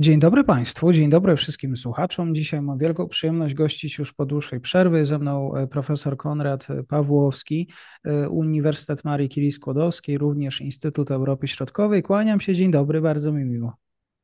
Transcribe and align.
Dzień 0.00 0.18
dobry 0.18 0.44
Państwu, 0.44 0.92
dzień 0.92 1.10
dobry 1.10 1.36
wszystkim 1.36 1.76
słuchaczom. 1.76 2.34
Dzisiaj 2.34 2.62
mam 2.62 2.78
wielką 2.78 3.08
przyjemność 3.08 3.54
gościć 3.54 3.98
już 3.98 4.12
po 4.12 4.26
dłuższej 4.26 4.60
przerwy. 4.60 5.04
Ze 5.04 5.18
mną 5.18 5.54
e, 5.54 5.66
profesor 5.66 6.16
Konrad 6.16 6.66
Pawłowski, 6.88 7.68
e, 8.04 8.28
Uniwersytet 8.28 9.04
Marii 9.04 9.28
Curie-Skłodowskiej, 9.28 10.18
również 10.18 10.60
Instytut 10.60 11.10
Europy 11.10 11.48
Środkowej. 11.48 12.02
Kłaniam 12.02 12.40
się, 12.40 12.54
dzień 12.54 12.70
dobry, 12.70 13.00
bardzo 13.00 13.32
mi 13.32 13.44
miło. 13.44 13.72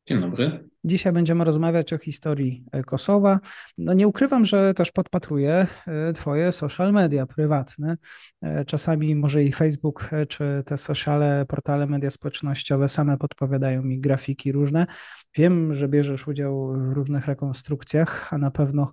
Dzień 0.06 0.20
dobry. 0.20 0.70
Dzisiaj 0.84 1.12
będziemy 1.12 1.44
rozmawiać 1.44 1.92
o 1.92 1.98
historii 1.98 2.64
e, 2.72 2.82
Kosowa. 2.82 3.40
No 3.78 3.92
nie 3.92 4.08
ukrywam, 4.08 4.44
że 4.44 4.74
też 4.74 4.92
podpatruję 4.92 5.66
e, 5.86 6.12
Twoje 6.12 6.52
social 6.52 6.92
media 6.92 7.26
prywatne. 7.26 7.96
E, 8.42 8.64
czasami 8.64 9.14
może 9.16 9.44
i 9.44 9.52
Facebook, 9.52 10.10
czy 10.28 10.62
te 10.66 10.78
sociale, 10.78 11.44
portale 11.48 11.86
media 11.86 12.10
społecznościowe 12.10 12.88
same 12.88 13.18
podpowiadają 13.18 13.82
mi 13.82 14.00
grafiki 14.00 14.52
różne. 14.52 14.86
Wiem, 15.36 15.74
że 15.74 15.88
bierzesz 15.88 16.28
udział 16.28 16.72
w 16.72 16.92
różnych 16.92 17.26
rekonstrukcjach, 17.26 18.32
a 18.32 18.38
na 18.38 18.50
pewno 18.50 18.92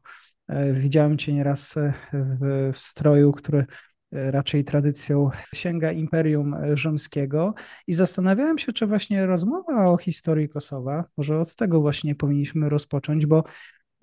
widziałem 0.74 1.18
Cię 1.18 1.34
nieraz 1.34 1.76
w, 2.14 2.72
w 2.74 2.78
stroju, 2.78 3.32
który 3.32 3.66
E, 4.12 4.32
raczej 4.32 4.64
tradycją 4.64 5.30
sięga 5.56 5.92
Imperium 5.92 6.56
Rzymskiego. 6.74 7.54
I 7.88 7.94
zastanawiałem 7.94 8.58
się, 8.58 8.74
czy 8.74 8.88
właśnie 8.88 9.26
rozmowa 9.26 9.88
o 9.88 9.98
historii 9.98 10.50
Kosowa, 10.50 11.04
może 11.18 11.40
od 11.40 11.56
tego 11.56 11.82
właśnie 11.82 12.16
powinniśmy 12.16 12.70
rozpocząć, 12.70 13.26
bo 13.26 13.44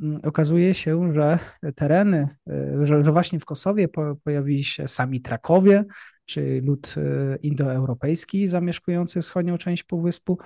mm, 0.03 0.21
okazuje 0.25 0.75
się, 0.75 1.13
że 1.13 1.39
tereny, 1.75 2.29
e, 2.51 2.87
że, 2.87 3.05
że 3.05 3.13
właśnie 3.13 3.41
w 3.41 3.45
Kosowie 3.45 3.89
pojawili 4.25 4.65
się 4.65 4.89
sami 4.89 5.21
Trakowie, 5.21 5.85
czy 6.25 6.63
lud 6.65 6.95
e, 6.97 7.37
indoeuropejski 7.37 8.49
zamieszkujący 8.49 9.23
wschodnią 9.23 9.59
część 9.59 9.83
Półwyspu 9.83 10.39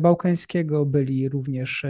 Bałkańskiego, 0.00 0.86
byli 0.86 1.28
również 1.28 1.86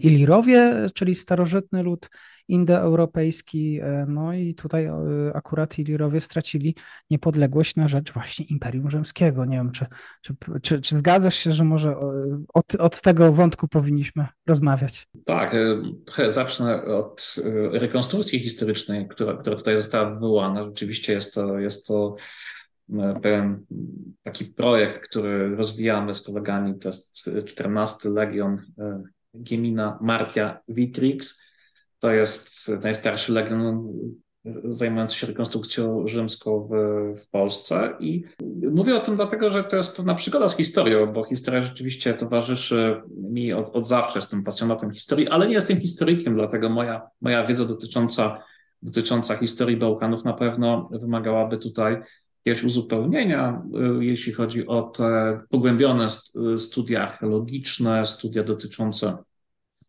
Ilirowie, 0.00 0.86
czyli 0.94 1.14
starożytny 1.14 1.82
lud 1.82 2.10
indoeuropejski. 2.50 3.80
E, 3.82 4.06
no 4.08 4.32
i 4.32 4.54
tutaj 4.54 4.84
e, 4.84 4.96
akurat 5.34 5.78
Ilirowie 5.78 6.20
stracili 6.20 6.74
niepodległość 7.10 7.76
na 7.76 7.88
rzecz 7.88 8.12
właśnie 8.12 8.44
Imperium 8.44 8.90
Rzymskiego. 8.90 9.44
Nie 9.44 9.56
wiem, 9.56 9.70
czy, 9.70 9.86
czy, 10.22 10.34
czy, 10.62 10.80
czy 10.80 10.96
zgadzasz 10.96 11.34
się, 11.34 11.52
że 11.52 11.64
może 11.64 11.94
od, 12.54 12.74
od 12.74 13.00
tego 13.00 13.32
wątku 13.32 13.68
powinniśmy 13.68 14.26
rozmawiać? 14.46 15.06
Tak, 15.26 15.54
e, 16.18 16.32
zacznę 16.32 16.84
od 16.84 17.36
rekonstrukcji 17.72 18.38
historycznej, 18.38 19.08
która, 19.08 19.36
która 19.36 19.56
tutaj 19.56 19.76
została 19.76 20.10
wywołana. 20.10 20.64
Rzeczywiście 20.64 21.12
jest 21.12 21.34
to, 21.34 21.58
jest 21.58 21.86
to 21.86 22.16
pewien 23.22 23.66
taki 24.22 24.44
projekt, 24.44 25.00
który 25.00 25.56
rozwijamy 25.56 26.14
z 26.14 26.22
kolegami. 26.22 26.78
To 26.78 26.88
jest 26.88 27.30
14 27.46 28.10
Legion 28.10 28.62
Gemina 29.34 29.98
Martia 30.00 30.60
Vitrix 30.68 31.49
to 32.00 32.12
jest 32.12 32.72
najstarszy 32.82 33.32
legion 33.32 33.88
zajmujący 34.64 35.16
się 35.16 35.26
rekonstrukcją 35.26 36.08
rzymską 36.08 36.68
w, 36.70 36.72
w 37.20 37.30
Polsce. 37.30 37.96
I 38.00 38.24
mówię 38.72 38.96
o 38.96 39.00
tym 39.00 39.16
dlatego, 39.16 39.50
że 39.50 39.64
to 39.64 39.76
jest 39.76 39.96
pewna 39.96 40.14
przygoda 40.14 40.48
z 40.48 40.56
historią, 40.56 41.12
bo 41.12 41.24
historia 41.24 41.62
rzeczywiście 41.62 42.14
towarzyszy 42.14 43.02
mi 43.16 43.52
od, 43.52 43.76
od 43.76 43.86
zawsze. 43.86 44.18
Jestem 44.18 44.44
pasjonatem 44.44 44.90
historii, 44.90 45.28
ale 45.28 45.46
nie 45.48 45.54
jestem 45.54 45.80
historykiem, 45.80 46.34
dlatego 46.34 46.68
moja, 46.68 47.02
moja 47.20 47.46
wiedza 47.46 47.64
dotycząca, 47.64 48.42
dotycząca 48.82 49.36
historii 49.36 49.76
Bałkanów 49.76 50.24
na 50.24 50.32
pewno 50.32 50.88
wymagałaby 50.92 51.58
tutaj 51.58 51.96
jakiegoś 52.44 52.64
uzupełnienia, 52.64 53.62
y, 54.00 54.04
jeśli 54.04 54.32
chodzi 54.32 54.66
o 54.66 54.82
te 54.82 55.40
pogłębione 55.50 56.06
studia 56.56 57.02
archeologiczne, 57.02 58.06
studia 58.06 58.44
dotyczące 58.44 59.16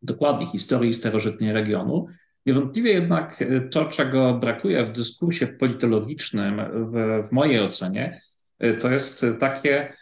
dokładnie 0.02 0.48
historii 0.48 0.94
starożytnej 0.94 1.54
regionu. 1.54 2.08
Niewątpliwie 2.46 2.92
jednak 2.92 3.42
e, 3.42 3.62
to, 3.62 3.86
czego 3.86 4.34
brakuje 4.34 4.86
w 4.86 4.92
dyskursie 4.92 5.48
politologicznym, 5.48 6.62
w, 6.74 7.28
w 7.28 7.32
mojej 7.32 7.60
ocenie, 7.60 8.22
e, 8.60 8.74
to 8.74 8.92
jest 8.92 9.26
takie 9.40 9.94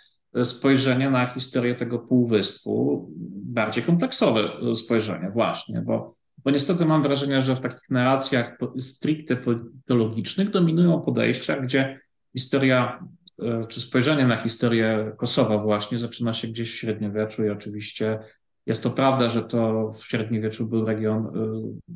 spojrzenie 0.44 1.10
na 1.10 1.28
historię 1.28 1.76
tego 1.76 2.00
półwyspu, 2.00 3.08
bardziej 3.32 3.84
kompleksowe 3.84 4.50
spojrzenie 4.76 5.30
właśnie, 5.30 5.82
bo, 5.82 6.16
bo 6.44 6.52
niestety 6.52 6.86
mam 6.86 7.04
wrażenie, 7.04 7.44
że 7.44 7.56
w 7.56 7.60
takich 7.60 7.90
narracjach 7.90 8.58
stricte 8.80 9.36
politologicznych 9.36 10.50
dominują 10.50 11.02
podejścia, 11.02 11.60
gdzie 11.60 12.00
historia 12.38 13.06
e, 13.42 13.66
czy 13.68 13.82
spojrzenie 13.82 14.28
na 14.28 14.38
historię 14.38 15.12
Kosowa 15.18 15.58
właśnie 15.58 15.98
zaczyna 15.98 16.34
się 16.34 16.48
gdzieś 16.48 16.72
w 16.72 16.76
średniowieczu 16.76 17.46
i 17.46 17.50
oczywiście 17.50 18.20
jest 18.66 18.84
to 18.84 18.90
prawda, 18.90 19.30
że 19.30 19.44
to 19.44 19.92
w 19.92 20.06
średniowieczu 20.06 20.68
był 20.68 20.86
region 20.86 21.26
y, 21.26 21.30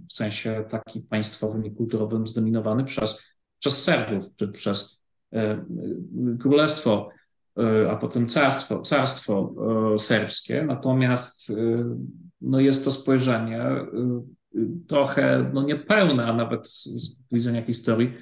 w 0.07 0.13
sensie 0.13 0.66
taki 0.69 1.01
państwowym 1.01 1.66
i 1.66 1.72
kulturowym 1.72 2.28
zdominowany 2.28 2.84
przez, 2.84 3.35
przez 3.59 3.84
Serbów, 3.84 4.35
czy 4.35 4.47
przez 4.47 5.03
y, 5.34 5.38
y, 5.38 6.38
królestwo, 6.40 7.09
a 7.90 7.96
potem 7.96 8.28
carstwo, 8.28 8.81
carstwo 8.81 9.56
serbskie. 9.97 10.63
Natomiast 10.63 11.53
no 12.41 12.59
jest 12.59 12.85
to 12.85 12.91
spojrzenie 12.91 13.66
trochę 14.88 15.51
no 15.53 15.63
niepełne, 15.63 16.25
a 16.25 16.34
nawet 16.34 16.68
z 16.68 17.19
widzenia 17.31 17.62
historii 17.66 18.13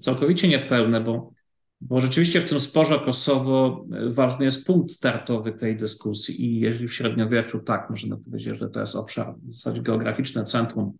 całkowicie 0.00 0.48
niepełne, 0.48 1.00
bo 1.00 1.32
bo 1.80 2.00
rzeczywiście 2.00 2.40
w 2.40 2.48
tym 2.48 2.60
sporze 2.60 3.00
Kosowo 3.04 3.84
e, 3.92 4.10
ważny 4.10 4.44
jest 4.44 4.66
punkt 4.66 4.90
startowy 4.90 5.52
tej 5.52 5.76
dyskusji 5.76 6.44
i 6.44 6.60
jeżeli 6.60 6.88
w 6.88 6.94
średniowieczu 6.94 7.58
tak, 7.58 7.90
możemy 7.90 8.16
powiedzieć, 8.16 8.58
że 8.58 8.68
to 8.68 8.80
jest 8.80 8.96
obszar, 8.96 9.34
w 9.42 9.52
zasadzie 9.52 9.82
geograficzne 9.82 10.44
centrum 10.44 10.98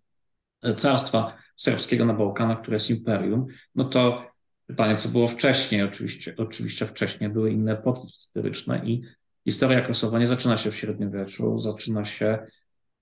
e, 0.62 0.74
carstwa 0.74 1.36
serbskiego 1.56 2.04
na 2.04 2.14
Bałkanach, 2.14 2.62
które 2.62 2.74
jest 2.74 2.90
imperium, 2.90 3.46
no 3.74 3.84
to 3.84 4.22
pytanie, 4.66 4.96
co 4.96 5.08
było 5.08 5.28
wcześniej, 5.28 5.82
oczywiście, 5.82 6.34
oczywiście 6.36 6.86
wcześniej 6.86 7.30
były 7.30 7.52
inne 7.52 7.72
epoki 7.72 8.08
historyczne 8.08 8.82
i 8.84 9.02
historia 9.44 9.86
Kosowa 9.86 10.18
nie 10.18 10.26
zaczyna 10.26 10.56
się 10.56 10.70
w 10.70 10.76
średniowieczu, 10.76 11.58
zaczyna 11.58 12.04
się 12.04 12.38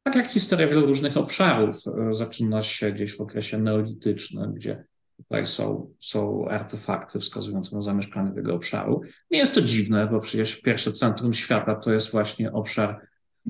tak 0.02 0.16
jak 0.16 0.26
historia 0.26 0.68
wielu 0.68 0.86
różnych 0.86 1.16
obszarów, 1.16 1.76
e, 1.86 2.14
zaczyna 2.14 2.62
się 2.62 2.92
gdzieś 2.92 3.16
w 3.16 3.20
okresie 3.20 3.58
neolitycznym, 3.58 4.54
gdzie 4.54 4.84
Tutaj 5.16 5.46
są, 5.46 5.90
są 5.98 6.48
artefakty 6.48 7.20
wskazujące 7.20 7.76
na 7.76 7.82
zamieszkanie 7.82 8.32
tego 8.32 8.54
obszaru. 8.54 9.00
Nie 9.30 9.38
jest 9.38 9.54
to 9.54 9.62
dziwne, 9.62 10.06
bo 10.06 10.20
przecież 10.20 10.60
pierwsze 10.60 10.92
centrum 10.92 11.34
świata 11.34 11.74
to 11.74 11.92
jest 11.92 12.12
właśnie 12.12 12.52
obszar 12.52 13.00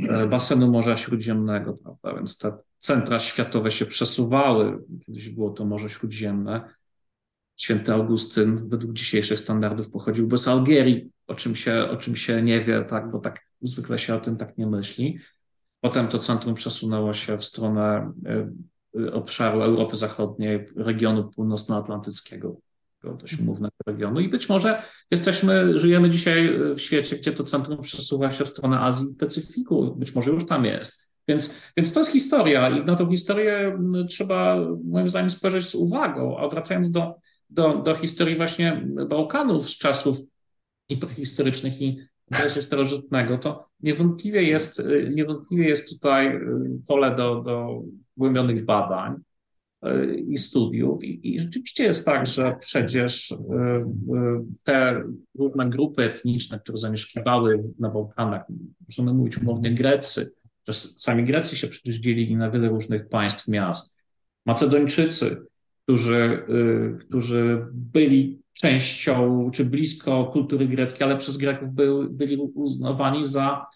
e, 0.08 0.26
basenu 0.26 0.70
Morza 0.70 0.96
Śródziemnego, 0.96 1.74
prawda? 1.74 2.14
Więc 2.14 2.38
te 2.38 2.52
centra 2.78 3.18
światowe 3.18 3.70
się 3.70 3.86
przesuwały. 3.86 4.84
Kiedyś 5.06 5.28
było 5.28 5.50
to 5.50 5.64
Morze 5.64 5.88
Śródziemne. 5.88 6.68
Święty 7.56 7.92
Augustyn 7.92 8.68
według 8.68 8.92
dzisiejszych 8.92 9.38
standardów 9.38 9.90
pochodziłby 9.90 10.38
z 10.38 10.48
Algierii, 10.48 11.10
o 11.26 11.34
czym 11.34 11.54
się, 11.54 11.88
o 11.90 11.96
czym 11.96 12.16
się 12.16 12.42
nie 12.42 12.60
wie, 12.60 12.84
tak, 12.84 13.10
bo 13.10 13.18
tak 13.18 13.40
zwykle 13.62 13.98
się 13.98 14.14
o 14.14 14.20
tym 14.20 14.36
tak 14.36 14.58
nie 14.58 14.66
myśli. 14.66 15.18
Potem 15.80 16.08
to 16.08 16.18
centrum 16.18 16.54
przesunęło 16.54 17.12
się 17.12 17.38
w 17.38 17.44
stronę 17.44 18.12
e, 18.26 18.50
obszaru 19.12 19.62
Europy 19.62 19.96
Zachodniej, 19.96 20.66
regionu 20.76 21.30
północnoatlantyckiego, 21.30 22.56
dość 23.02 23.32
mhm. 23.32 23.48
umownego 23.48 23.74
regionu. 23.86 24.20
I 24.20 24.28
być 24.28 24.48
może 24.48 24.82
jesteśmy, 25.10 25.78
żyjemy 25.78 26.10
dzisiaj 26.10 26.58
w 26.76 26.80
świecie, 26.80 27.16
gdzie 27.16 27.32
to 27.32 27.44
centrum 27.44 27.82
przesuwa 27.82 28.32
się 28.32 28.44
w 28.44 28.48
stronę 28.48 28.80
Azji 28.80 29.12
i 29.12 29.14
Pacyfiku. 29.14 29.94
Być 29.96 30.14
może 30.14 30.30
już 30.30 30.46
tam 30.46 30.64
jest. 30.64 31.06
Więc, 31.28 31.72
więc 31.76 31.92
to 31.92 32.00
jest 32.00 32.12
historia 32.12 32.70
i 32.70 32.84
na 32.84 32.96
tą 32.96 33.10
historię 33.10 33.78
trzeba 34.08 34.56
moim 34.84 35.08
zdaniem 35.08 35.30
spojrzeć 35.30 35.64
z 35.64 35.74
uwagą. 35.74 36.38
A 36.38 36.48
wracając 36.48 36.90
do, 36.90 37.14
do, 37.50 37.76
do 37.76 37.94
historii 37.94 38.36
właśnie 38.36 38.86
Bałkanów 39.08 39.70
z 39.70 39.78
czasów 39.78 40.18
i 40.88 40.96
prehistorycznych 40.96 41.82
i 41.82 41.98
okresu 42.32 42.62
starożytnego, 42.62 43.38
to 43.38 43.68
niewątpliwie 43.80 44.42
jest, 44.42 44.82
niewątpliwie 45.14 45.68
jest 45.68 45.88
tutaj 45.88 46.40
pole 46.88 47.16
do, 47.16 47.42
do 47.42 47.82
głębionych 48.16 48.64
badań. 48.64 49.14
i 50.28 50.38
studiów. 50.38 51.04
I, 51.04 51.34
I, 51.34 51.40
rzeczywiście 51.40 51.84
jest 51.84 52.04
tak, 52.04 52.26
że 52.26 52.56
przecież 52.60 53.34
te 54.62 55.02
różne 55.38 55.70
grupy 55.70 56.02
etniczne, 56.02 56.60
które 56.60 56.78
zamieszkiwały 56.78 57.64
na 57.78 57.90
Bałkanach, 57.90 58.44
możemy 58.88 59.14
mówić 59.14 59.38
umownie 59.38 59.74
Grecy, 59.74 60.32
też 60.66 60.76
sami 60.76 61.24
Grecy 61.24 61.56
się 61.56 61.68
przecież 61.68 61.96
dzielili 61.96 62.36
na 62.36 62.50
wiele 62.50 62.68
różnych 62.68 63.08
państw, 63.08 63.48
miast. 63.48 63.96
Macedończycy, 64.46 65.36
którzy, 65.86 66.42
którzy 67.00 67.66
byli 67.72 68.42
częścią 68.52 69.50
czy 69.52 69.64
blisko 69.64 70.24
kultury 70.24 70.68
greckiej, 70.68 71.06
ale 71.06 71.16
przez 71.16 71.36
Greków 71.36 71.68
byli 72.10 72.36
uznawani 72.36 73.26
za 73.26 73.66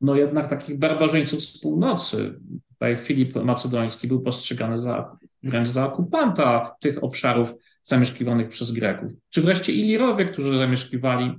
no 0.00 0.16
jednak 0.16 0.46
takich 0.46 0.78
barbarzyńców 0.78 1.42
z 1.42 1.60
północy. 1.60 2.40
Tutaj 2.68 2.96
Filip 2.96 3.34
Macedoński 3.34 4.08
był 4.08 4.20
postrzegany 4.20 4.78
za, 4.78 5.16
wręcz 5.42 5.68
za 5.68 5.86
okupanta 5.86 6.76
tych 6.80 7.04
obszarów 7.04 7.54
zamieszkiwanych 7.84 8.48
przez 8.48 8.72
Greków. 8.72 9.12
Czy 9.30 9.42
wreszcie 9.42 9.72
Ilirowie, 9.72 10.24
którzy 10.24 10.56
zamieszkiwali 10.56 11.32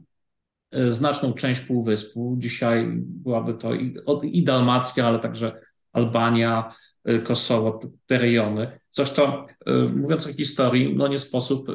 e, 0.72 0.92
znaczną 0.92 1.34
część 1.34 1.62
półwyspu. 1.62 2.36
Dzisiaj 2.38 2.88
byłaby 2.98 3.54
to 3.54 3.74
i, 3.74 3.96
i 4.24 4.44
Dalmacja, 4.44 5.08
ale 5.08 5.20
także 5.20 5.62
Albania, 5.94 6.72
e, 7.04 7.20
Kosowo, 7.20 7.80
te 8.06 8.18
rejony. 8.18 8.80
Zresztą, 8.96 9.44
e, 9.66 9.74
mówiąc 9.96 10.28
o 10.28 10.34
historii, 10.34 10.96
no 10.96 11.08
nie 11.08 11.20
sposób 11.20 11.68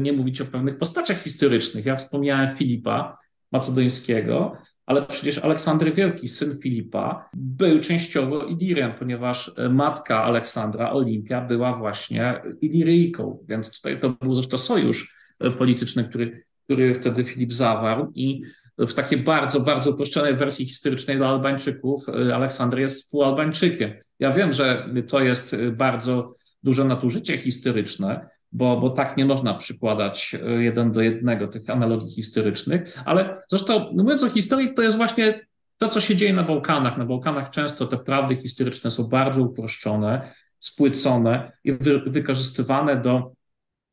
nie 0.00 0.12
mówić 0.12 0.40
o 0.40 0.46
pewnych 0.46 0.78
postaciach 0.78 1.22
historycznych. 1.22 1.86
Ja 1.86 1.96
wspomniałem 1.96 2.56
Filipa 2.56 3.16
Macedońskiego, 3.52 4.56
ale 4.86 5.06
przecież 5.06 5.38
Aleksander 5.38 5.94
Wielki, 5.94 6.28
syn 6.28 6.58
Filipa, 6.62 7.28
był 7.34 7.80
częściowo 7.80 8.44
Ilirem, 8.44 8.92
ponieważ 8.98 9.52
e, 9.56 9.68
matka 9.68 10.24
Aleksandra, 10.24 10.92
Olimpia, 10.92 11.40
była 11.40 11.74
właśnie 11.74 12.42
Iliryjką, 12.60 13.44
więc 13.48 13.76
tutaj 13.76 14.00
to 14.00 14.10
był 14.10 14.34
zresztą 14.34 14.58
sojusz 14.58 15.14
e, 15.40 15.50
polityczny, 15.50 16.04
który, 16.04 16.42
który 16.70 16.94
wtedy 16.94 17.24
Filip 17.24 17.52
zawarł 17.52 18.12
i 18.14 18.40
w 18.78 18.94
takiej 18.94 19.18
bardzo, 19.18 19.60
bardzo 19.60 19.90
uproszczonej 19.90 20.36
wersji 20.36 20.66
historycznej 20.66 21.16
dla 21.16 21.28
Albańczyków 21.28 22.08
e, 22.08 22.34
Aleksander 22.34 22.80
jest 22.80 23.02
współalbańczykiem. 23.02 23.92
Ja 24.18 24.32
wiem, 24.32 24.52
że 24.52 24.88
to 25.08 25.20
jest 25.20 25.56
bardzo 25.72 26.34
duże 26.62 26.84
nadużycie 26.84 27.38
historyczne, 27.38 28.28
bo, 28.52 28.80
bo 28.80 28.90
tak 28.90 29.16
nie 29.16 29.24
można 29.24 29.54
przykładać 29.54 30.36
e, 30.42 30.62
jeden 30.62 30.92
do 30.92 31.00
jednego 31.00 31.48
tych 31.48 31.70
analogii 31.70 32.10
historycznych, 32.10 32.98
ale 33.04 33.38
zresztą 33.48 33.92
mówiąc 33.92 34.24
o 34.24 34.28
historii, 34.28 34.74
to 34.74 34.82
jest 34.82 34.96
właśnie 34.96 35.46
to, 35.78 35.88
co 35.88 36.00
się 36.00 36.16
dzieje 36.16 36.32
na 36.32 36.42
Bałkanach. 36.42 36.96
Na 36.98 37.04
Bałkanach 37.04 37.50
często 37.50 37.86
te 37.86 37.96
prawdy 37.96 38.36
historyczne 38.36 38.90
są 38.90 39.04
bardzo 39.04 39.42
uproszczone, 39.42 40.22
spłycone 40.58 41.52
i 41.64 41.72
wy, 41.72 42.00
wykorzystywane 42.06 42.96
do, 42.96 43.32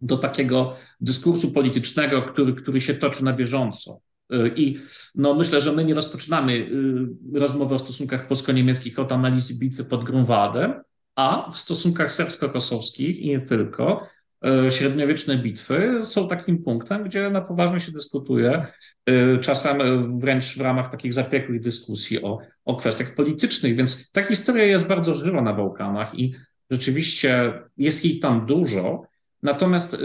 do 0.01 0.17
takiego 0.17 0.75
dyskursu 1.01 1.53
politycznego, 1.53 2.21
który, 2.21 2.53
który 2.53 2.81
się 2.81 2.93
toczy 2.93 3.23
na 3.23 3.33
bieżąco. 3.33 3.99
E, 4.29 4.47
I 4.47 4.77
no, 5.15 5.33
myślę, 5.33 5.61
że 5.61 5.71
my 5.71 5.85
nie 5.85 5.93
rozpoczynamy 5.93 6.69
e, 7.33 7.39
rozmowy 7.39 7.75
o 7.75 7.79
stosunkach 7.79 8.27
polsko-niemieckich 8.27 8.99
od 8.99 9.11
analizy 9.11 9.59
bitwy 9.59 9.83
pod 9.83 10.03
Grunwaldem, 10.03 10.73
a 11.15 11.51
w 11.51 11.57
stosunkach 11.57 12.11
serbsko-kosowskich 12.11 13.19
i 13.19 13.29
nie 13.29 13.39
tylko, 13.39 14.07
E, 14.45 14.71
średniowieczne 14.71 15.37
bitwy 15.37 15.99
są 16.03 16.27
takim 16.27 16.63
punktem, 16.63 17.03
gdzie 17.03 17.29
na 17.29 17.41
poważnie 17.41 17.79
się 17.79 17.91
dyskutuje, 17.91 18.65
czasem 19.41 19.79
wręcz 20.19 20.57
w 20.57 20.61
ramach 20.61 20.91
takich 20.91 21.13
zapiekłych 21.13 21.61
dyskusji 21.61 22.23
o, 22.23 22.39
o 22.65 22.75
kwestiach 22.75 23.15
politycznych. 23.15 23.75
Więc 23.75 24.11
ta 24.11 24.23
historia 24.23 24.63
jest 24.63 24.87
bardzo 24.87 25.15
żywa 25.15 25.41
na 25.41 25.53
Bałkanach 25.53 26.19
i 26.19 26.35
rzeczywiście 26.71 27.53
jest 27.77 28.05
jej 28.05 28.19
tam 28.19 28.45
dużo. 28.45 29.03
Natomiast 29.43 29.93
e, 29.93 29.97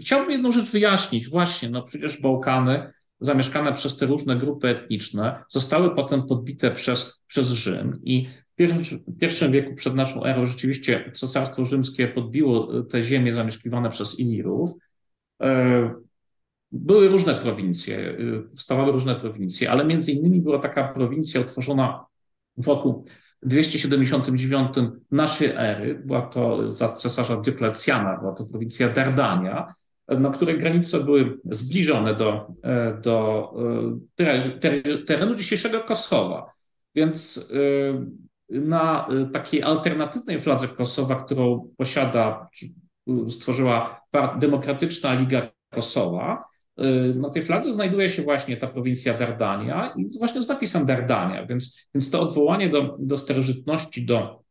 chciałbym 0.00 0.30
jedną 0.30 0.52
rzecz 0.52 0.70
wyjaśnić. 0.70 1.28
Właśnie, 1.28 1.70
no 1.70 1.82
przecież 1.82 2.20
Bałkany 2.20 2.92
zamieszkane 3.20 3.72
przez 3.72 3.96
te 3.96 4.06
różne 4.06 4.36
grupy 4.36 4.68
etniczne 4.68 5.44
zostały 5.48 5.94
potem 5.94 6.26
podbite 6.26 6.70
przez, 6.70 7.24
przez 7.26 7.48
Rzym 7.48 8.00
i 8.04 8.26
w 8.26 9.18
pierwszym 9.20 9.52
wieku 9.52 9.74
przed 9.74 9.94
naszą 9.94 10.24
erą 10.24 10.46
rzeczywiście 10.46 11.10
Cesarstwo 11.14 11.64
Rzymskie 11.64 12.08
podbiło 12.08 12.82
te 12.82 13.04
ziemie 13.04 13.32
zamieszkiwane 13.32 13.90
przez 13.90 14.20
Ilirów. 14.20 14.70
E, 15.42 15.94
były 16.72 17.08
różne 17.08 17.34
prowincje, 17.34 17.98
e, 17.98 18.16
wstawały 18.54 18.92
różne 18.92 19.14
prowincje, 19.14 19.70
ale 19.70 19.84
między 19.84 20.12
innymi 20.12 20.40
była 20.40 20.58
taka 20.58 20.88
prowincja 20.88 21.40
utworzona 21.40 22.04
w 22.56 22.66
roku 22.66 23.04
279 23.46 24.72
naszej 25.10 25.48
ery, 25.56 26.02
była 26.04 26.22
to 26.22 26.70
za 26.70 26.92
cesarza 26.92 27.36
Dyoklecjana, 27.36 28.18
była 28.18 28.32
to 28.32 28.44
prowincja 28.44 28.88
Dardania, 28.88 29.66
na 30.08 30.30
której 30.30 30.58
granice 30.58 31.00
były 31.00 31.38
zbliżone 31.44 32.14
do, 32.14 32.46
e, 32.64 33.00
do 33.02 33.54
terenu 35.06 35.34
dzisiejszego 35.34 35.80
Kosowa. 35.80 36.52
Więc 36.94 37.50
na 38.50 39.08
y, 39.28 39.30
takiej 39.30 39.62
alternatywnej 39.62 40.40
fladze 40.40 40.68
Kosowa, 40.68 41.14
którą 41.14 41.70
posiada, 41.76 42.48
stworzyła 43.28 44.00
Demokratyczna 44.38 45.14
Liga 45.14 45.50
Kosowa, 45.70 46.44
na 47.14 47.30
tej 47.30 47.42
fladze 47.42 47.72
znajduje 47.72 48.08
się 48.08 48.22
właśnie 48.22 48.56
ta 48.56 48.66
prowincja 48.66 49.18
Dardania 49.18 49.94
i 49.96 50.18
właśnie 50.18 50.42
z 50.42 50.48
napisem 50.48 50.84
Dardania, 50.84 51.46
więc, 51.46 51.88
więc 51.94 52.10
to 52.10 52.20
odwołanie 52.20 52.68
do, 52.68 52.96
do 52.98 53.16
starożytności, 53.16 54.06
do 54.06 54.42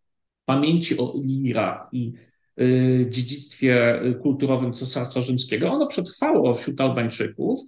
pamięci 0.46 0.98
o 0.98 1.14
Ilirach 1.24 1.90
i 1.92 2.14
y, 2.62 3.08
dziedzictwie 3.10 4.02
kulturowym 4.22 4.74
Cesarstwa 4.74 5.24
Rzymskiego, 5.24 5.72
ono 5.72 5.88
przetrwało 5.88 6.54
wśród 6.54 6.82
Albańczyków, 6.82 7.60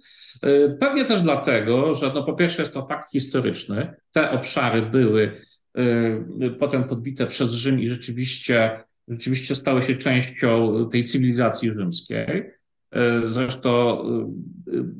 y, 0.44 0.76
pewnie 0.80 1.04
też 1.04 1.22
dlatego, 1.22 1.94
że 1.94 2.12
no, 2.14 2.24
po 2.24 2.32
pierwsze 2.32 2.62
jest 2.62 2.74
to 2.74 2.86
fakt 2.86 3.12
historyczny, 3.12 3.94
te 4.12 4.30
obszary 4.30 4.82
były 4.82 5.32
Y, 5.78 6.50
potem 6.58 6.84
podbite 6.84 7.26
przez 7.26 7.54
Rzym 7.54 7.80
i 7.80 7.86
rzeczywiście, 7.86 8.84
rzeczywiście 9.08 9.54
stały 9.54 9.86
się 9.86 9.96
częścią 9.96 10.88
tej 10.92 11.04
cywilizacji 11.04 11.70
rzymskiej. 11.70 12.50
Y, 12.96 13.28
zresztą 13.28 14.02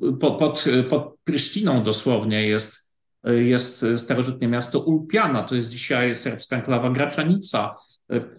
y, 0.02 0.12
pod, 0.20 0.64
pod 0.90 1.14
Prysztiną 1.24 1.82
dosłownie 1.82 2.46
jest, 2.46 2.90
jest 3.24 3.86
starożytne 3.96 4.48
miasto 4.48 4.80
Ulpiana, 4.80 5.42
to 5.42 5.54
jest 5.54 5.68
dzisiaj 5.68 6.14
serbska 6.14 6.56
enklawa 6.56 6.90
Graczanica, 6.90 7.74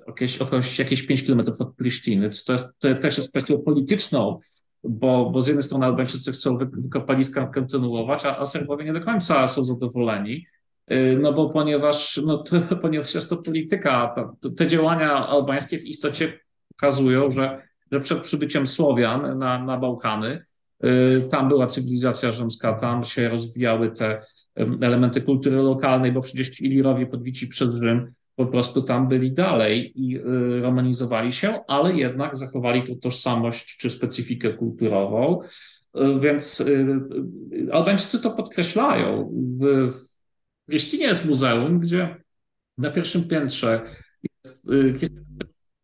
jakieś, 0.07 0.40
jakieś, 0.40 0.80
jakieś 0.80 1.04
5 1.04 1.24
kilometrów 1.24 1.62
od 1.62 1.76
Prysztiny. 1.76 2.30
To, 2.45 2.54
jest, 2.54 2.68
to 2.80 2.95
też 2.95 3.18
jest 3.18 3.30
kwestią 3.30 3.62
polityczną, 3.62 4.40
bo, 4.83 5.30
bo 5.30 5.42
z 5.42 5.47
jednej 5.47 5.64
strony 5.64 5.85
Albańczycy 5.85 6.31
chcą 6.31 6.57
wykopaliska 6.57 7.47
kontynuować, 7.47 8.26
a, 8.26 8.38
a 8.38 8.45
Serbowie 8.45 8.85
nie 8.85 8.94
do 8.94 9.02
końca 9.02 9.47
są 9.47 9.66
zadowoleni. 9.66 10.45
No 11.19 11.33
bo 11.33 11.50
ponieważ, 11.50 12.21
no 12.26 12.38
to, 12.38 12.62
ponieważ 12.81 13.16
jest 13.16 13.30
to 13.30 13.38
polityka, 13.38 14.16
to, 14.42 14.50
te 14.50 14.68
działania 14.68 15.28
albańskie 15.28 15.80
w 15.80 15.85
istocie 15.85 16.40
pokazują, 16.68 17.31
że, 17.31 17.69
że 17.92 18.00
przed 18.00 18.19
przybyciem 18.19 18.68
Słowian 18.68 19.40
na, 19.40 19.66
na 19.66 19.78
Bałkany, 19.78 20.46
y, 20.84 21.28
tam 21.31 21.50
była 21.50 21.68
cywilizacja 21.68 22.31
rzymska, 22.31 22.74
tam 22.74 23.04
się 23.04 23.30
rozwijały 23.30 23.92
te 23.92 24.22
elementy 24.81 25.22
kultury 25.22 25.56
lokalnej, 25.56 26.12
bo 26.12 26.22
przecież 26.22 26.50
ci 26.50 26.66
Ilirowie 26.66 27.08
podbici 27.08 27.48
przez 27.48 27.76
Rzym 27.76 28.12
po 28.36 28.46
prostu 28.46 28.81
tam 28.81 29.08
byli 29.08 29.31
dalej 29.31 29.92
i 29.96 30.18
y, 30.18 30.62
romanizowali 30.62 31.31
się, 31.31 31.60
ale 31.68 31.94
jednak 31.94 32.36
zachowali 32.36 32.81
tą 32.81 32.96
tożsamość 32.96 33.78
czy 33.78 33.90
specyfikę 33.90 34.54
kulturową. 34.54 35.42
Więc 36.19 36.66
Albańczycy 37.72 38.22
to 38.22 38.31
podkreślają 38.31 39.31
w, 39.60 39.92
Liesztinie 40.69 41.06
jest 41.06 41.26
muzeum, 41.26 41.80
gdzie 41.80 42.16
na 42.78 42.92
pierwszym 42.92 43.28
piętrze 43.28 43.81
jest, 44.46 44.69
y, 44.69 44.94
jest 45.02 45.19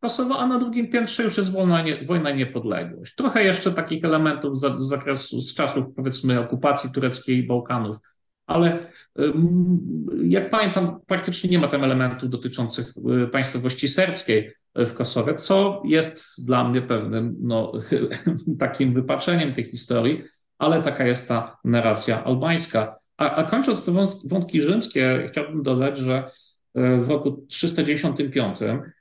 Kosowo, 0.06 0.40
a 0.40 0.48
na 0.48 0.60
drugim 0.60 0.88
piętrze 0.88 1.24
już 1.24 1.38
jest 1.38 1.52
wojna, 1.52 1.82
nie, 1.82 2.06
wojna 2.06 2.32
niepodległość. 2.32 3.16
Trochę 3.16 3.44
jeszcze 3.44 3.72
takich 3.72 4.06
elementów 4.06 4.58
z, 4.58 4.82
z 4.82 4.90
zakresu, 4.90 5.42
z 5.42 5.56
czasów 5.56 5.86
powiedzmy 5.96 6.40
okupacji 6.40 6.92
tureckiej 6.92 7.38
i 7.38 7.48
Bałkanów, 7.48 7.98
ale 8.48 8.88
jak 10.24 10.50
pamiętam, 10.50 11.00
praktycznie 11.08 11.50
nie 11.50 11.60
ma 11.60 11.68
tam 11.68 11.84
elementów 11.84 12.30
dotyczących 12.30 12.94
y, 13.24 13.28
państwowości 13.28 13.88
serbskiej 13.88 14.52
w 14.76 14.94
Kosowie, 14.94 15.36
co 15.36 15.82
jest 15.86 16.46
dla 16.46 16.70
mnie 16.70 16.82
pewnym 16.82 17.36
no, 17.42 17.72
takim 18.60 18.94
wypaczeniem 18.94 19.54
tej 19.54 19.64
historii, 19.64 20.22
ale 20.58 20.82
taka 20.82 21.06
jest 21.06 21.28
ta 21.28 21.58
narracja 21.64 22.24
albańska. 22.24 22.96
A, 23.18 23.36
a 23.36 23.44
kończąc 23.44 23.86
te 23.86 23.92
wątki 24.26 24.62
rzymskie, 24.62 25.28
chciałbym 25.32 25.64
dodać, 25.64 25.98
że 25.98 26.24
e, 26.76 27.02
w 27.02 27.10
roku 27.10 27.46
395 27.50 28.62
e, 28.62 28.95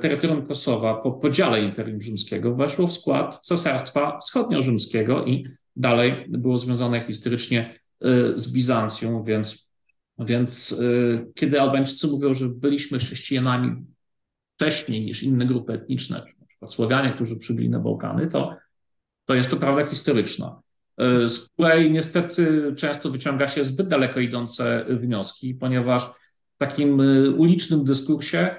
terytorium 0.00 0.46
Kosowa 0.46 0.94
po 0.94 1.12
podziale 1.12 1.62
Imperium 1.62 2.00
Rzymskiego 2.00 2.54
weszło 2.54 2.86
w 2.86 2.92
skład 2.92 3.38
Cesarstwa 3.38 4.18
Wschodnio-Rzymskiego 4.18 5.26
i 5.26 5.46
dalej 5.76 6.26
było 6.28 6.56
związane 6.56 7.00
historycznie 7.00 7.80
e, 8.00 8.38
z 8.38 8.52
Bizancją, 8.52 9.24
więc, 9.24 9.72
więc 10.18 10.82
kiedy 11.34 11.60
Albańczycy 11.60 12.06
mówią, 12.06 12.34
że 12.34 12.48
byliśmy 12.48 12.98
chrześcijanami 12.98 13.86
wcześniej 14.56 15.04
niż 15.04 15.22
inne 15.22 15.46
grupy 15.46 15.72
etniczne, 15.72 16.22
na 16.40 16.46
przykład 16.46 16.72
Słowianie, 16.72 17.12
którzy 17.12 17.36
przybyli 17.36 17.70
na 17.70 17.78
Bałkany, 17.78 18.26
to, 18.26 18.56
to 19.24 19.34
jest 19.34 19.50
to 19.50 19.56
prawda 19.56 19.86
historyczna, 19.86 20.60
e, 20.98 21.28
z 21.28 21.48
której 21.48 21.92
niestety 21.92 22.74
często 22.76 23.10
wyciąga 23.10 23.48
się 23.48 23.64
zbyt 23.64 23.88
daleko 23.88 24.20
idące 24.20 24.84
wnioski, 24.88 25.54
ponieważ 25.54 26.04
w 26.54 26.58
takim 26.58 27.00
e, 27.00 27.30
ulicznym 27.30 27.84
dyskursie 27.84 28.56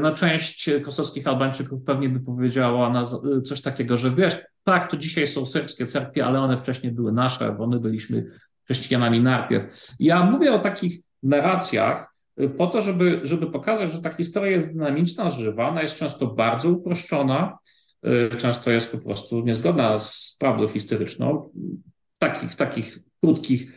no, 0.00 0.14
część 0.14 0.70
kosowskich 0.84 1.26
Albańczyków 1.26 1.84
pewnie 1.84 2.08
by 2.08 2.20
powiedziała 2.20 2.90
na 2.90 3.02
coś 3.44 3.62
takiego, 3.62 3.98
że 3.98 4.10
wiesz, 4.10 4.36
tak, 4.64 4.90
to 4.90 4.96
dzisiaj 4.96 5.26
są 5.26 5.46
serbskie 5.46 5.86
cerkwie, 5.86 6.26
ale 6.26 6.40
one 6.40 6.56
wcześniej 6.56 6.92
były 6.92 7.12
nasze, 7.12 7.52
bo 7.52 7.66
my 7.66 7.80
byliśmy 7.80 8.24
chrześcijanami 8.64 9.20
najpierw. 9.20 9.88
Ja 10.00 10.24
mówię 10.24 10.52
o 10.52 10.58
takich 10.58 11.00
narracjach 11.22 12.14
y, 12.40 12.48
po 12.48 12.66
to, 12.66 12.80
żeby, 12.80 13.20
żeby 13.22 13.46
pokazać, 13.46 13.92
że 13.92 14.00
ta 14.00 14.12
historia 14.12 14.50
jest 14.50 14.72
dynamiczna, 14.72 15.30
żywa, 15.30 15.68
ona 15.68 15.82
jest 15.82 15.98
często 15.98 16.26
bardzo 16.26 16.68
uproszczona, 16.68 17.58
często 18.38 18.70
jest 18.70 18.92
po 18.92 18.98
prostu 18.98 19.40
niezgodna 19.40 19.98
z 19.98 20.36
prawdą 20.40 20.68
historyczną. 20.68 21.50
W 22.14 22.18
takich, 22.18 22.50
w 22.50 22.56
takich 22.56 22.98
krótkich 23.20 23.72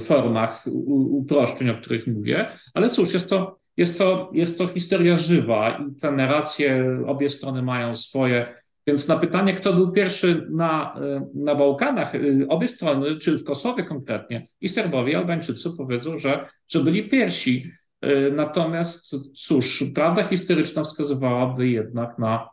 formach 0.00 0.64
uproszczeń, 1.10 1.70
o 1.70 1.74
których 1.74 2.06
mówię, 2.06 2.46
ale 2.74 2.88
cóż, 2.88 3.12
jest 3.14 3.30
to, 3.30 3.58
jest 3.76 3.98
to, 3.98 4.30
jest 4.32 4.58
to 4.58 4.68
historia 4.68 5.16
żywa 5.16 5.78
i 5.78 5.94
te 5.94 6.12
narracje, 6.12 6.98
obie 7.06 7.28
strony 7.28 7.62
mają 7.62 7.94
swoje 7.94 8.54
więc 8.86 9.08
na 9.08 9.16
pytanie, 9.16 9.54
kto 9.54 9.72
był 9.72 9.92
pierwszy 9.92 10.46
na, 10.50 10.94
na 11.34 11.54
Bałkanach, 11.54 12.14
y, 12.14 12.46
obie 12.48 12.68
strony, 12.68 13.16
czy 13.16 13.38
w 13.38 13.44
Kosowie 13.44 13.84
konkretnie, 13.84 14.48
i 14.60 14.68
Serbowie, 14.68 15.12
i 15.12 15.16
Albańczycy 15.16 15.70
powiedzą, 15.76 16.18
że, 16.18 16.46
że 16.68 16.80
byli 16.80 17.08
pierwsi. 17.08 17.70
Y, 18.04 18.32
natomiast 18.36 19.16
cóż, 19.34 19.84
prawda 19.94 20.28
historyczna 20.28 20.84
wskazywałaby 20.84 21.68
jednak 21.68 22.18
na, 22.18 22.48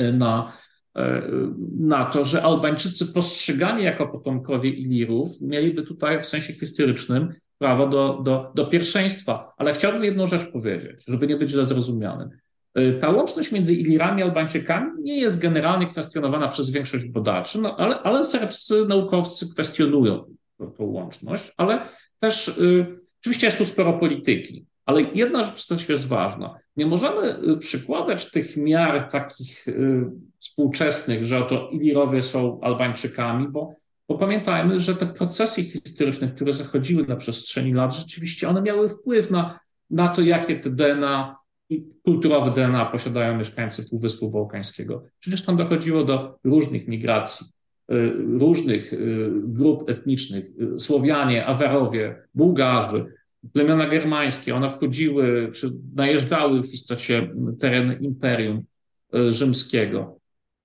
y, 0.00 0.12
na, 0.12 0.52
na 1.80 2.04
to, 2.04 2.24
że 2.24 2.42
Albańczycy 2.42 3.12
postrzegani 3.12 3.84
jako 3.84 4.08
potomkowie 4.08 4.70
Ilirów 4.70 5.40
mieliby 5.40 5.82
tutaj 5.82 6.22
w 6.22 6.26
sensie 6.26 6.52
historycznym 6.52 7.34
prawo 7.58 7.86
do, 7.86 8.20
do, 8.22 8.52
do 8.54 8.66
pierwszeństwa. 8.66 9.52
Ale 9.56 9.74
chciałbym 9.74 10.04
jedną 10.04 10.26
rzecz 10.26 10.52
powiedzieć, 10.52 11.04
żeby 11.08 11.26
nie 11.26 11.36
być 11.36 11.50
źle 11.50 11.64
zrozumianym. 11.64 12.30
Y, 12.78 12.98
ta 13.00 13.10
łączność 13.10 13.52
między 13.52 13.74
Ilirami 13.74 14.22
a 14.22 14.24
Albańczykami 14.24 14.90
nie 15.02 15.20
jest 15.20 15.40
generalnie 15.40 15.86
kwestionowana 15.86 16.48
przez 16.48 16.70
większość 16.70 17.06
badaczy, 17.06 17.60
no, 17.60 17.76
ale, 17.76 17.98
ale 17.98 18.24
serbscy 18.24 18.86
naukowcy 18.88 19.50
kwestionują 19.52 20.24
tę 20.58 20.84
łączność, 20.84 21.52
ale 21.56 21.80
też 22.18 22.48
y, 22.48 22.86
oczywiście 23.20 23.46
jest 23.46 23.58
tu 23.58 23.64
sporo 23.64 23.92
polityki. 23.92 24.66
Ale 24.86 25.02
jedna 25.02 25.42
rzecz 25.42 25.66
też 25.66 25.88
jest 25.88 26.08
ważna. 26.08 26.54
Nie 26.76 26.86
możemy 26.86 27.38
y, 27.52 27.58
przykładać 27.58 28.30
tych 28.30 28.56
miar 28.56 29.08
takich 29.08 29.68
y, 29.68 30.04
współczesnych, 30.38 31.24
że 31.24 31.38
oto 31.38 31.68
Ilirowie 31.70 32.22
są 32.22 32.60
Albańczykami, 32.62 33.48
bo, 33.48 33.74
bo 34.08 34.18
pamiętajmy, 34.18 34.80
że 34.80 34.94
te 34.94 35.06
procesy 35.06 35.62
historyczne, 35.62 36.28
które 36.28 36.52
zachodziły 36.52 37.06
na 37.06 37.16
przestrzeni 37.16 37.72
lat, 37.72 37.96
rzeczywiście 37.96 38.48
one 38.48 38.62
miały 38.62 38.88
wpływ 38.88 39.30
na, 39.30 39.60
na 39.90 40.08
to, 40.08 40.22
jakie 40.22 40.56
te 40.56 40.70
DNA 40.70 41.36
i 41.70 41.88
kulturowe 42.04 42.50
DNA 42.50 42.86
posiadają 42.86 43.38
mieszkańcy 43.38 43.88
Półwyspu 43.90 44.30
Bałkańskiego. 44.30 45.04
Przecież 45.18 45.42
tam 45.42 45.56
dochodziło 45.56 46.04
do 46.04 46.38
różnych 46.44 46.88
migracji, 46.88 47.46
y, 47.92 48.12
różnych 48.38 48.92
y, 48.92 49.30
grup 49.34 49.90
etnicznych, 49.90 50.44
y, 50.74 50.80
Słowianie, 50.80 51.46
Awarowie, 51.46 52.22
Bułgarzy, 52.34 53.06
plemiona 53.52 53.86
germańskie, 53.86 54.56
one 54.56 54.70
wchodziły 54.70 55.50
czy 55.52 55.70
najeżdżały 55.94 56.62
w 56.62 56.72
istocie 56.72 57.30
tereny 57.60 57.94
Imperium 57.94 58.64
Rzymskiego. 59.28 60.18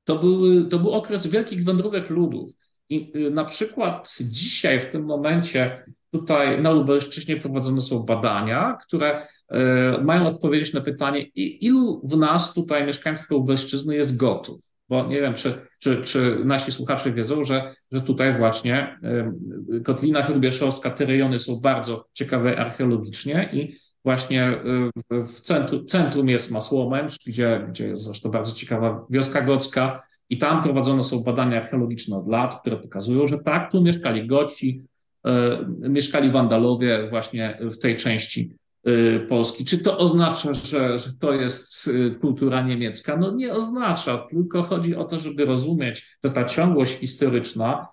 To 0.03 0.15
był, 0.15 0.69
to 0.69 0.79
był 0.79 0.91
okres 0.91 1.27
wielkich 1.27 1.63
wędrówek 1.63 2.09
ludów. 2.09 2.49
I 2.89 3.13
na 3.31 3.45
przykład 3.45 4.17
dzisiaj, 4.21 4.79
w 4.79 4.87
tym 4.87 5.05
momencie, 5.05 5.83
Tutaj 6.11 6.61
na 6.61 6.71
Lubelszczyźnie 6.71 7.37
prowadzone 7.37 7.81
są 7.81 8.03
badania, 8.03 8.77
które 8.81 9.21
e, 9.49 10.01
mają 10.03 10.27
odpowiedzieć 10.27 10.73
na 10.73 10.81
pytanie, 10.81 11.21
ilu 11.35 12.01
w 12.03 12.17
nas 12.17 12.53
tutaj 12.53 12.85
mieszkańców 12.85 13.29
Lubelszczyzny 13.29 13.95
jest 13.95 14.17
gotów. 14.17 14.61
Bo 14.89 15.07
nie 15.07 15.21
wiem, 15.21 15.33
czy, 15.33 15.61
czy, 15.79 16.01
czy 16.01 16.41
nasi 16.45 16.71
słuchacze 16.71 17.11
wiedzą, 17.11 17.43
że, 17.43 17.73
że 17.91 18.01
tutaj 18.01 18.33
właśnie 18.33 18.99
e, 19.03 19.79
Kotlina 19.79 20.23
Hrubieszowska, 20.23 20.91
te 20.91 21.05
rejony 21.05 21.39
są 21.39 21.55
bardzo 21.55 22.05
ciekawe 22.13 22.59
archeologicznie 22.59 23.49
i 23.53 23.75
właśnie 24.03 24.61
w 25.09 25.31
centrum, 25.31 25.85
centrum 25.85 26.29
jest 26.29 26.51
Masłomęcz, 26.51 27.15
gdzie, 27.27 27.65
gdzie 27.69 27.87
jest 27.87 28.03
zresztą 28.03 28.31
bardzo 28.31 28.55
ciekawa 28.55 29.05
wioska 29.09 29.41
gocka 29.41 30.03
i 30.29 30.37
tam 30.37 30.63
prowadzone 30.63 31.03
są 31.03 31.23
badania 31.23 31.61
archeologiczne 31.61 32.17
od 32.17 32.27
lat, 32.27 32.61
które 32.61 32.77
pokazują, 32.77 33.27
że 33.27 33.37
tak, 33.37 33.71
tu 33.71 33.81
mieszkali 33.81 34.27
Goci, 34.27 34.83
E, 35.25 35.65
mieszkali 35.89 36.31
Wandalowie 36.31 37.07
właśnie 37.09 37.59
w 37.61 37.77
tej 37.77 37.97
części 37.97 38.55
e, 38.85 39.19
Polski. 39.19 39.65
Czy 39.65 39.77
to 39.77 39.97
oznacza, 39.97 40.53
że, 40.53 40.97
że 40.97 41.09
to 41.19 41.33
jest 41.33 41.87
e, 41.87 42.15
kultura 42.15 42.61
niemiecka? 42.61 43.17
No 43.17 43.31
nie 43.31 43.53
oznacza, 43.53 44.17
tylko 44.17 44.63
chodzi 44.63 44.95
o 44.95 45.03
to, 45.03 45.19
żeby 45.19 45.45
rozumieć, 45.45 46.17
że 46.23 46.31
ta 46.31 46.45
ciągłość 46.45 46.93
historyczna 46.93 47.87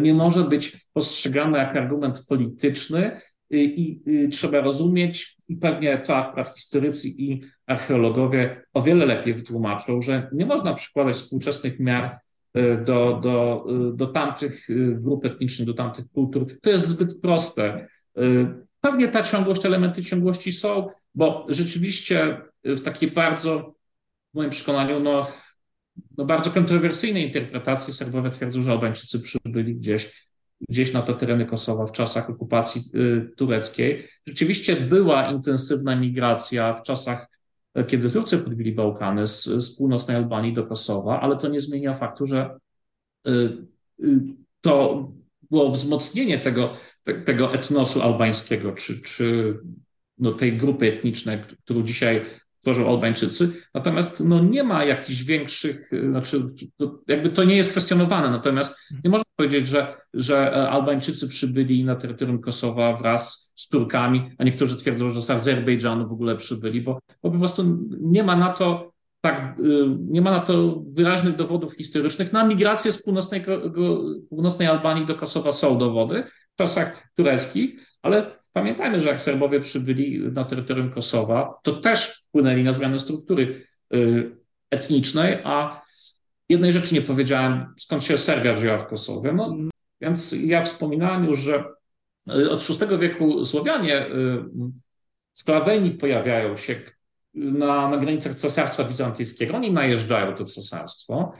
nie 0.00 0.14
może 0.14 0.44
być 0.44 0.86
postrzegana 0.92 1.58
jak 1.58 1.76
argument 1.76 2.24
polityczny 2.28 3.18
i, 3.56 4.02
i 4.06 4.28
trzeba 4.28 4.60
rozumieć, 4.60 5.36
i 5.48 5.56
pewnie 5.56 5.98
to 5.98 6.16
akurat 6.16 6.48
historycy 6.48 7.08
i 7.08 7.40
archeologowie 7.66 8.64
o 8.74 8.82
wiele 8.82 9.06
lepiej 9.06 9.34
wytłumaczą, 9.34 10.00
że 10.00 10.28
nie 10.32 10.46
można 10.46 10.74
przykładać 10.74 11.14
współczesnych 11.14 11.80
miar 11.80 12.18
Y, 12.56 12.84
do, 12.84 13.20
do, 13.22 13.66
y, 13.92 13.96
do 13.96 14.06
tamtych 14.06 14.70
y, 14.70 14.96
grup 15.00 15.24
etnicznych, 15.24 15.66
do 15.66 15.74
tamtych 15.74 16.04
kultur. 16.10 16.46
To 16.62 16.70
jest 16.70 16.86
zbyt 16.86 17.20
proste. 17.20 17.88
Pewnie 18.80 19.08
ta 19.08 19.22
ciągłość, 19.22 19.66
elementy 19.66 20.04
ciągłości 20.04 20.52
są, 20.52 20.88
bo 21.14 21.46
rzeczywiście 21.48 22.40
w 22.64 22.80
takiej 22.80 23.10
bardzo, 23.10 23.74
w 24.32 24.36
moim 24.36 24.50
przekonaniu, 24.50 25.00
no, 25.00 25.26
no 26.18 26.24
bardzo 26.24 26.50
kontrowersyjnej 26.50 27.26
interpretacji 27.26 27.92
Serbowie 27.92 28.30
twierdzą, 28.30 28.62
że 28.62 28.70
Albańczycy 28.70 29.20
przybyli 29.20 29.74
gdzieś, 29.74 30.31
gdzieś 30.68 30.92
na 30.92 31.02
te 31.02 31.14
tereny 31.14 31.46
Kosowa 31.46 31.86
w 31.86 31.92
czasach 31.92 32.30
okupacji 32.30 32.82
tureckiej. 33.36 34.08
Rzeczywiście 34.26 34.76
była 34.76 35.30
intensywna 35.30 35.96
migracja 35.96 36.74
w 36.74 36.82
czasach 36.82 37.32
kiedy 37.86 38.10
Turcy 38.10 38.38
podbili 38.38 38.72
Bałkany 38.72 39.26
z, 39.26 39.44
z 39.44 39.76
północnej 39.76 40.16
Albanii 40.16 40.52
do 40.52 40.66
Kosowa, 40.66 41.20
ale 41.20 41.36
to 41.36 41.48
nie 41.48 41.60
zmienia 41.60 41.94
faktu, 41.94 42.26
że 42.26 42.58
y, 43.28 43.30
y, 44.00 44.20
to 44.60 45.08
było 45.50 45.70
wzmocnienie 45.70 46.38
tego, 46.38 46.76
tego 47.26 47.54
etnosu 47.54 48.02
albańskiego, 48.02 48.72
czy, 48.72 49.02
czy 49.02 49.58
no, 50.18 50.32
tej 50.32 50.56
grupy 50.56 50.86
etnicznej, 50.86 51.38
którą 51.64 51.82
dzisiaj 51.82 52.22
tworzą 52.62 52.88
Albańczycy. 52.88 53.52
Natomiast 53.74 54.24
no, 54.24 54.40
nie 54.40 54.62
ma 54.62 54.84
jakichś 54.84 55.22
większych, 55.22 55.92
y, 55.92 56.10
znaczy 56.10 56.42
jakby 57.08 57.30
to 57.30 57.44
nie 57.44 57.56
jest 57.56 57.70
kwestionowane, 57.70 58.30
natomiast 58.30 58.78
nie 59.04 59.10
można 59.10 59.24
powiedzieć, 59.36 59.68
że, 59.68 59.96
że 60.14 60.36
e, 60.36 60.70
Albańczycy 60.70 61.28
przybyli 61.28 61.84
na 61.84 61.96
terytorium 61.96 62.40
Kosowa 62.40 62.96
wraz 62.96 63.52
z 63.56 63.68
Turkami, 63.68 64.22
a 64.38 64.44
niektórzy 64.44 64.76
twierdzą, 64.76 65.10
że 65.10 65.22
z 65.22 65.30
Azerbejdżanu 65.30 66.08
w 66.08 66.12
ogóle 66.12 66.36
przybyli, 66.36 66.80
bo, 66.80 66.98
bo 67.22 67.30
po 67.30 67.38
prostu 67.38 67.78
nie 68.00 68.24
ma 68.24 68.36
na 68.36 68.52
to 68.52 68.92
tak, 69.20 69.58
y, 69.58 69.86
nie 70.08 70.20
ma 70.20 70.30
na 70.30 70.40
to 70.40 70.82
wyraźnych 70.92 71.36
dowodów 71.36 71.76
historycznych. 71.76 72.32
Na 72.32 72.44
migrację 72.44 72.92
z 72.92 73.02
północnej, 73.02 73.44
północnej 74.30 74.68
Albanii 74.68 75.06
do 75.06 75.14
Kosowa 75.14 75.52
są 75.52 75.78
dowody 75.78 76.24
w 76.54 76.56
czasach 76.58 77.08
tureckich, 77.16 77.80
ale 78.02 78.41
Pamiętajmy, 78.52 79.00
że 79.00 79.08
jak 79.08 79.20
Serbowie 79.20 79.60
przybyli 79.60 80.20
na 80.32 80.44
terytorium 80.44 80.90
Kosowa, 80.90 81.58
to 81.62 81.72
też 81.72 82.24
wpłynęli 82.28 82.64
na 82.64 82.72
zmianę 82.72 82.98
struktury 82.98 83.64
y, 83.94 84.36
etnicznej, 84.70 85.38
a 85.44 85.82
jednej 86.48 86.72
rzeczy 86.72 86.94
nie 86.94 87.02
powiedziałem, 87.02 87.74
skąd 87.78 88.04
się 88.04 88.18
Serbia 88.18 88.54
wzięła 88.54 88.78
w 88.78 88.86
Kosowie. 88.86 89.32
No, 89.32 89.56
więc 90.00 90.36
ja 90.44 90.62
wspominałem 90.62 91.24
już, 91.24 91.38
że 91.38 91.64
y, 92.30 92.50
od 92.50 92.66
VI 92.68 92.98
wieku 92.98 93.44
Słowianie 93.44 94.06
sklaweni 95.32 95.90
y, 95.90 95.94
pojawiają 95.94 96.56
się 96.56 96.80
na, 97.34 97.88
na 97.88 97.96
granicach 97.96 98.34
cesarstwa 98.34 98.84
bizantyjskiego. 98.84 99.56
Oni 99.56 99.72
najeżdżają 99.72 100.34
to 100.34 100.44
cesarstwo. 100.44 101.32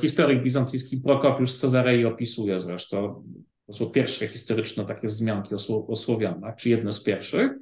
Historyk 0.00 0.42
bizantyjski 0.42 0.96
Prokopiusz 0.96 1.52
Cezarei 1.52 2.04
opisuje 2.04 2.60
zresztą 2.60 3.24
to 3.72 3.78
są 3.78 3.90
pierwsze 3.90 4.28
historyczne 4.28 4.86
takie 4.86 5.08
wzmianki 5.08 5.54
o, 5.54 5.86
o 5.86 5.96
Słowianach, 5.96 6.56
czy 6.56 6.68
jedne 6.68 6.92
z 6.92 7.02
pierwszych. 7.02 7.52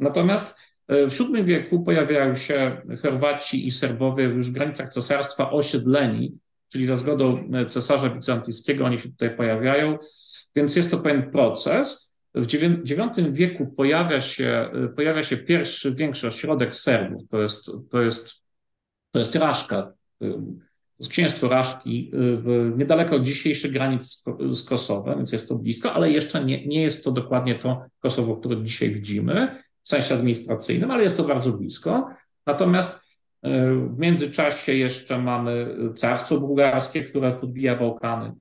Natomiast 0.00 0.58
e, 0.88 1.06
w 1.06 1.18
VII 1.18 1.44
wieku 1.44 1.82
pojawiają 1.82 2.34
się 2.34 2.82
Chorwaci 3.02 3.66
i 3.66 3.70
Serbowie 3.70 4.24
już 4.24 4.50
w 4.50 4.52
granicach 4.52 4.88
cesarstwa 4.88 5.50
osiedleni, 5.50 6.38
czyli 6.72 6.86
za 6.86 6.96
zgodą 6.96 7.50
e, 7.52 7.66
cesarza 7.66 8.10
bizantyjskiego 8.10 8.84
oni 8.84 8.98
się 8.98 9.08
tutaj 9.08 9.36
pojawiają, 9.36 9.98
więc 10.56 10.76
jest 10.76 10.90
to 10.90 10.98
pewien 10.98 11.30
proces. 11.30 12.12
w 12.34 12.54
IX 12.54 13.30
wieku 13.30 13.66
pojawia 13.66 14.20
się, 14.20 14.70
pojawia 14.96 15.22
się 15.22 15.36
pierwszy 15.36 15.94
większy 15.94 16.28
ośrodek 16.28 16.76
Serbów, 16.76 17.28
to 17.28 17.42
jest, 17.42 17.70
to 17.90 18.02
jest, 18.02 18.44
to 19.12 19.18
jest 19.18 19.34
Raszka, 19.34 19.92
księstwo 21.08 21.48
Raszki, 21.48 22.10
w, 22.12 22.72
niedaleko 22.76 23.20
dzisiejszych 23.20 23.72
granic 23.72 24.24
z, 24.50 24.62
Kosowem, 24.62 25.16
więc 25.16 25.32
jest 25.32 25.48
to 25.48 25.54
blisko, 25.54 25.92
ale 25.92 26.10
jeszcze 26.10 26.44
nie, 26.44 26.66
nie 26.66 26.82
jest 26.82 27.04
to 27.04 27.12
dokładnie 27.12 27.54
to 27.54 27.82
Kosowo, 28.00 28.36
które 28.36 28.62
dzisiaj 28.62 28.94
widzimy 28.94 29.56
w 29.82 29.88
sensie 29.88 30.14
administracyjnym, 30.14 30.90
ale 30.90 31.02
jest 31.02 31.16
to 31.16 31.24
bardzo 31.24 31.52
blisko. 31.52 32.08
Natomiast 32.46 33.00
w 33.42 33.98
międzyczasie 33.98 34.74
jeszcze 34.74 35.18
mamy 35.18 35.76
carstwo 35.94 36.40
bułgarskie, 36.40 37.04
które 37.04 37.32
podbija 37.32 37.76
Bałkany. 37.76 38.32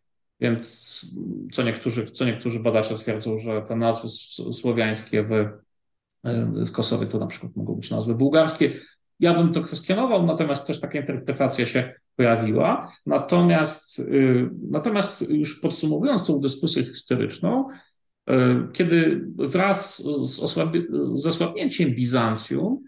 Więc 0.42 1.06
co 1.52 1.64
niektórzy, 1.64 2.06
co 2.06 2.26
niektórzy 2.26 2.60
badacze 2.60 2.96
twierdzą, 2.96 3.38
że 3.38 3.62
te 3.62 3.76
nazwy 3.76 4.10
słowiańskie 4.54 5.24
w, 5.24 5.48
w 6.66 6.72
Kosowie 6.72 7.08
to 7.08 7.20
na 7.20 7.28
przykład 7.28 7.56
mogą 7.56 7.76
być 7.76 7.92
nazwy 7.92 8.16
bułgarskie. 8.16 8.72
Ja 9.20 9.34
bym 9.34 9.52
to 9.52 9.62
kwestionował, 9.62 10.26
natomiast 10.26 10.68
też 10.68 10.80
taka 10.80 11.00
interpretacja 11.00 11.66
się 11.66 11.94
pojawiła. 12.20 12.92
Natomiast, 13.06 14.00
y, 14.00 14.50
natomiast 14.70 15.30
już 15.30 15.60
podsumowując 15.60 16.28
tą 16.28 16.40
dyskusję 16.40 16.84
historyczną, 16.86 17.70
y, 18.30 18.34
kiedy 18.74 19.26
wraz 19.38 20.04
z, 20.04 20.40
osłabi, 20.40 20.88
z 21.14 21.28
osłabnięciem 21.28 21.92
Bizancjum 21.92 22.84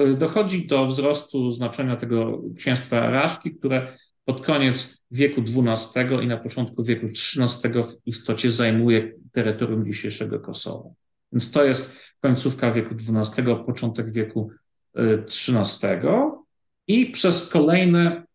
y, 0.00 0.14
dochodzi 0.14 0.66
do 0.66 0.86
wzrostu 0.86 1.50
znaczenia 1.50 1.96
tego 1.96 2.42
księstwa 2.56 3.10
Raszki, 3.10 3.54
które 3.54 3.86
pod 4.24 4.46
koniec 4.46 5.02
wieku 5.10 5.40
XII 5.40 6.24
i 6.24 6.26
na 6.26 6.36
początku 6.36 6.84
wieku 6.84 7.06
XIII 7.06 7.82
w 7.82 8.06
istocie 8.06 8.50
zajmuje 8.50 9.12
terytorium 9.32 9.86
dzisiejszego 9.86 10.40
Kosowa. 10.40 10.90
Więc 11.32 11.50
to 11.50 11.64
jest 11.64 11.96
końcówka 12.20 12.72
wieku 12.72 12.94
XII, 12.94 13.44
początek 13.66 14.12
wieku 14.12 14.50
XIII 14.96 15.98
i 16.86 17.06
przez 17.06 17.48
kolejne 17.48 18.27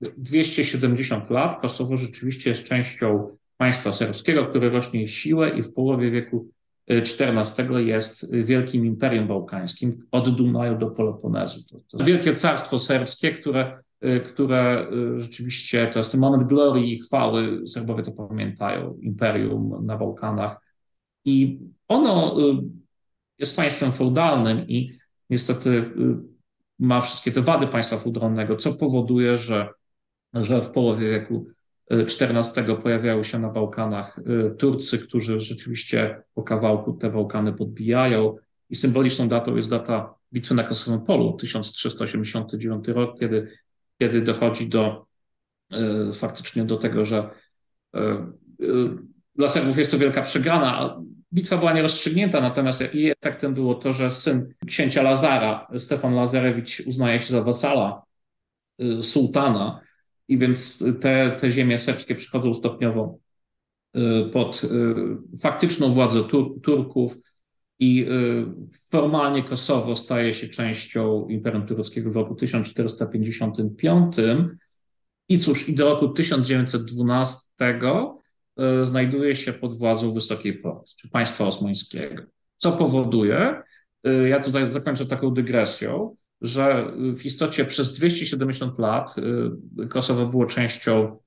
270 0.00 1.30
lat 1.30 1.60
Kosowo 1.60 1.96
rzeczywiście 1.96 2.50
jest 2.50 2.64
częścią 2.64 3.36
państwa 3.56 3.92
serbskiego, 3.92 4.46
które 4.46 4.70
rośnie 4.70 5.06
w 5.06 5.10
siłę 5.10 5.58
i 5.58 5.62
w 5.62 5.72
połowie 5.72 6.10
wieku 6.10 6.48
XIV 6.88 7.80
jest 7.80 8.34
wielkim 8.34 8.86
imperium 8.86 9.28
bałkańskim 9.28 10.06
od 10.10 10.36
Dunaju 10.36 10.78
do 10.78 10.90
Peloponezu. 10.90 11.60
To, 11.68 11.98
to 11.98 12.04
wielkie 12.04 12.34
carstwo 12.34 12.78
serbskie, 12.78 13.32
które 13.32 13.78
Y, 14.04 14.20
które 14.20 14.88
y, 14.92 15.18
rzeczywiście 15.18 15.90
to 15.92 15.98
jest 15.98 16.12
ten 16.12 16.20
moment 16.20 16.42
glorii 16.42 16.92
i 16.92 16.98
chwały, 16.98 17.66
Serbowie 17.66 18.02
to 18.02 18.12
pamiętają, 18.12 18.98
imperium 19.00 19.86
na 19.86 19.96
Bałkanach. 19.96 20.60
I 21.24 21.58
ono 21.88 22.36
jest 23.38 23.56
państwem 23.56 23.92
feudalnym 23.92 24.68
i 24.68 24.92
niestety 25.30 25.90
ma 26.78 27.00
wszystkie 27.00 27.32
te 27.32 27.42
wady 27.42 27.66
państwa 27.66 27.98
feudalnego, 27.98 28.56
co 28.56 28.74
powoduje, 28.74 29.36
że, 29.36 29.68
że 30.34 30.62
w 30.62 30.70
połowie 30.70 31.10
wieku 31.10 31.46
XIV 31.90 32.76
pojawiają 32.82 33.22
się 33.22 33.38
na 33.38 33.48
Bałkanach 33.48 34.20
Turcy, 34.58 34.98
którzy 34.98 35.40
rzeczywiście 35.40 36.22
po 36.34 36.42
kawałku 36.42 36.92
te 36.92 37.10
Bałkany 37.10 37.52
podbijają. 37.52 38.36
I 38.70 38.76
symboliczną 38.76 39.28
datą 39.28 39.56
jest 39.56 39.70
data 39.70 40.14
bitwy 40.32 40.54
na 40.54 40.64
Kosowym 40.64 41.00
Polu, 41.00 41.32
1389 41.32 42.88
rok, 42.88 43.18
kiedy 43.18 43.46
kiedy 43.98 44.20
dochodzi 44.20 44.68
do 44.68 45.06
e, 45.72 46.12
faktycznie 46.12 46.64
do 46.64 46.76
tego, 46.76 47.04
że 47.04 47.30
e, 47.94 48.00
e, 48.00 48.26
dla 49.34 49.48
Serbów 49.48 49.78
jest 49.78 49.90
to 49.90 49.98
wielka 49.98 50.22
przegrana. 50.22 51.00
Bitwa 51.34 51.56
była 51.56 51.72
nierozstrzygnięta, 51.72 52.40
natomiast 52.40 52.94
jej 52.94 53.10
efektem 53.10 53.54
było 53.54 53.74
to, 53.74 53.92
że 53.92 54.10
syn 54.10 54.54
księcia 54.66 55.02
Lazara, 55.02 55.66
Stefan 55.76 56.14
Lazarewicz, 56.14 56.80
uznaje 56.86 57.20
się 57.20 57.32
za 57.32 57.42
wasala 57.42 58.02
sułtana 59.00 59.80
i 60.28 60.38
więc 60.38 60.84
te, 61.00 61.36
te 61.40 61.50
ziemie 61.50 61.78
serbskie 61.78 62.14
przychodzą 62.14 62.54
stopniowo 62.54 63.18
pod 64.32 64.62
faktyczną 65.40 65.92
władzę 65.92 66.24
Tur 66.24 66.60
Turków 66.62 67.16
i 67.78 68.06
y, 68.08 68.46
formalnie 68.90 69.42
Kosowo 69.42 69.94
staje 69.94 70.34
się 70.34 70.48
częścią 70.48 71.26
Imperium 71.28 71.66
Tureckiego 71.66 72.10
w 72.10 72.16
roku 72.16 72.34
1455. 72.34 74.16
I 75.28 75.38
cóż, 75.38 75.68
i 75.68 75.74
do 75.74 75.84
roku 75.84 76.08
1912 76.08 77.48
y, 77.62 78.86
znajduje 78.86 79.36
się 79.36 79.52
pod 79.52 79.78
władzą 79.78 80.14
Wysokiej 80.14 80.58
Porty, 80.58 80.92
czy 80.98 81.08
państwa 81.08 81.46
osmańskiego. 81.46 82.22
Co 82.56 82.72
powoduje, 82.72 83.62
y, 84.06 84.28
ja 84.28 84.40
tutaj 84.40 84.70
zakończę 84.70 85.06
taką 85.06 85.30
dygresją, 85.30 86.16
że 86.40 86.92
w 87.16 87.26
istocie 87.26 87.64
przez 87.64 87.92
270 87.92 88.78
lat 88.78 89.14
Kosowo 89.88 90.26
było 90.26 90.46
częścią 90.46 91.18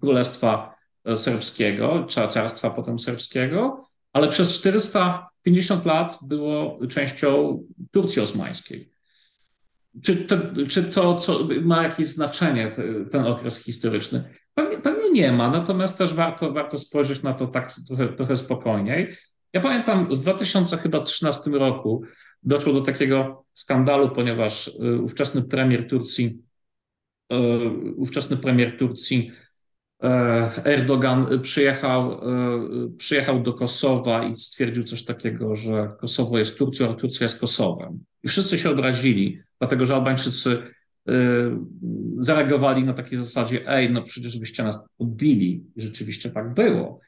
Królestwa 0.00 0.74
Serbskiego, 1.14 2.04
czy 2.08 2.28
Carstwa 2.28 2.70
potem 2.70 2.98
Serbskiego, 2.98 3.86
ale 4.12 4.28
przez 4.28 4.58
450 4.58 5.84
lat 5.84 6.18
było 6.22 6.78
częścią 6.88 7.62
Turcji 7.90 8.22
osmańskiej. 8.22 8.92
Czy 10.02 10.16
to, 10.16 10.36
czy 10.68 10.82
to 10.82 11.16
co, 11.16 11.48
ma 11.62 11.82
jakieś 11.82 12.06
znaczenie, 12.06 12.70
ten 13.10 13.26
okres 13.26 13.64
historyczny? 13.64 14.24
Pewnie, 14.54 14.78
pewnie, 14.78 15.10
nie 15.10 15.32
ma, 15.32 15.50
natomiast 15.50 15.98
też 15.98 16.14
warto, 16.14 16.52
warto 16.52 16.78
spojrzeć 16.78 17.22
na 17.22 17.34
to 17.34 17.46
tak 17.46 17.72
trochę, 17.88 18.08
trochę 18.08 18.36
spokojniej. 18.36 19.16
Ja 19.56 19.62
pamiętam 19.62 20.14
w 20.14 20.18
2013 20.18 21.50
roku 21.50 22.02
doszło 22.42 22.72
do 22.72 22.80
takiego 22.80 23.44
skandalu, 23.52 24.10
ponieważ 24.10 24.68
y, 24.68 25.00
ówczesny 25.02 25.42
premier 25.42 25.88
Turcji, 25.88 26.42
y, 27.32 27.36
ówczesny 27.96 28.36
premier 28.36 28.78
Turcji 28.78 29.32
E, 30.02 30.64
Erdogan 30.64 31.40
przyjechał, 31.42 32.12
e, 32.12 32.96
przyjechał 32.96 33.42
do 33.42 33.52
Kosowa 33.52 34.24
i 34.24 34.36
stwierdził 34.36 34.84
coś 34.84 35.04
takiego, 35.04 35.56
że 35.56 35.92
Kosowo 36.00 36.38
jest 36.38 36.58
Turcją, 36.58 36.90
a 36.90 36.94
Turcja 36.94 37.24
jest 37.24 37.40
Kosowem. 37.40 38.04
I 38.22 38.28
wszyscy 38.28 38.58
się 38.58 38.70
obrazili, 38.70 39.40
dlatego 39.58 39.86
że 39.86 39.94
Albańczycy 39.94 40.62
e, 41.08 41.12
zareagowali 42.18 42.84
na 42.84 42.92
takiej 42.92 43.18
zasadzie, 43.18 43.68
ej, 43.68 43.92
no 43.92 44.02
przecież 44.02 44.38
byście 44.38 44.62
nas 44.62 44.78
odbili. 44.98 45.64
I 45.76 45.82
rzeczywiście 45.82 46.30
tak 46.30 46.54
było. 46.54 47.00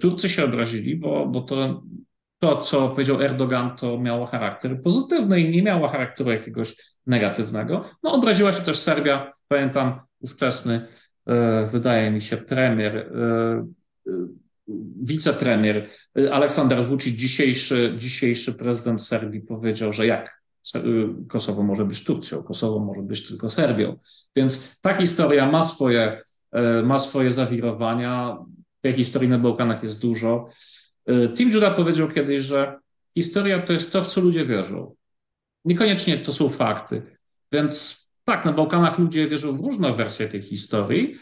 Turcy 0.00 0.28
się 0.28 0.44
obrazili, 0.44 0.96
bo, 0.96 1.26
bo 1.26 1.40
to, 1.40 1.82
to, 2.38 2.56
co 2.56 2.88
powiedział 2.88 3.22
Erdogan, 3.22 3.76
to 3.76 3.98
miało 3.98 4.26
charakter 4.26 4.82
pozytywny 4.82 5.40
i 5.40 5.50
nie 5.50 5.62
miało 5.62 5.88
charakteru 5.88 6.30
jakiegoś 6.30 6.76
negatywnego. 7.06 7.84
No 8.02 8.12
obraziła 8.12 8.52
się 8.52 8.62
też 8.62 8.78
Serbia, 8.78 9.32
pamiętam 9.48 10.00
ówczesny 10.20 10.86
E, 11.26 11.66
wydaje 11.66 12.10
mi 12.10 12.20
się, 12.20 12.36
premier, 12.36 12.96
e, 12.96 13.66
e, 14.06 14.12
wicepremier 15.02 15.86
Aleksander 16.32 16.84
Vucic, 16.84 17.16
dzisiejszy, 17.16 17.94
dzisiejszy 17.96 18.54
prezydent 18.54 19.02
Serbii, 19.02 19.40
powiedział, 19.40 19.92
że 19.92 20.06
jak 20.06 20.40
Kosowo 21.28 21.62
może 21.62 21.84
być 21.84 22.04
Turcją, 22.04 22.42
Kosowo 22.42 22.78
może 22.78 23.02
być 23.02 23.28
tylko 23.28 23.48
Serbią. 23.48 23.98
Więc 24.36 24.80
ta 24.80 24.94
historia 24.94 25.50
ma 25.50 25.62
swoje, 25.62 26.22
ma 26.84 26.98
swoje 26.98 27.30
zawirowania. 27.30 28.36
Tej 28.80 28.92
historii 28.92 29.28
na 29.28 29.38
Bałkanach 29.38 29.82
jest 29.82 30.00
dużo. 30.02 30.48
Tim 31.34 31.50
Judah 31.50 31.76
powiedział 31.76 32.08
kiedyś, 32.08 32.44
że 32.44 32.78
historia 33.14 33.62
to 33.62 33.72
jest 33.72 33.92
to, 33.92 34.04
w 34.04 34.06
co 34.06 34.20
ludzie 34.20 34.46
wierzą. 34.46 34.94
Niekoniecznie 35.64 36.18
to 36.18 36.32
są 36.32 36.48
fakty. 36.48 37.02
Więc 37.52 38.00
tak, 38.24 38.44
na 38.44 38.52
Bałkanach 38.52 38.98
ludzie 38.98 39.28
wierzą 39.28 39.56
w 39.56 39.60
różne 39.60 39.92
wersje 39.92 40.28
tej 40.28 40.42
historii 40.42 41.14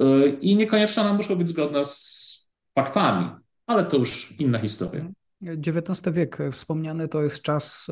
y, 0.00 0.38
i 0.40 0.56
niekoniecznie 0.56 1.02
one 1.02 1.12
muszą 1.12 1.36
być 1.36 1.48
zgodne 1.48 1.84
z 1.84 2.50
faktami, 2.74 3.30
ale 3.66 3.84
to 3.84 3.96
już 3.96 4.34
inna 4.38 4.58
historia. 4.58 5.10
XIX 5.46 6.14
wiek 6.14 6.38
wspomniany 6.52 7.08
to 7.08 7.22
jest 7.22 7.42
czas, 7.42 7.88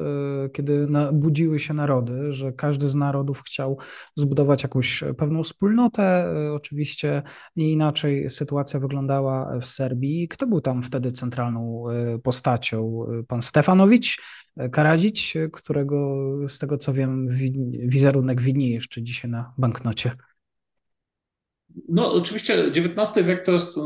y, 0.47 0.51
kiedy 0.51 0.89
budziły 1.13 1.59
się 1.59 1.75
narody, 1.75 2.33
że 2.33 2.53
każdy 2.53 2.89
z 2.89 2.95
narodów 2.95 3.43
chciał 3.43 3.79
zbudować 4.17 4.63
jakąś 4.63 5.05
pewną 5.19 5.43
wspólnotę. 5.43 6.35
Oczywiście 6.55 7.23
nie 7.57 7.73
inaczej 7.73 8.31
sytuacja 8.31 8.81
wyglądała 8.81 9.59
w 9.61 9.67
Serbii. 9.67 10.29
Kto 10.29 10.47
był 10.47 10.61
tam 10.61 10.83
wtedy 10.83 11.13
centralną 11.13 11.85
postacią? 12.23 13.07
Pan 13.29 13.43
Stefanowicz, 13.43 14.23
Karadzić, 14.73 15.35
którego 15.53 16.27
z 16.49 16.59
tego 16.59 16.79
co 16.79 16.93
wiem 16.93 17.29
wizerunek 17.87 18.41
widnieje 18.41 18.75
jeszcze 18.75 19.03
dzisiaj 19.03 19.31
na 19.31 19.53
banknocie. 19.59 20.11
No, 21.89 22.13
oczywiście 22.13 22.65
XIX 22.65 23.27
wiek 23.27 23.45
to 23.45 23.53
jest 23.53 23.79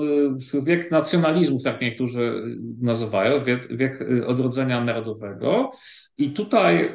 y, 0.54 0.62
wiek 0.62 0.90
nacjonalizmów, 0.90 1.62
jak 1.64 1.80
niektórzy 1.80 2.42
nazywają, 2.80 3.44
wiek, 3.44 3.76
wiek 3.76 4.00
y, 4.00 4.26
odrodzenia 4.26 4.84
narodowego. 4.84 5.70
I 6.18 6.30
tutaj 6.30 6.84
y, 6.84 6.90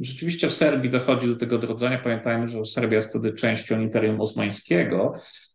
rzeczywiście 0.00 0.48
w 0.48 0.52
Serbii 0.52 0.90
dochodzi 0.90 1.26
do 1.26 1.36
tego 1.36 1.56
odrodzenia. 1.56 1.98
Pamiętajmy, 1.98 2.46
że 2.46 2.64
Serbia 2.64 2.96
jest 2.96 3.10
wtedy 3.10 3.32
częścią 3.32 3.80
Imperium 3.80 4.20
Osmańskiego. 4.20 5.12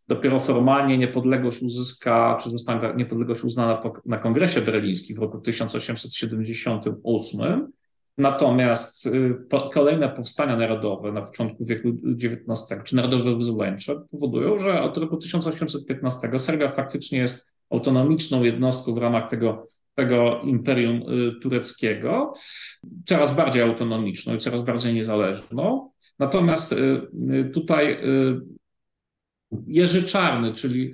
dopiero 0.08 0.40
formalnie 0.40 0.98
niepodległość 0.98 1.62
uzyska, 1.62 2.38
czy 2.42 2.50
zostanie 2.50 2.94
niepodległość 2.96 3.44
uznana 3.44 3.80
na 4.06 4.18
Kongresie 4.18 4.60
Berlińskim 4.60 5.16
w 5.16 5.20
roku 5.20 5.40
1878. 5.40 7.72
Natomiast 8.18 9.06
y, 9.06 9.34
kolejne 9.72 10.08
powstania 10.08 10.56
narodowe 10.56 11.12
na 11.12 11.22
początku 11.22 11.64
wieku 11.64 11.88
XIX, 11.88 12.82
czy 12.84 12.96
narodowe 12.96 13.36
wyzwoleńcze, 13.36 14.00
powodują, 14.10 14.58
że 14.58 14.82
od 14.82 14.96
roku 14.96 15.16
1815 15.16 16.38
Serbia 16.38 16.70
faktycznie 16.70 17.18
jest 17.18 17.46
autonomiczną 17.70 18.42
jednostką 18.42 18.94
w 18.94 18.98
ramach 18.98 19.30
tego, 19.30 19.66
tego 19.94 20.40
imperium 20.40 20.96
y, 20.96 21.40
tureckiego, 21.40 22.32
coraz 23.06 23.34
bardziej 23.36 23.62
autonomiczną 23.62 24.34
i 24.34 24.38
coraz 24.38 24.62
bardziej 24.62 24.94
niezależną. 24.94 25.90
Natomiast 26.18 26.72
y, 26.72 27.50
tutaj 27.54 27.98
Jerzy 29.66 30.02
Czarny, 30.02 30.54
czyli 30.54 30.92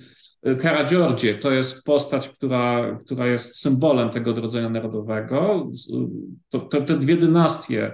Karadziordzie 0.61 1.35
to 1.35 1.51
jest 1.51 1.85
postać, 1.85 2.29
która, 2.29 2.99
która 3.05 3.27
jest 3.27 3.57
symbolem 3.57 4.11
tego 4.11 4.31
odrodzenia 4.31 4.71
narodowego. 4.71 5.71
To, 6.49 6.59
to, 6.59 6.81
te 6.81 6.99
dwie 6.99 7.17
dynastie, 7.17 7.93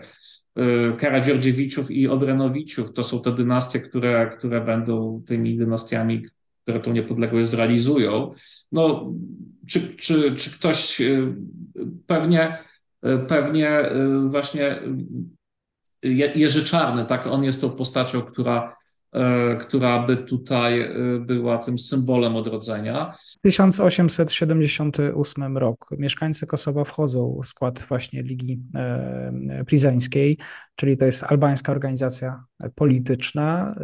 y, 0.59 0.97
Karadziordziewiczów 0.97 1.91
i 1.91 2.09
Obrenowiciów, 2.09 2.93
to 2.93 3.05
są 3.05 3.21
te 3.21 3.33
dynastie, 3.33 3.81
które, 3.81 4.31
które 4.39 4.61
będą 4.61 5.23
tymi 5.27 5.57
dynastiami, 5.57 6.23
które 6.63 6.81
tą 6.81 6.93
niepodległość 6.93 7.51
zrealizują. 7.51 8.33
No, 8.73 9.13
czy, 9.69 9.81
czy, 9.97 10.35
czy 10.35 10.51
ktoś 10.51 11.01
y, 11.01 11.35
pewnie, 12.07 12.59
y, 13.07 13.19
pewnie 13.29 13.91
właśnie 14.29 14.83
Jerzy 16.35 16.65
Czarny, 16.65 17.05
tak, 17.05 17.27
on 17.27 17.45
jest 17.45 17.61
tą 17.61 17.71
postacią, 17.71 18.23
która 18.23 18.76
która 19.61 20.07
by 20.07 20.17
tutaj 20.17 20.81
e, 20.81 20.95
była 21.21 21.59
tym 21.59 21.79
symbolem 21.79 22.37
odrodzenia. 22.37 23.11
1878 23.43 25.59
rok. 25.59 25.89
Mieszkańcy 25.99 26.47
Kosowa 26.47 26.85
wchodzą 26.85 27.41
w 27.45 27.49
skład 27.49 27.85
właśnie 27.89 28.23
Ligi 28.23 28.61
e, 28.75 29.65
Prizańskiej, 29.67 30.39
czyli 30.77 30.97
to 30.97 31.05
jest 31.05 31.25
albańska 31.25 31.73
organizacja 31.73 32.45
polityczna. 32.75 33.75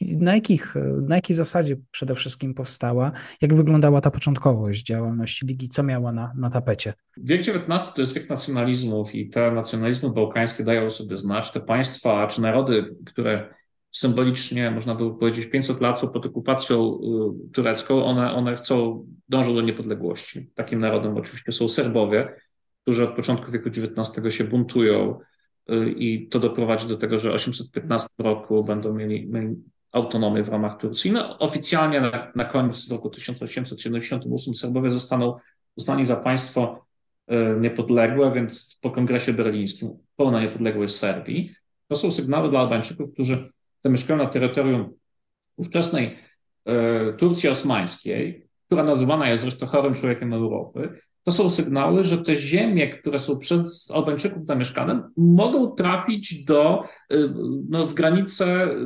Na, 0.00 0.34
jakich, 0.34 0.74
na 1.02 1.14
jakiej 1.14 1.36
zasadzie 1.36 1.76
przede 1.90 2.14
wszystkim 2.14 2.54
powstała? 2.54 3.12
Jak 3.40 3.54
wyglądała 3.54 4.00
ta 4.00 4.10
początkowość 4.10 4.82
działalności 4.82 5.46
Ligi? 5.46 5.68
Co 5.68 5.82
miała 5.82 6.12
na, 6.12 6.32
na 6.36 6.50
tapecie? 6.50 6.94
Wiek 7.16 7.40
XIX 7.40 7.94
to 7.94 8.00
jest 8.00 8.14
wiek 8.14 8.30
nacjonalizmów 8.30 9.14
i 9.14 9.28
te 9.28 9.52
nacjonalizmy 9.52 10.10
bałkańskie 10.10 10.64
dają 10.64 10.90
sobie 10.90 11.16
znać. 11.16 11.50
Te 11.50 11.60
państwa 11.60 12.26
czy 12.26 12.42
narody, 12.42 12.96
które 13.06 13.54
symbolicznie, 13.94 14.70
można 14.70 14.94
by 14.94 15.18
powiedzieć, 15.18 15.46
500 15.46 15.80
lat 15.80 16.00
pod 16.00 16.26
okupacją 16.26 16.98
y, 17.48 17.52
turecką, 17.52 18.04
one, 18.04 18.32
one 18.32 18.56
chcą, 18.56 19.06
dążą 19.28 19.54
do 19.54 19.62
niepodległości. 19.62 20.50
Takim 20.54 20.80
narodem 20.80 21.16
oczywiście 21.16 21.52
są 21.52 21.68
Serbowie, 21.68 22.34
którzy 22.82 23.04
od 23.04 23.16
początku 23.16 23.52
wieku 23.52 23.68
XIX 23.68 24.34
się 24.34 24.44
buntują 24.44 25.18
y, 25.70 25.90
i 25.90 26.28
to 26.28 26.40
doprowadzi 26.40 26.88
do 26.88 26.96
tego, 26.96 27.18
że 27.18 27.30
w 27.30 27.34
815 27.34 28.08
roku 28.18 28.64
będą 28.64 28.94
mieli, 28.94 29.26
mieli 29.26 29.54
autonomię 29.92 30.42
w 30.44 30.48
ramach 30.48 30.78
Turcji. 30.78 31.12
No, 31.12 31.38
oficjalnie 31.38 32.00
na, 32.00 32.32
na 32.34 32.44
koniec 32.44 32.90
roku 32.90 33.10
1878 33.10 34.54
Serbowie 34.54 34.90
zostaną 34.90 35.38
uznani 35.76 36.04
za 36.04 36.16
państwo 36.16 36.86
y, 37.30 37.34
niepodległe, 37.60 38.32
więc 38.32 38.78
po 38.82 38.90
kongresie 38.90 39.32
berlińskim 39.32 39.90
pełna 40.16 40.40
niepodległość 40.40 40.94
Serbii. 40.94 41.50
To 41.88 41.96
są 41.96 42.10
sygnały 42.10 42.50
dla 42.50 42.60
Albańczyków, 42.60 43.12
którzy 43.12 43.53
zamieszkają 43.84 44.18
na 44.18 44.26
terytorium 44.26 44.94
ówczesnej 45.56 46.16
e, 46.66 47.12
Turcji 47.12 47.48
osmańskiej, 47.48 48.46
która 48.66 48.82
nazywana 48.82 49.30
jest 49.30 49.42
zresztą 49.42 49.66
chorym 49.66 49.94
człowiekiem 49.94 50.32
Europy, 50.32 50.92
to 51.22 51.32
są 51.32 51.50
sygnały, 51.50 52.04
że 52.04 52.18
te 52.18 52.38
ziemie, 52.38 52.88
które 52.88 53.18
są 53.18 53.38
przez 53.38 53.90
Albańczyków 53.94 54.46
zamieszkane, 54.46 55.10
mogą 55.16 55.70
trafić 55.70 56.44
do, 56.44 56.82
e, 57.10 57.16
no, 57.68 57.86
w 57.86 57.94
granice 57.94 58.46
e, 58.46 58.76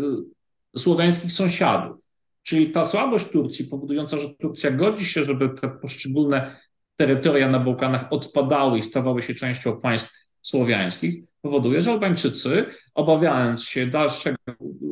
słowiańskich 0.78 1.32
sąsiadów. 1.32 2.08
Czyli 2.42 2.70
ta 2.70 2.84
słabość 2.84 3.30
Turcji 3.30 3.64
powodująca, 3.64 4.16
że 4.16 4.34
Turcja 4.34 4.70
godzi 4.70 5.04
się, 5.04 5.24
żeby 5.24 5.48
te 5.48 5.68
poszczególne 5.68 6.56
terytoria 6.96 7.50
na 7.50 7.60
Bałkanach 7.60 8.12
odpadały 8.12 8.78
i 8.78 8.82
stawały 8.82 9.22
się 9.22 9.34
częścią 9.34 9.80
państw 9.80 10.27
słowiańskich, 10.42 11.24
powoduje, 11.42 11.82
że 11.82 11.90
Albańczycy, 11.90 12.64
obawiając 12.94 13.64
się 13.64 13.86
dalszego, 13.86 14.38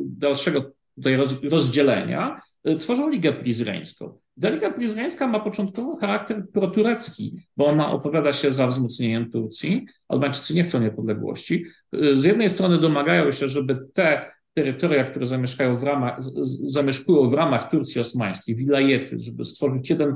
dalszego 0.05 0.71
tutaj 0.95 1.17
rozdzielenia, 1.43 2.41
y, 2.67 2.77
tworzą 2.77 3.09
Ligę 3.09 3.33
Prizreńską. 3.33 4.19
Ta 4.41 4.49
Liga 4.49 4.71
Prizreńska 4.71 5.27
ma 5.27 5.39
początkowo 5.39 5.97
charakter 5.97 6.49
proturecki, 6.53 7.39
bo 7.57 7.65
ona 7.65 7.91
opowiada 7.91 8.33
się 8.33 8.51
za 8.51 8.67
wzmocnieniem 8.67 9.31
Turcji. 9.31 9.85
Albańczycy 10.07 10.53
nie 10.53 10.63
chcą 10.63 10.81
niepodległości. 10.81 11.65
Y, 11.95 12.17
z 12.17 12.23
jednej 12.23 12.49
strony 12.49 12.77
domagają 12.77 13.31
się, 13.31 13.49
żeby 13.49 13.87
te 13.93 14.31
terytoria, 14.53 15.03
które 15.03 15.25
zamieszkają 15.25 15.75
w 15.75 15.83
ramach, 15.83 16.17
zamieszkują 16.65 17.27
w 17.27 17.33
ramach 17.33 17.71
Turcji 17.71 18.01
osmańskiej, 18.01 18.55
wilajety, 18.55 19.19
żeby 19.19 19.43
stworzyć 19.43 19.89
jeden 19.89 20.15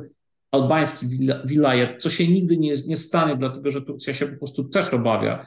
albański 0.51 1.05
wilajet, 1.45 2.01
co 2.01 2.09
się 2.09 2.27
nigdy 2.27 2.57
nie, 2.57 2.73
nie 2.87 2.95
stanie, 2.95 3.35
dlatego 3.35 3.71
że 3.71 3.81
Turcja 3.81 4.13
się 4.13 4.27
po 4.27 4.37
prostu 4.37 4.63
też 4.63 4.89
obawia 4.89 5.45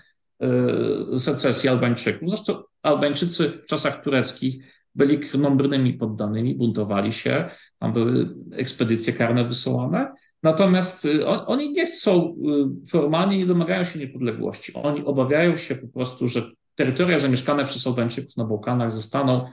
y, 1.14 1.18
secesji 1.18 1.68
Albańczyków. 1.68 2.28
Zresztą 2.28 2.62
Albańczycy 2.82 3.48
w 3.48 3.66
czasach 3.66 4.02
tureckich 4.02 4.64
byli 4.94 5.18
krnąbrnymi 5.18 5.92
poddanymi, 5.94 6.54
buntowali 6.54 7.12
się, 7.12 7.48
tam 7.78 7.92
były 7.92 8.34
ekspedycje 8.52 9.12
karne 9.12 9.44
wysyłane. 9.44 10.12
Natomiast 10.42 11.04
y, 11.04 11.26
on, 11.26 11.40
oni 11.46 11.72
nie 11.72 11.86
chcą, 11.86 12.36
y, 12.84 12.86
formalnie 12.90 13.38
nie 13.38 13.46
domagają 13.46 13.84
się 13.84 13.98
niepodległości. 13.98 14.72
Oni 14.74 15.04
obawiają 15.04 15.56
się 15.56 15.74
po 15.74 15.88
prostu, 15.88 16.28
że 16.28 16.42
terytoria 16.74 17.18
zamieszkane 17.18 17.64
przez 17.64 17.86
Albańczyków 17.86 18.36
na 18.36 18.44
Bałkanach 18.44 18.90
zostaną 18.90 19.50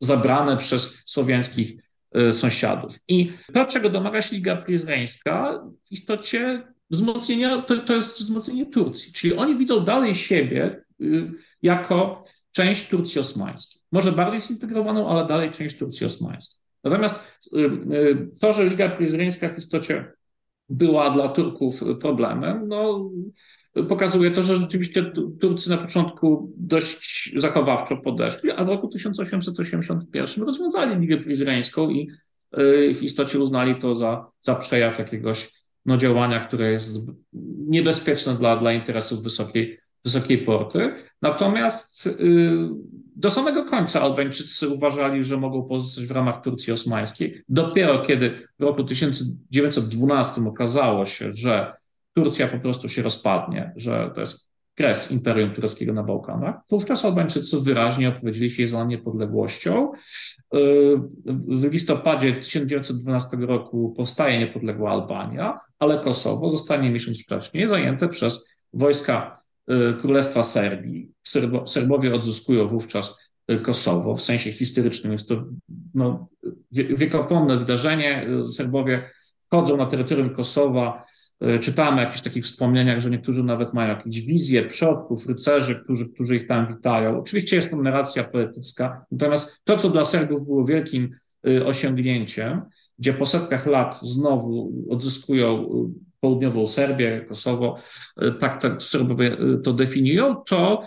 zabrane 0.00 0.56
przez 0.56 1.02
słowiańskich 1.06 1.87
sąsiadów. 2.30 2.98
I 3.08 3.32
to, 3.54 3.66
czego 3.66 3.90
domaga 3.90 4.22
się 4.22 4.36
Liga 4.36 4.56
Pryzreńska, 4.56 5.64
w 5.88 5.92
istocie 5.92 6.62
wzmocnienia, 6.90 7.62
to, 7.62 7.76
to 7.76 7.94
jest 7.94 8.20
wzmocnienie 8.20 8.66
Turcji. 8.66 9.12
Czyli 9.12 9.36
oni 9.36 9.58
widzą 9.58 9.84
dalej 9.84 10.14
siebie 10.14 10.84
y, 11.00 11.30
jako 11.62 12.22
część 12.52 12.88
Turcji 12.88 13.20
osmańskiej. 13.20 13.82
Może 13.92 14.12
bardziej 14.12 14.40
zintegrowaną, 14.40 15.08
ale 15.08 15.26
dalej 15.26 15.50
część 15.50 15.76
Turcji 15.76 16.06
osmańskiej. 16.06 16.60
Natomiast 16.84 17.40
y, 17.56 18.40
to, 18.40 18.52
że 18.52 18.64
Liga 18.64 18.88
Pryzreńska 18.88 19.48
w 19.48 19.58
istocie 19.58 20.12
była 20.68 21.10
dla 21.10 21.28
Turków 21.28 21.80
problemem, 22.00 22.68
no, 22.68 23.10
pokazuje 23.88 24.30
to, 24.30 24.42
że 24.42 24.56
rzeczywiście 24.56 25.12
Turcy 25.40 25.70
na 25.70 25.76
początku 25.76 26.52
dość 26.56 27.32
zachowawczo 27.36 27.96
podeszli, 27.96 28.50
a 28.50 28.64
w 28.64 28.68
roku 28.68 28.88
1881 28.88 30.44
rozwiązali 30.44 31.00
Ligę 31.00 31.16
Pryzreńską 31.16 31.90
i 31.90 32.10
y, 32.58 32.94
w 32.94 33.02
istocie 33.02 33.38
uznali 33.38 33.76
to 33.76 33.94
za, 33.94 34.26
za 34.40 34.54
przejaw 34.54 34.98
jakiegoś 34.98 35.50
no, 35.86 35.96
działania, 35.96 36.40
które 36.40 36.70
jest 36.70 37.10
niebezpieczne 37.68 38.34
dla, 38.34 38.56
dla 38.56 38.72
interesów 38.72 39.22
wysokiej, 39.22 39.78
wysokiej 40.04 40.38
porty. 40.38 40.92
Natomiast 41.22 42.06
y, 42.06 42.68
do 43.16 43.30
samego 43.30 43.64
końca 43.64 44.02
Albańczycy 44.02 44.68
uważali, 44.68 45.24
że 45.24 45.36
mogą 45.36 45.62
pozostać 45.62 46.06
w 46.06 46.10
ramach 46.10 46.42
Turcji 46.42 46.72
osmańskiej. 46.72 47.40
Dopiero 47.48 48.02
kiedy 48.02 48.30
w 48.58 48.62
roku 48.62 48.84
1912 48.84 50.48
okazało 50.48 51.04
się, 51.04 51.32
że 51.32 51.77
Turcja 52.24 52.48
po 52.48 52.58
prostu 52.58 52.88
się 52.88 53.02
rozpadnie, 53.02 53.72
że 53.76 54.10
to 54.14 54.20
jest 54.20 54.48
kres 54.74 55.10
Imperium 55.10 55.50
Tureckiego 55.50 55.92
na 55.92 56.02
Bałkanach, 56.02 56.54
wówczas 56.70 57.04
Albańczycy 57.04 57.60
wyraźnie 57.60 58.08
opowiedzieli 58.08 58.50
się 58.50 58.66
za 58.66 58.84
niepodległością. 58.84 59.92
W 61.48 61.72
listopadzie 61.72 62.32
1912 62.32 63.36
roku 63.36 63.94
powstaje 63.96 64.38
niepodległa 64.38 64.90
Albania, 64.90 65.58
ale 65.78 66.04
Kosowo 66.04 66.48
zostanie 66.48 66.90
miesiąc 66.90 67.22
wcześniej 67.22 67.68
zajęte 67.68 68.08
przez 68.08 68.52
wojska 68.72 69.42
y, 69.70 69.94
Królestwa 70.00 70.42
Serbii. 70.42 71.12
Serbo, 71.22 71.66
Serbowie 71.66 72.14
odzyskują 72.14 72.66
wówczas 72.66 73.32
y, 73.50 73.58
Kosowo. 73.58 74.14
W 74.14 74.22
sensie 74.22 74.52
historycznym 74.52 75.12
jest 75.12 75.28
to 75.28 75.44
no, 75.94 76.28
wiekopomne 76.72 77.56
wydarzenie. 77.56 78.26
Serbowie 78.52 79.10
wchodzą 79.46 79.76
na 79.76 79.86
terytorium 79.86 80.30
Kosowa 80.30 81.04
E, 81.40 81.58
czytamy 81.58 81.96
o 81.96 82.00
jakichś 82.00 82.20
takich 82.20 82.44
wspomnieniach, 82.44 83.00
że 83.00 83.10
niektórzy 83.10 83.42
nawet 83.42 83.74
mają 83.74 83.88
jakieś 83.88 84.20
wizje 84.20 84.62
przodków, 84.66 85.28
rycerzy, 85.28 85.80
którzy, 85.84 86.12
którzy 86.14 86.36
ich 86.36 86.46
tam 86.46 86.68
witają. 86.68 87.18
Oczywiście 87.18 87.56
jest 87.56 87.70
to 87.70 87.76
narracja 87.76 88.24
poetycka, 88.24 89.04
natomiast 89.10 89.64
to, 89.64 89.76
co 89.76 89.90
dla 89.90 90.04
Serbów 90.04 90.44
było 90.44 90.64
wielkim 90.64 91.10
e, 91.46 91.66
osiągnięciem, 91.66 92.62
gdzie 92.98 93.12
po 93.12 93.26
setkach 93.26 93.66
lat 93.66 94.00
znowu 94.02 94.72
odzyskują 94.90 95.62
e, 95.62 96.08
południową 96.20 96.66
Serbię, 96.66 97.24
Kosowo, 97.28 97.76
tak, 98.38 98.62
tak 98.62 98.82
Serbowie 98.82 99.36
to 99.64 99.72
definiują, 99.72 100.36
to 100.36 100.82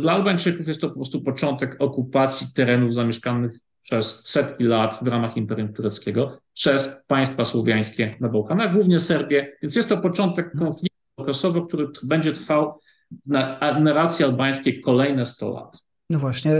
dla 0.00 0.12
Albańczyków 0.12 0.68
jest 0.68 0.80
to 0.80 0.88
po 0.88 0.94
prostu 0.94 1.22
początek 1.22 1.76
okupacji 1.78 2.46
terenów 2.54 2.94
zamieszkanych 2.94 3.52
przez 3.84 4.22
setki 4.24 4.64
lat 4.64 4.98
w 5.02 5.06
ramach 5.06 5.36
Imperium 5.36 5.72
Tureckiego 5.72 6.38
przez 6.54 7.04
państwa 7.06 7.44
słowiańskie 7.44 8.16
na 8.20 8.28
Bałkanach, 8.28 8.72
głównie 8.72 9.00
Serbię. 9.00 9.56
Więc 9.62 9.76
jest 9.76 9.88
to 9.88 9.96
początek 9.96 10.52
konfliktu 10.58 11.24
Kosowo, 11.26 11.66
który 11.66 11.88
będzie 12.02 12.32
trwał 12.32 12.80
na 13.26 13.58
narracji 13.80 14.24
albańskiej 14.24 14.80
kolejne 14.80 15.24
100 15.24 15.50
lat. 15.50 15.78
No 16.10 16.18
właśnie. 16.18 16.52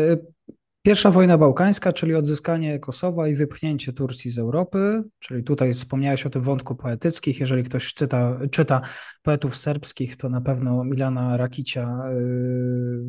Pierwsza 0.87 1.11
wojna 1.11 1.39
bałkańska, 1.39 1.93
czyli 1.93 2.15
odzyskanie 2.15 2.79
Kosowa 2.79 3.29
i 3.29 3.35
wypchnięcie 3.35 3.93
Turcji 3.93 4.31
z 4.31 4.39
Europy, 4.39 5.03
czyli 5.19 5.45
tutaj 5.45 5.73
wspomniałeś 5.73 6.27
o 6.27 6.31
tym 6.31 6.43
wątku 6.43 6.75
poetyckich. 6.77 7.41
Jeżeli 7.41 7.63
ktoś 7.63 7.95
czyta, 7.95 8.39
czyta 8.51 8.81
poetów 9.23 9.57
serbskich, 9.57 10.17
to 10.17 10.29
na 10.29 10.41
pewno 10.41 10.85
Milana 10.85 11.37
Rakicia 11.37 11.83
y, 11.83 12.15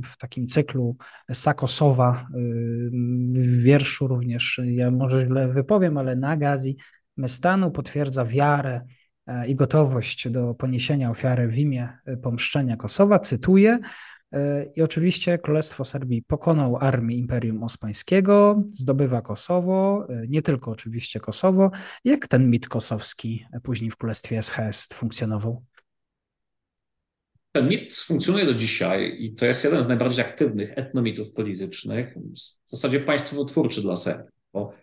w 0.05 0.17
takim 0.17 0.47
cyklu 0.47 0.97
Sakosowa 1.33 2.27
y, 2.35 2.39
w 3.33 3.61
wierszu 3.61 4.07
również, 4.07 4.61
ja 4.65 4.91
może 4.91 5.27
źle 5.27 5.47
wypowiem, 5.47 5.97
ale 5.97 6.15
Nagazi 6.15 6.77
Mestanu 7.17 7.71
potwierdza 7.71 8.25
wiarę 8.25 8.81
e, 9.27 9.47
i 9.47 9.55
gotowość 9.55 10.29
do 10.29 10.53
poniesienia 10.53 11.11
ofiary 11.11 11.47
w 11.47 11.57
imię 11.57 11.89
pomszczenia 12.21 12.77
Kosowa. 12.77 13.19
Cytuję, 13.19 13.79
i 14.75 14.81
oczywiście 14.81 15.37
Królestwo 15.37 15.83
Serbii 15.83 16.21
pokonał 16.21 16.77
armię 16.77 17.15
Imperium 17.15 17.63
Osmańskiego, 17.63 18.63
zdobywa 18.71 19.21
Kosowo, 19.21 20.07
nie 20.27 20.41
tylko 20.41 20.71
oczywiście 20.71 21.19
Kosowo. 21.19 21.71
Jak 22.05 22.27
ten 22.27 22.49
mit 22.49 22.67
kosowski 22.67 23.45
później 23.63 23.91
w 23.91 23.97
Królestwie 23.97 24.41
SHS 24.41 24.89
funkcjonował? 24.93 25.63
Ten 27.51 27.69
mit 27.69 27.95
funkcjonuje 27.95 28.45
do 28.45 28.53
dzisiaj 28.53 29.17
i 29.19 29.35
to 29.35 29.45
jest 29.45 29.63
jeden 29.63 29.83
z 29.83 29.87
najbardziej 29.87 30.25
aktywnych 30.25 30.77
etnomitów 30.77 31.33
politycznych, 31.33 32.15
w 32.67 32.71
zasadzie 32.71 32.99
państwotwórczy 32.99 33.81
dla 33.81 33.95
Serbii. 33.95 34.31
Bo, 34.53 34.73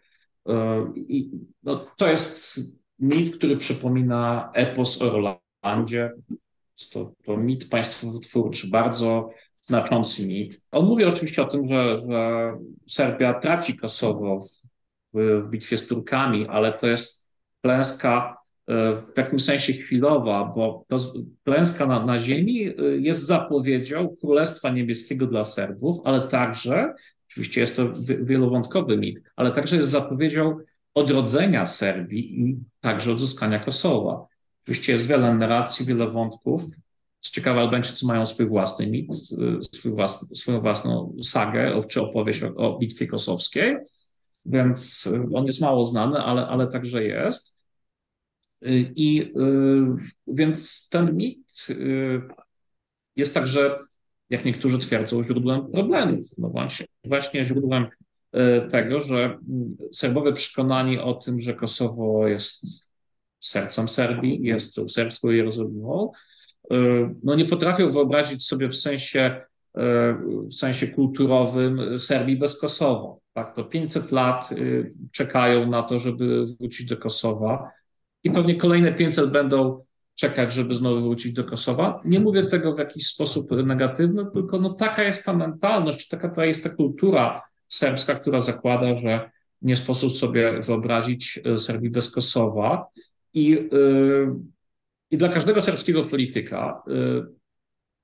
yy, 0.47 1.25
no, 1.63 1.87
to 1.97 2.09
jest 2.09 2.61
mit, 2.99 3.37
który 3.37 3.57
przypomina 3.57 4.51
epos 4.55 5.03
o 5.03 5.11
Rolandzie, 5.63 6.11
to, 6.91 7.13
to 7.25 7.37
mit 7.37 7.69
państwotwórczy, 7.69 8.69
bardzo 8.69 9.31
znaczący 9.63 10.27
mit. 10.27 10.63
On 10.71 10.87
mówi 10.87 11.05
oczywiście 11.05 11.43
o 11.43 11.49
tym, 11.49 11.69
że, 11.69 12.01
że 12.09 12.53
Serbia 12.87 13.35
traci 13.35 13.77
Kosowo 13.77 14.41
w, 15.15 15.43
w 15.45 15.51
bitwie 15.51 15.79
z 15.79 15.87
Turkami, 15.87 16.49
ale 16.49 16.73
to 16.73 16.87
jest 16.87 17.25
klęska 17.63 18.37
e, 18.69 18.75
w 19.15 19.17
jakimś 19.17 19.45
sensie 19.45 19.73
chwilowa, 19.73 20.53
bo 20.57 20.85
to 20.89 20.97
klęska 21.45 21.87
na, 21.87 22.07
na 22.07 22.19
ziemi 22.19 22.67
e, 22.67 22.73
jest 22.83 23.27
zapowiedzią 23.27 24.17
Królestwa 24.21 24.71
Niebieskiego 24.71 25.27
dla 25.27 25.45
Serbów, 25.45 25.97
ale 26.05 26.29
także, 26.29 26.95
oczywiście 27.31 27.61
jest 27.61 27.77
to 27.77 27.93
wielowątkowy 28.23 28.97
mit, 28.97 29.23
ale 29.37 29.53
także 29.53 29.77
jest 29.77 29.89
zapowiedzią 29.89 30.59
odrodzenia 30.95 31.67
Serbii 31.67 32.41
i 32.41 32.57
także 32.81 33.13
odzyskania 33.13 33.59
Kosowa. 33.59 34.32
Oczywiście 34.63 34.93
jest 34.93 35.07
wiele 35.07 35.35
narracji, 35.35 35.87
wiele 35.87 36.11
wątków. 36.11 36.65
Co 37.21 37.31
ciekawe, 37.31 37.61
Albańczycy 37.61 38.07
mają 38.07 38.27
swój 38.27 38.47
własny 38.47 38.87
mit, 38.87 39.11
swój 39.75 39.93
własny, 39.93 40.37
swoją 40.37 40.61
własną 40.61 41.17
sagę 41.23 41.83
czy 41.89 42.03
opowieść 42.03 42.43
o, 42.43 42.55
o 42.55 42.79
bitwie 42.79 43.07
kosowskiej, 43.07 43.77
więc 44.47 45.09
on 45.35 45.47
jest 45.47 45.61
mało 45.61 45.85
znany, 45.85 46.19
ale, 46.19 46.47
ale 46.47 46.67
także 46.67 47.05
jest. 47.05 47.57
I 48.97 49.33
więc 50.27 50.89
ten 50.89 51.17
mit 51.17 51.67
jest 53.17 53.35
także, 53.35 53.79
jak 54.31 54.45
niektórzy 54.45 54.79
twierdzą, 54.79 55.23
źródłem 55.23 55.71
problemów. 55.73 56.27
No 56.39 56.49
właśnie, 56.49 56.87
właśnie 57.05 57.45
źródłem 57.45 57.87
tego, 58.71 59.01
że 59.01 59.39
Serbowie 59.93 60.33
przekonani 60.33 60.99
o 60.99 61.15
tym, 61.15 61.41
że 61.41 61.55
Kosowo 61.55 62.29
jest 62.29 62.92
sercem 63.43 63.89
Serbii, 63.89 64.43
jest 64.43 64.81
serbską 64.91 65.31
Jerozolimą, 65.31 66.13
e, 66.71 66.77
no 67.25 67.35
nie 67.35 67.45
potrafią 67.45 67.91
wyobrazić 67.91 68.47
sobie 68.47 68.69
w 68.69 68.77
sensie, 68.77 69.21
e, 69.21 70.15
w 70.51 70.55
sensie 70.55 70.89
kulturowym 70.89 71.99
Serbii 71.99 72.37
bez 72.37 72.61
Kosowa. 72.61 73.17
Tak, 73.33 73.55
to 73.55 73.65
500 73.65 74.13
lat 74.13 74.51
e, 74.53 74.57
czekają 75.13 75.71
na 75.71 75.83
to, 75.83 76.01
żeby 76.01 76.45
wrócić 76.61 76.87
do 76.87 76.97
Kosowa 76.97 77.71
i 78.25 78.31
pewnie 78.31 78.57
kolejne 78.57 78.93
500 78.93 79.31
będą 79.31 79.85
czekać, 80.15 80.53
żeby 80.53 80.75
znowu 80.75 81.03
wrócić 81.03 81.33
do 81.33 81.45
Kosowa. 81.45 82.01
Nie 82.05 82.21
mówię 82.21 82.47
tego 82.47 82.75
w 82.75 82.79
jakiś 82.79 83.07
sposób 83.07 83.51
negatywny, 83.51 84.27
tylko 84.33 84.61
no 84.61 84.75
taka 84.75 85.03
jest 85.03 85.25
ta 85.25 85.33
mentalność, 85.33 86.09
taka 86.09 86.29
ta 86.29 86.45
jest 86.45 86.65
ta 86.65 86.71
kultura 86.71 87.43
serbska, 87.69 88.15
która 88.15 88.41
zakłada, 88.41 88.99
że 88.99 89.31
nie 89.63 89.77
sposób 89.77 90.13
sobie 90.13 90.61
wyobrazić 90.67 91.41
Serbii 91.57 91.91
bez 91.91 92.11
Kosowa. 92.11 92.87
I, 93.35 93.53
y, 93.55 94.27
i 95.11 95.17
dla 95.17 95.29
każdego 95.29 95.61
serbskiego 95.61 96.05
polityka 96.05 96.83
y, 96.89 96.93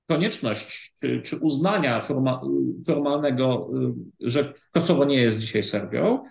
konieczność 0.09 0.93
czy, 1.01 1.23
czy 1.23 1.37
uznania 1.37 2.01
forma, 2.01 2.41
formalnego, 2.87 3.71
y, 4.21 4.31
że 4.31 4.53
Kosowo 4.73 5.05
nie 5.05 5.21
jest 5.23 5.38
dzisiaj 5.38 5.62
Serbią, 5.62 6.25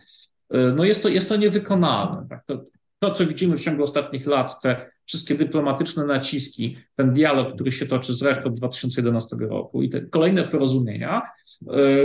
no 0.75 0.83
jest 0.83 1.03
to, 1.03 1.09
jest 1.09 1.29
to 1.29 1.35
niewykonalne. 1.35 2.27
Tak? 2.29 2.45
To, 2.45 2.63
to, 2.99 3.11
co 3.11 3.25
widzimy 3.25 3.57
w 3.57 3.61
ciągu 3.61 3.83
ostatnich 3.83 4.27
lat, 4.27 4.61
te 4.61 4.91
wszystkie 5.05 5.35
dyplomatyczne 5.35 6.05
naciski, 6.05 6.77
ten 6.95 7.13
dialog, 7.13 7.55
który 7.55 7.71
się 7.71 7.85
toczy 7.85 8.13
z 8.13 8.23
RECH 8.23 8.45
od 8.45 8.53
2011 8.53 9.35
roku 9.39 9.81
i 9.81 9.89
te 9.89 10.01
kolejne 10.01 10.43
porozumienia, 10.43 11.21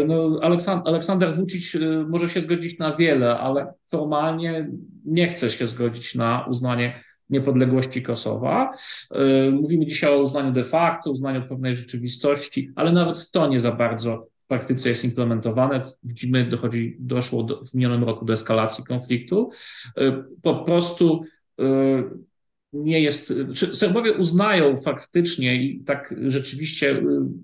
no 0.07 0.39
Aleksand 0.43 0.89
Aleksander 0.89 1.35
Vucic 1.35 1.73
może 2.09 2.29
się 2.29 2.41
zgodzić 2.41 2.79
na 2.79 2.97
wiele, 2.97 3.39
ale 3.39 3.73
formalnie 3.91 4.71
nie 5.05 5.29
chce 5.29 5.51
się 5.51 5.67
zgodzić 5.67 6.15
na 6.15 6.47
uznanie 6.51 7.01
niepodległości 7.31 8.03
Kosowa. 8.03 8.73
Mówimy 9.53 9.87
dzisiaj 9.87 10.15
o 10.15 10.23
uznaniu 10.23 10.53
de 10.53 10.65
facto, 10.65 11.11
uznaniu 11.11 11.49
pewnej 11.49 11.77
rzeczywistości, 11.77 12.71
ale 12.77 12.93
nawet 12.93 13.31
to 13.31 13.49
nie 13.49 13.61
za 13.61 13.73
bardzo 13.73 14.32
w 14.45 14.47
praktyce 14.47 14.89
jest 14.89 15.05
implementowane. 15.05 15.81
Widzimy, 16.03 16.49
dochodzi, 16.49 16.97
doszło 17.01 17.43
do, 17.43 17.65
w 17.65 17.75
minionym 17.75 18.05
roku 18.05 18.25
do 18.25 18.33
eskalacji 18.33 18.85
konfliktu. 18.85 19.51
Po 20.43 20.55
prostu 20.55 21.25
nie 22.73 23.01
jest, 23.01 23.35
Serbowie 23.73 24.13
uznają 24.13 24.77
faktycznie 24.77 25.57
i 25.57 25.85
tak 25.85 26.15
rzeczywiście 26.27 26.91
y, 26.91 27.03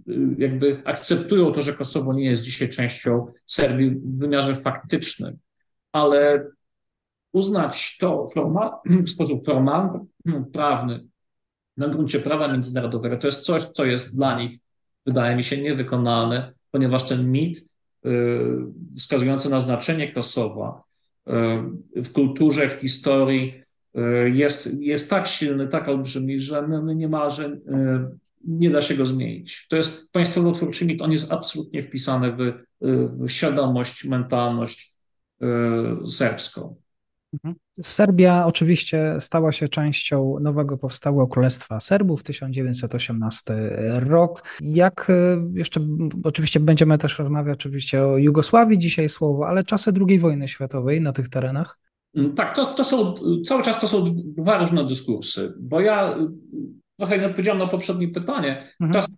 y, 0.08 0.34
jakby 0.38 0.82
akceptują 0.84 1.52
to, 1.52 1.60
że 1.60 1.74
Kosowo 1.74 2.12
nie 2.12 2.24
jest 2.24 2.42
dzisiaj 2.42 2.68
częścią 2.68 3.26
Serbii 3.46 3.90
w 3.90 4.18
wymiarze 4.18 4.56
faktycznym, 4.56 5.38
ale 5.92 6.46
uznać 7.32 7.96
to 8.00 8.26
w 9.06 9.10
sposób 9.10 9.44
formalny, 9.44 10.00
prawny, 10.52 11.04
na 11.76 11.88
gruncie 11.88 12.20
prawa 12.20 12.52
międzynarodowego, 12.52 13.16
to 13.16 13.26
jest 13.26 13.40
coś, 13.40 13.64
co 13.64 13.84
jest 13.84 14.16
dla 14.16 14.40
nich, 14.40 14.52
wydaje 15.06 15.36
mi 15.36 15.44
się, 15.44 15.62
niewykonalne, 15.62 16.52
ponieważ 16.70 17.08
ten 17.08 17.32
mit 17.32 17.70
y, 18.06 18.10
wskazujący 18.96 19.50
na 19.50 19.60
znaczenie 19.60 20.12
Kosowa 20.12 20.82
w 21.96 22.12
kulturze, 22.12 22.68
w 22.68 22.72
historii, 22.72 23.62
E, 23.94 24.28
jest, 24.28 24.80
jest 24.80 25.10
tak 25.10 25.26
silny, 25.26 25.68
tak 25.68 25.88
olbrzymi, 25.88 26.40
że 26.40 26.68
no, 26.68 26.82
no 26.82 26.92
niemalże 26.92 27.56
nie 28.44 28.70
da 28.70 28.82
się 28.82 28.94
go 28.94 29.06
zmienić. 29.06 29.66
To 29.68 29.76
jest 29.76 30.12
państwowo-twórczy 30.12 30.86
mit, 30.86 31.02
on 31.02 31.12
jest 31.12 31.32
absolutnie 31.32 31.82
wpisany 31.82 32.32
w, 32.32 32.52
w 33.24 33.28
świadomość, 33.28 34.04
mentalność 34.04 34.94
serbską. 36.06 36.76
Mhm. 37.32 37.54
Serbia 37.82 38.46
oczywiście 38.46 39.16
stała 39.20 39.52
się 39.52 39.68
częścią 39.68 40.36
nowego 40.40 40.78
powstałego 40.78 41.26
Królestwa 41.26 41.80
Serbów, 41.80 42.22
1918 42.22 43.54
rok. 43.98 44.42
Jak 44.60 45.12
jeszcze, 45.54 45.80
oczywiście 46.24 46.60
będziemy 46.60 46.98
też 46.98 47.18
rozmawiać 47.18 47.66
oczywiście 47.66 48.02
o 48.02 48.18
Jugosławii 48.18 48.78
dzisiaj 48.78 49.08
słowo, 49.08 49.48
ale 49.48 49.64
czasy 49.64 49.92
II 50.08 50.18
wojny 50.18 50.48
światowej 50.48 51.00
na 51.00 51.12
tych 51.12 51.28
terenach? 51.28 51.78
Mm, 52.14 52.34
tak, 52.34 52.56
to, 52.56 52.66
to 52.66 52.84
są, 52.84 53.14
cały 53.44 53.62
czas 53.62 53.80
to 53.80 53.88
są 53.88 54.04
dwa 54.36 54.58
różne 54.58 54.86
dyskursy, 54.86 55.54
bo 55.60 55.80
ja 55.80 56.18
y, 56.18 56.28
trochę 56.98 57.18
nie 57.18 57.26
odpowiedziałem 57.26 57.58
na 57.58 57.66
poprzednie 57.66 58.08
pytanie. 58.08 58.64
Mhm. 58.80 58.92
Czas 58.92 59.08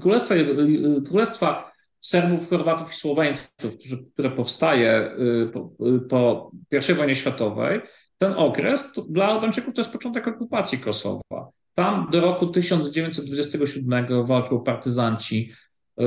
Królestwa, 0.00 0.34
y, 0.34 0.38
y, 0.38 1.02
Królestwa 1.06 1.67
Serbów, 2.00 2.50
Chorwatów 2.50 2.92
i 2.92 2.94
Słoweńców, 2.94 3.78
które 4.12 4.30
powstaje 4.30 5.16
po, 5.52 5.70
po 6.08 6.50
I 6.90 6.94
wojnie 6.94 7.14
światowej, 7.14 7.80
ten 8.18 8.32
okres 8.32 8.92
to, 8.92 9.02
dla 9.02 9.26
Albańczyków 9.26 9.74
to 9.74 9.80
jest 9.80 9.92
początek 9.92 10.28
okupacji 10.28 10.78
Kosowa. 10.78 11.48
Tam 11.74 12.08
do 12.10 12.20
roku 12.20 12.46
1927 12.46 14.26
walczą 14.26 14.60
partyzanci 14.60 15.52
E, 15.98 16.04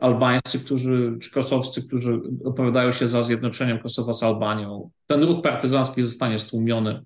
albańscy, 0.00 0.58
którzy, 0.64 1.16
czy 1.20 1.30
kosowscy, 1.30 1.82
którzy 1.82 2.20
opowiadają 2.44 2.92
się 2.92 3.08
za 3.08 3.22
zjednoczeniem 3.22 3.78
Kosowa 3.78 4.12
z 4.12 4.22
Albanią. 4.22 4.90
Ten 5.06 5.22
ruch 5.22 5.42
partyzancki 5.42 6.04
zostanie 6.04 6.38
stłumiony. 6.38 7.02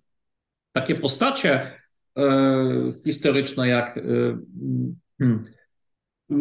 Takie 0.73 0.95
postacie 0.95 1.73
e, 2.17 2.23
historyczne 3.05 3.69
jak 3.69 3.99
e, 3.99 4.03
hmm, 5.19 5.43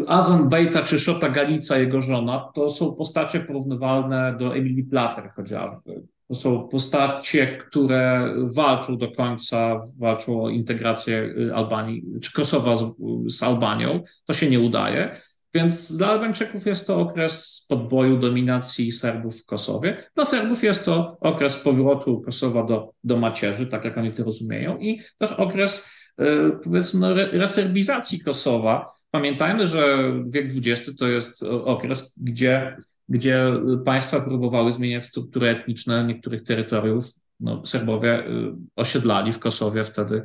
Azon 0.07 0.49
Bejta 0.49 0.83
czy 0.83 0.99
Szota 0.99 1.29
Galica, 1.29 1.77
jego 1.77 2.01
żona, 2.01 2.51
to 2.53 2.69
są 2.69 2.93
postacie 2.93 3.39
porównywalne 3.39 4.35
do 4.39 4.55
Emilii 4.55 4.83
Plater 4.83 5.31
chociażby. 5.35 6.03
To 6.27 6.35
są 6.35 6.67
postacie, 6.67 7.57
które 7.57 8.33
walczą 8.43 8.97
do 8.97 9.11
końca, 9.11 9.81
walczą 9.97 10.43
o 10.43 10.49
integrację 10.49 11.33
y, 11.37 11.55
Albanii, 11.55 12.03
czy 12.21 12.33
Kosowa 12.33 12.75
z, 12.75 12.91
z 13.27 13.43
Albanią. 13.43 14.03
To 14.25 14.33
się 14.33 14.49
nie 14.49 14.59
udaje. 14.59 15.15
Więc 15.53 15.97
dla 15.97 16.07
Albańczyków 16.07 16.65
jest 16.65 16.87
to 16.87 16.99
okres 16.99 17.65
podboju 17.69 18.17
dominacji 18.17 18.91
Serbów 18.91 19.41
w 19.41 19.45
Kosowie. 19.45 19.97
Dla 20.15 20.25
Serbów 20.25 20.63
jest 20.63 20.85
to 20.85 21.17
okres 21.21 21.57
powrotu 21.57 22.21
Kosowa 22.21 22.63
do, 22.63 22.93
do 23.03 23.17
macierzy, 23.17 23.67
tak 23.67 23.85
jak 23.85 23.97
oni 23.97 24.11
to 24.11 24.23
rozumieją, 24.23 24.77
i 24.77 24.99
to 25.17 25.37
okres, 25.37 25.91
y, 26.21 26.25
powiedzmy, 26.63 26.99
no, 26.99 27.13
reserbizacji 27.13 28.19
Kosowa. 28.19 28.98
Pamiętajmy, 29.11 29.67
że 29.67 30.13
wiek 30.29 30.51
XX 30.65 30.95
to 30.97 31.07
jest 31.07 31.43
okres, 31.43 32.15
gdzie 32.17 32.77
gdzie 33.09 33.53
państwa 33.85 34.19
próbowały 34.21 34.71
zmieniać 34.71 35.03
struktury 35.03 35.49
etniczne 35.49 36.03
niektórych 36.03 36.43
terytoriów. 36.43 37.05
No, 37.39 37.65
Serbowie 37.65 38.27
y, 38.27 38.53
osiedlali 38.75 39.33
w 39.33 39.39
Kosowie 39.39 39.83
wtedy, 39.83 40.23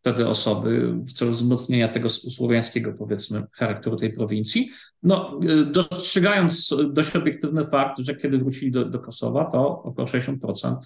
wtedy 0.00 0.28
osoby 0.28 0.94
w 1.08 1.12
celu 1.12 1.30
wzmocnienia 1.30 1.88
tego 1.88 2.08
słowiańskiego, 2.08 2.92
powiedzmy, 2.98 3.42
charakteru 3.52 3.96
tej 3.96 4.12
prowincji. 4.12 4.70
No, 5.02 5.40
y, 5.42 5.64
dostrzegając 5.64 6.74
dość 6.92 7.16
obiektywny 7.16 7.66
fakt, 7.66 7.98
że 7.98 8.14
kiedy 8.14 8.38
wrócili 8.38 8.72
do, 8.72 8.84
do 8.84 8.98
Kosowa, 8.98 9.44
to 9.44 9.82
około 9.82 10.08
60% 10.08 10.76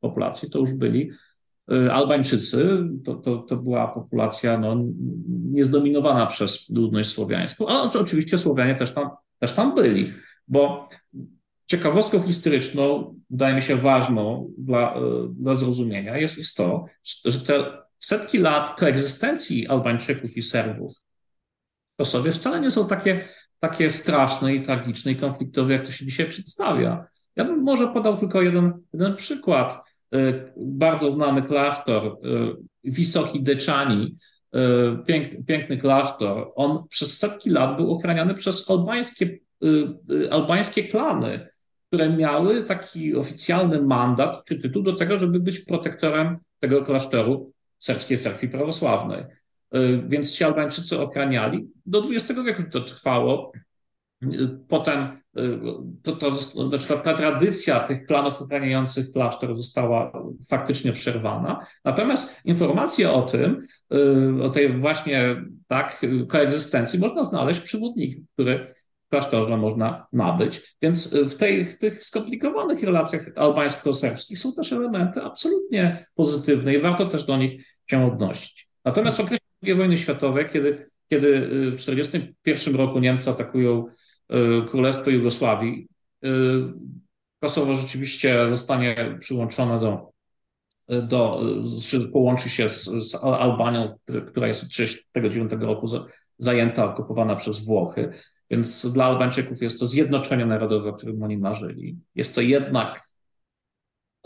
populacji 0.00 0.50
to 0.50 0.58
już 0.58 0.72
byli 0.72 1.10
Albańczycy, 1.92 2.88
to, 3.04 3.14
to, 3.14 3.38
to 3.38 3.56
była 3.56 3.88
populacja 3.88 4.58
no, 4.58 4.76
niezdominowana 5.52 6.26
przez 6.26 6.70
ludność 6.70 7.10
słowiańską, 7.10 7.68
ale 7.68 7.90
oczywiście 8.00 8.38
Słowianie 8.38 8.74
też 8.74 8.92
tam, 8.92 9.10
też 9.38 9.52
tam 9.52 9.74
byli. 9.74 10.12
Bo 10.48 10.88
ciekawostką 11.66 12.22
historyczną, 12.22 13.14
wydaje 13.30 13.54
mi 13.56 13.62
się 13.62 13.76
ważną 13.76 14.52
dla, 14.58 14.94
e, 14.94 15.00
dla 15.30 15.54
zrozumienia, 15.54 16.16
jest, 16.16 16.38
jest 16.38 16.56
to, 16.56 16.84
że 17.24 17.40
te 17.40 17.64
setki 17.98 18.38
lat 18.38 18.80
koegzystencji 18.80 19.66
Albańczyków 19.66 20.36
i 20.36 20.42
Serbów 20.42 20.92
w 21.86 21.96
Kosowie 21.96 22.32
wcale 22.32 22.60
nie 22.60 22.70
są 22.70 22.88
takie, 22.88 23.24
takie 23.60 23.90
straszne 23.90 24.54
i 24.54 24.62
tragiczne 24.62 25.12
i 25.12 25.16
konfliktowe, 25.16 25.72
jak 25.72 25.86
to 25.86 25.92
się 25.92 26.06
dzisiaj 26.06 26.26
przedstawia. 26.26 27.06
Ja 27.36 27.44
bym 27.44 27.62
może 27.62 27.88
podał 27.88 28.16
tylko 28.16 28.42
jeden, 28.42 28.72
jeden 28.92 29.16
przykład. 29.16 29.87
E, 30.14 30.52
bardzo 30.56 31.12
znany 31.12 31.42
klasztor, 31.42 32.04
e, 32.06 32.16
Wysoki 32.84 33.42
Deczani, 33.42 34.16
piękny, 35.06 35.44
piękny 35.44 35.78
klasztor. 35.78 36.52
On 36.54 36.88
przez 36.88 37.18
setki 37.18 37.50
lat 37.50 37.76
był 37.76 37.92
ochraniany 37.92 38.34
przez 38.34 38.70
albańskie 38.70 39.38
albańskie 40.30 40.84
klany, 40.84 41.48
które 41.86 42.10
miały 42.10 42.64
taki 42.64 43.16
oficjalny 43.16 43.82
mandat 43.82 44.44
czy 44.44 44.58
tytuł 44.58 44.82
do 44.82 44.92
tego, 44.92 45.18
żeby 45.18 45.40
być 45.40 45.58
protektorem 45.58 46.38
tego 46.60 46.82
klasztoru 46.82 47.52
serbskiej 47.78 48.18
cerkwi 48.18 48.48
prawosławnej. 48.48 49.24
Więc 50.08 50.36
ci 50.36 50.44
Albańczycy 50.44 51.00
okraniali. 51.00 51.68
Do 51.86 52.02
XX 52.02 52.40
wieku 52.46 52.62
to 52.70 52.80
trwało. 52.80 53.52
Potem 54.68 55.08
to, 56.02 56.16
to, 56.16 56.36
znaczy 56.36 56.88
ta, 56.88 56.96
ta 56.96 57.14
tradycja 57.14 57.80
tych 57.80 58.06
klanów 58.06 58.42
okraniających 58.42 59.12
klasztor 59.12 59.56
została 59.56 60.12
faktycznie 60.50 60.92
przerwana. 60.92 61.66
Natomiast 61.84 62.40
informacje 62.44 63.12
o 63.12 63.22
tym, 63.22 63.66
o 64.42 64.50
tej 64.50 64.78
właśnie 64.78 65.42
tak 65.66 66.00
koegzystencji 66.28 66.98
można 66.98 67.24
znaleźć 67.24 67.60
w 67.60 67.62
przewodniku, 67.62 68.22
który 68.34 68.66
klasztorze 69.08 69.56
można 69.56 70.06
nabyć. 70.12 70.76
Więc 70.82 71.12
y, 71.12 71.24
w, 71.28 71.36
tej, 71.36 71.64
w 71.64 71.78
tych 71.78 72.04
skomplikowanych 72.04 72.82
relacjach 72.82 73.22
albańsko-serbskich 73.36 74.38
są 74.38 74.52
też 74.52 74.72
elementy 74.72 75.22
absolutnie 75.22 76.04
pozytywne 76.14 76.74
i 76.74 76.80
warto 76.80 77.06
też 77.06 77.24
do 77.24 77.36
nich 77.36 77.76
się 77.90 78.06
odnosić. 78.06 78.68
Natomiast 78.84 79.16
w 79.16 79.20
okresie 79.20 79.44
II 79.62 79.74
wojny 79.74 79.98
światowej, 79.98 80.46
kiedy, 80.52 80.86
kiedy 81.08 81.28
y, 81.28 81.70
w 81.70 81.76
1941 81.76 82.76
roku 82.76 82.98
Niemcy 82.98 83.30
atakują 83.30 83.86
y, 83.86 83.92
Królestwo 84.70 85.10
Jugosławii, 85.10 85.88
Kosowo 87.40 87.74
rzeczywiście 87.74 88.48
zostanie 88.48 89.16
przyłączone 89.20 89.80
do, 89.80 90.12
do 91.02 91.42
czy 91.88 92.08
połączy 92.08 92.50
się 92.50 92.68
z, 92.68 92.84
z 92.84 93.14
Albanią, 93.24 93.98
która 94.26 94.46
jest 94.48 94.62
od 94.62 94.68
1939 94.68 95.62
roku 95.62 95.86
zajęta, 96.38 96.84
okupowana 96.84 97.36
przez 97.36 97.64
Włochy. 97.64 98.10
Więc 98.50 98.92
dla 98.92 99.04
Albańczyków 99.04 99.62
jest 99.62 99.80
to 99.80 99.86
zjednoczenie 99.86 100.46
narodowe, 100.46 100.88
o 100.88 100.92
którym 100.92 101.22
oni 101.22 101.38
marzyli. 101.38 101.96
Jest 102.14 102.34
to 102.34 102.40
jednak 102.40 103.02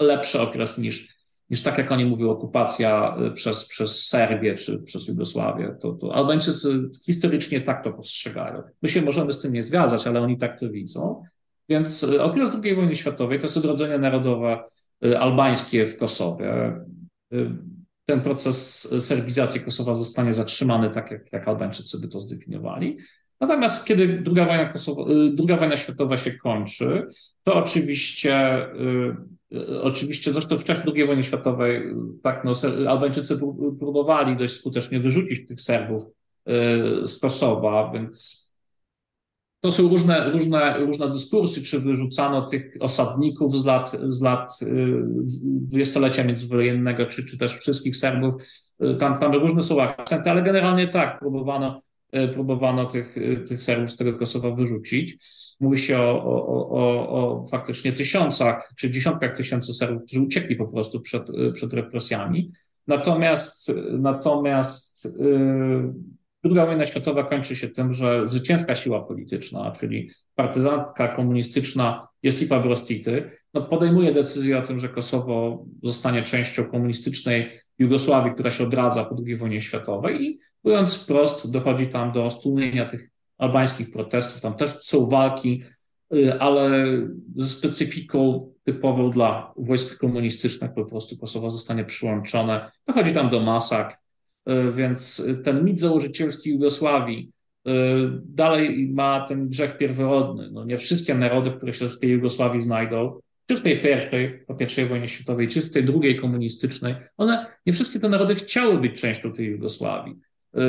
lepszy 0.00 0.40
okres 0.40 0.78
niż, 0.78 1.11
niż 1.52 1.62
tak 1.62 1.78
jak 1.78 1.92
oni 1.92 2.04
mówią, 2.04 2.30
okupacja 2.30 3.16
y, 3.26 3.30
przez, 3.30 3.68
przez 3.68 4.06
Serbię 4.06 4.54
czy 4.54 4.78
przez 4.78 5.08
Jugosławię. 5.08 5.76
To, 5.80 5.92
to 5.92 6.14
Albańczycy 6.14 6.90
historycznie 7.06 7.60
tak 7.60 7.84
to 7.84 7.92
postrzegają. 7.92 8.62
My 8.82 8.88
się 8.88 9.02
możemy 9.02 9.32
z 9.32 9.40
tym 9.40 9.52
nie 9.52 9.62
zgadzać, 9.62 10.06
ale 10.06 10.20
oni 10.20 10.38
tak 10.38 10.60
to 10.60 10.70
widzą. 10.70 11.22
Więc 11.68 12.02
y, 12.02 12.22
okres 12.22 12.58
II 12.62 12.74
wojny 12.74 12.94
światowej 12.94 13.38
to 13.38 13.44
jest 13.44 13.56
odrodzenie 13.56 13.98
narodowe 13.98 14.64
y, 15.04 15.18
albańskie 15.18 15.86
w 15.86 15.98
Kosowie. 15.98 16.72
Ten 18.04 18.20
proces 18.20 18.88
serbizacji 19.06 19.60
Kosowa 19.60 19.94
zostanie 19.94 20.32
zatrzymany 20.32 20.90
tak, 20.90 21.10
jak, 21.10 21.32
jak 21.32 21.48
Albańczycy 21.48 22.00
by 22.00 22.08
to 22.08 22.20
zdefiniowali. 22.20 22.98
Natomiast 23.42 23.86
kiedy 23.86 24.08
druga 24.08 24.46
wojna, 24.46 24.64
Kosowo, 24.64 25.12
y, 25.12 25.30
druga 25.30 25.56
wojna 25.56 25.76
światowa 25.76 26.16
się 26.16 26.32
kończy, 26.32 27.06
to 27.44 27.54
oczywiście, 27.54 28.66
y, 29.52 29.82
oczywiście 29.82 30.32
zresztą 30.32 30.58
w 30.58 30.64
czasie 30.64 30.82
II 30.94 31.06
wojny 31.06 31.22
światowej 31.22 31.94
tak, 32.22 32.44
no, 32.44 32.52
Albańczycy 32.88 33.38
próbowali 33.78 34.36
dość 34.36 34.54
skutecznie 34.54 35.00
wyrzucić 35.00 35.48
tych 35.48 35.60
Serbów 35.60 36.02
y, 36.02 37.06
z 37.06 37.18
Kosowa, 37.20 37.90
więc 37.94 38.42
to 39.60 39.72
są 39.72 39.88
różne, 39.88 40.30
różne, 40.30 40.78
różne 40.78 41.10
dyskursy, 41.10 41.62
czy 41.62 41.80
wyrzucano 41.80 42.42
tych 42.42 42.76
osadników 42.80 43.54
z 43.60 43.64
lat, 43.66 43.90
z 43.90 44.22
lat 44.22 44.60
dwudziestolecia 45.42 46.24
międzywojennego, 46.24 47.06
czy, 47.06 47.26
czy 47.26 47.38
też 47.38 47.58
wszystkich 47.58 47.96
Serbów. 47.96 48.34
Tam, 48.98 49.18
tam 49.18 49.34
różne 49.34 49.62
są 49.62 49.82
akcenty, 49.82 50.30
ale 50.30 50.42
generalnie 50.42 50.88
tak, 50.88 51.18
próbowano 51.18 51.82
próbowano 52.32 52.86
tych, 52.86 53.18
e, 53.18 53.36
tych 53.36 53.62
Serbów 53.62 53.90
z 53.90 53.96
tego 53.96 54.18
Kosowa 54.18 54.50
wyrzucić. 54.50 55.16
Mówi 55.60 55.78
się 55.78 55.98
o, 55.98 56.24
o, 56.24 56.68
o, 56.70 57.08
o 57.08 57.46
faktycznie 57.46 57.92
tysiącach 57.92 58.72
czy 58.76 58.90
dziesiątkach 58.90 59.36
tysięcy 59.36 59.72
Serbów, 59.72 60.02
którzy 60.02 60.20
uciekli 60.20 60.56
po 60.56 60.68
prostu 60.68 61.00
przed, 61.00 61.30
e, 61.30 61.52
przed 61.52 61.72
represjami. 61.72 62.50
Natomiast, 62.86 63.72
natomiast 63.98 65.08
Druga 66.44 66.66
wojna 66.66 66.84
światowa 66.84 67.24
kończy 67.24 67.56
się 67.56 67.68
tym, 67.68 67.94
że 67.94 68.28
zwycięska 68.28 68.74
siła 68.74 69.02
polityczna, 69.02 69.70
czyli 69.70 70.10
partyzantka 70.34 71.08
komunistyczna 71.08 72.08
Josipa 72.22 72.60
Brostity, 72.60 73.30
no 73.54 73.62
podejmuje 73.62 74.12
decyzję 74.12 74.58
o 74.58 74.62
tym, 74.62 74.78
że 74.78 74.88
Kosowo 74.88 75.64
zostanie 75.82 76.22
częścią 76.22 76.64
komunistycznej 76.64 77.50
Jugosławii, 77.82 78.32
która 78.32 78.50
się 78.50 78.64
odradza 78.64 79.04
po 79.04 79.16
II 79.26 79.36
wojnie 79.36 79.60
światowej 79.60 80.24
i 80.24 80.38
mówiąc 80.64 80.94
wprost, 80.94 81.50
dochodzi 81.50 81.86
tam 81.86 82.12
do 82.12 82.30
stłumienia 82.30 82.86
tych 82.86 83.10
albańskich 83.38 83.90
protestów. 83.90 84.40
Tam 84.40 84.54
też 84.54 84.72
są 84.72 85.06
walki, 85.06 85.62
y, 86.14 86.40
ale 86.40 86.84
ze 87.36 87.46
specyfiką 87.46 88.48
typową 88.64 89.10
dla 89.10 89.52
wojsk 89.56 89.98
komunistycznych, 89.98 90.74
po 90.74 90.84
prostu 90.84 91.18
Kosowo 91.18 91.50
zostanie 91.50 91.84
przyłączone. 91.84 92.70
Dochodzi 92.86 93.12
tam 93.12 93.30
do 93.30 93.40
masak, 93.40 93.98
y, 94.48 94.72
więc 94.72 95.26
ten 95.44 95.64
mit 95.64 95.80
założycielski 95.80 96.50
Jugosławii 96.50 97.30
y, 97.68 97.70
dalej 98.24 98.88
ma 98.92 99.24
ten 99.28 99.48
grzech 99.48 99.78
pierworodny. 99.78 100.50
No 100.52 100.64
nie 100.64 100.76
wszystkie 100.76 101.14
narody, 101.14 101.50
które 101.50 101.72
się 101.72 101.88
w 101.88 101.98
tej 101.98 102.10
Jugosławii 102.10 102.60
znajdą, 102.60 103.20
czy 103.52 103.58
w 103.58 103.62
tej 103.62 103.82
pierwszej, 103.82 104.44
po 104.46 104.54
pierwszej 104.54 104.86
wojnie 104.86 105.08
światowej, 105.08 105.48
czy 105.48 105.62
w 105.62 105.70
tej 105.70 105.84
drugiej 105.84 106.16
komunistycznej, 106.20 106.94
one, 107.16 107.46
nie 107.66 107.72
wszystkie 107.72 108.00
te 108.00 108.08
narody 108.08 108.34
chciały 108.34 108.80
być 108.80 109.00
częścią 109.00 109.32
tej 109.32 109.46
Jugosławii. 109.46 110.14
Y, 110.56 110.60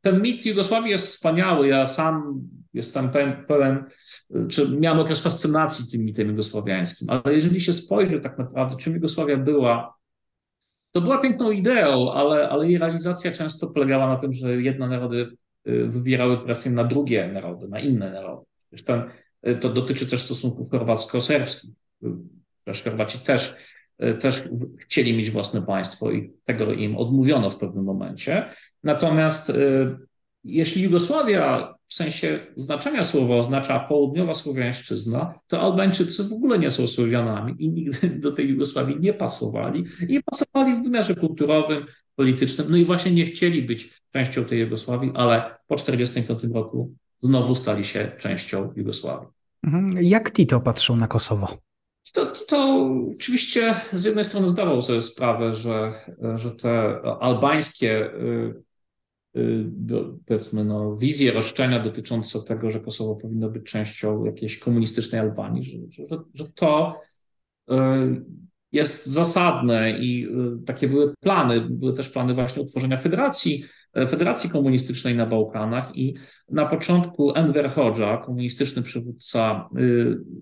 ten 0.00 0.22
mit 0.22 0.46
Jugosławii 0.46 0.90
jest 0.90 1.06
wspaniały. 1.06 1.68
Ja 1.68 1.86
sam 1.86 2.40
jestem 2.74 3.10
pełen, 3.48 3.84
czy 4.48 4.70
miałem 4.70 5.00
okres 5.00 5.20
fascynacji 5.20 5.84
tym 5.92 6.04
mitem 6.04 6.28
jugosławiańskim, 6.28 7.10
ale 7.10 7.34
jeżeli 7.34 7.60
się 7.60 7.72
spojrzy 7.72 8.20
tak 8.20 8.38
naprawdę, 8.38 8.76
czym 8.76 8.94
Jugosławia 8.94 9.36
była, 9.36 9.96
to 10.92 11.00
była 11.00 11.18
piękną 11.18 11.50
ideą, 11.50 12.12
ale, 12.12 12.48
ale 12.48 12.66
jej 12.68 12.78
realizacja 12.78 13.32
często 13.32 13.66
polegała 13.66 14.06
na 14.06 14.16
tym, 14.16 14.32
że 14.32 14.62
jedne 14.62 14.88
narody 14.88 15.36
y, 15.68 15.86
wywierały 15.86 16.44
presję 16.44 16.70
na 16.70 16.84
drugie 16.84 17.28
narody, 17.32 17.68
na 17.68 17.80
inne 17.80 18.10
narody. 18.10 18.46
Y, 19.48 19.56
to 19.56 19.68
dotyczy 19.68 20.06
też 20.06 20.20
stosunków 20.20 20.70
chorwacko-serbskich. 20.70 21.70
Chorwaci 22.84 23.18
też 23.18 23.54
E, 23.98 24.14
też 24.14 24.42
chcieli 24.78 25.16
mieć 25.16 25.30
własne 25.30 25.62
państwo 25.62 26.12
i 26.12 26.32
tego 26.44 26.72
im 26.72 26.96
odmówiono 26.96 27.50
w 27.50 27.56
pewnym 27.56 27.84
momencie. 27.84 28.50
Natomiast 28.84 29.50
e, 29.50 29.54
jeśli 30.44 30.82
Jugosławia 30.82 31.74
w 31.86 31.94
sensie 31.94 32.46
znaczenia 32.56 33.04
słowa 33.04 33.36
oznacza 33.36 33.80
południowa 33.80 34.34
Słowiańszczyzna, 34.34 35.34
to 35.46 35.60
Albańczycy 35.60 36.24
w 36.24 36.32
ogóle 36.32 36.58
nie 36.58 36.70
są 36.70 36.86
Słowianami 36.86 37.54
i 37.58 37.68
nigdy 37.68 38.10
do 38.24 38.32
tej 38.32 38.48
Jugosławii 38.48 39.00
nie 39.00 39.12
pasowali. 39.12 39.84
I 40.08 40.22
pasowali 40.22 40.80
w 40.80 40.82
wymiarze 40.82 41.14
kulturowym, 41.14 41.86
politycznym, 42.16 42.66
no 42.70 42.76
i 42.76 42.84
właśnie 42.84 43.12
nie 43.12 43.24
chcieli 43.24 43.62
być 43.62 44.02
częścią 44.12 44.44
tej 44.44 44.60
Jugosławii, 44.60 45.12
ale 45.14 45.42
po 45.66 45.76
1945 45.76 46.54
roku 46.54 46.94
znowu 47.20 47.54
stali 47.54 47.84
się 47.84 48.12
częścią 48.18 48.72
Jugosławii. 48.76 49.28
Mhm. 49.64 50.02
Jak 50.02 50.32
Tito 50.32 50.60
patrzył 50.60 50.96
na 50.96 51.08
Kosowo? 51.08 51.65
To, 52.12 52.26
to 52.26 52.90
oczywiście 53.16 53.74
z 53.92 54.04
jednej 54.04 54.24
strony 54.24 54.48
zdawał 54.48 54.82
sobie 54.82 55.00
sprawę, 55.00 55.52
że, 55.52 55.92
że 56.34 56.50
te 56.50 57.00
albańskie 57.20 58.14
y, 58.14 58.62
y, 59.36 59.64
powiedzmy 60.26 60.64
no, 60.64 60.96
wizje, 60.96 61.32
roszczenia 61.32 61.80
dotyczące 61.80 62.42
tego, 62.42 62.70
że 62.70 62.80
Kosowo 62.80 63.16
powinno 63.16 63.50
być 63.50 63.64
częścią 63.64 64.24
jakiejś 64.24 64.58
komunistycznej 64.58 65.20
Albanii, 65.20 65.62
że, 65.62 65.78
że, 65.88 66.18
że 66.34 66.44
to 66.54 67.00
y, 67.70 67.74
jest 68.72 69.06
zasadne 69.06 69.98
i 70.00 70.28
takie 70.66 70.88
były 70.88 71.14
plany. 71.20 71.60
Były 71.60 71.92
też 71.92 72.10
plany 72.10 72.34
właśnie 72.34 72.62
utworzenia 72.62 72.96
federacji, 72.98 73.64
federacji 74.08 74.50
komunistycznej 74.50 75.14
na 75.14 75.26
Bałkanach 75.26 75.96
i 75.96 76.14
na 76.50 76.66
początku 76.66 77.34
Enver 77.34 77.70
Hoxha, 77.70 78.16
komunistyczny 78.16 78.82
przywódca 78.82 79.68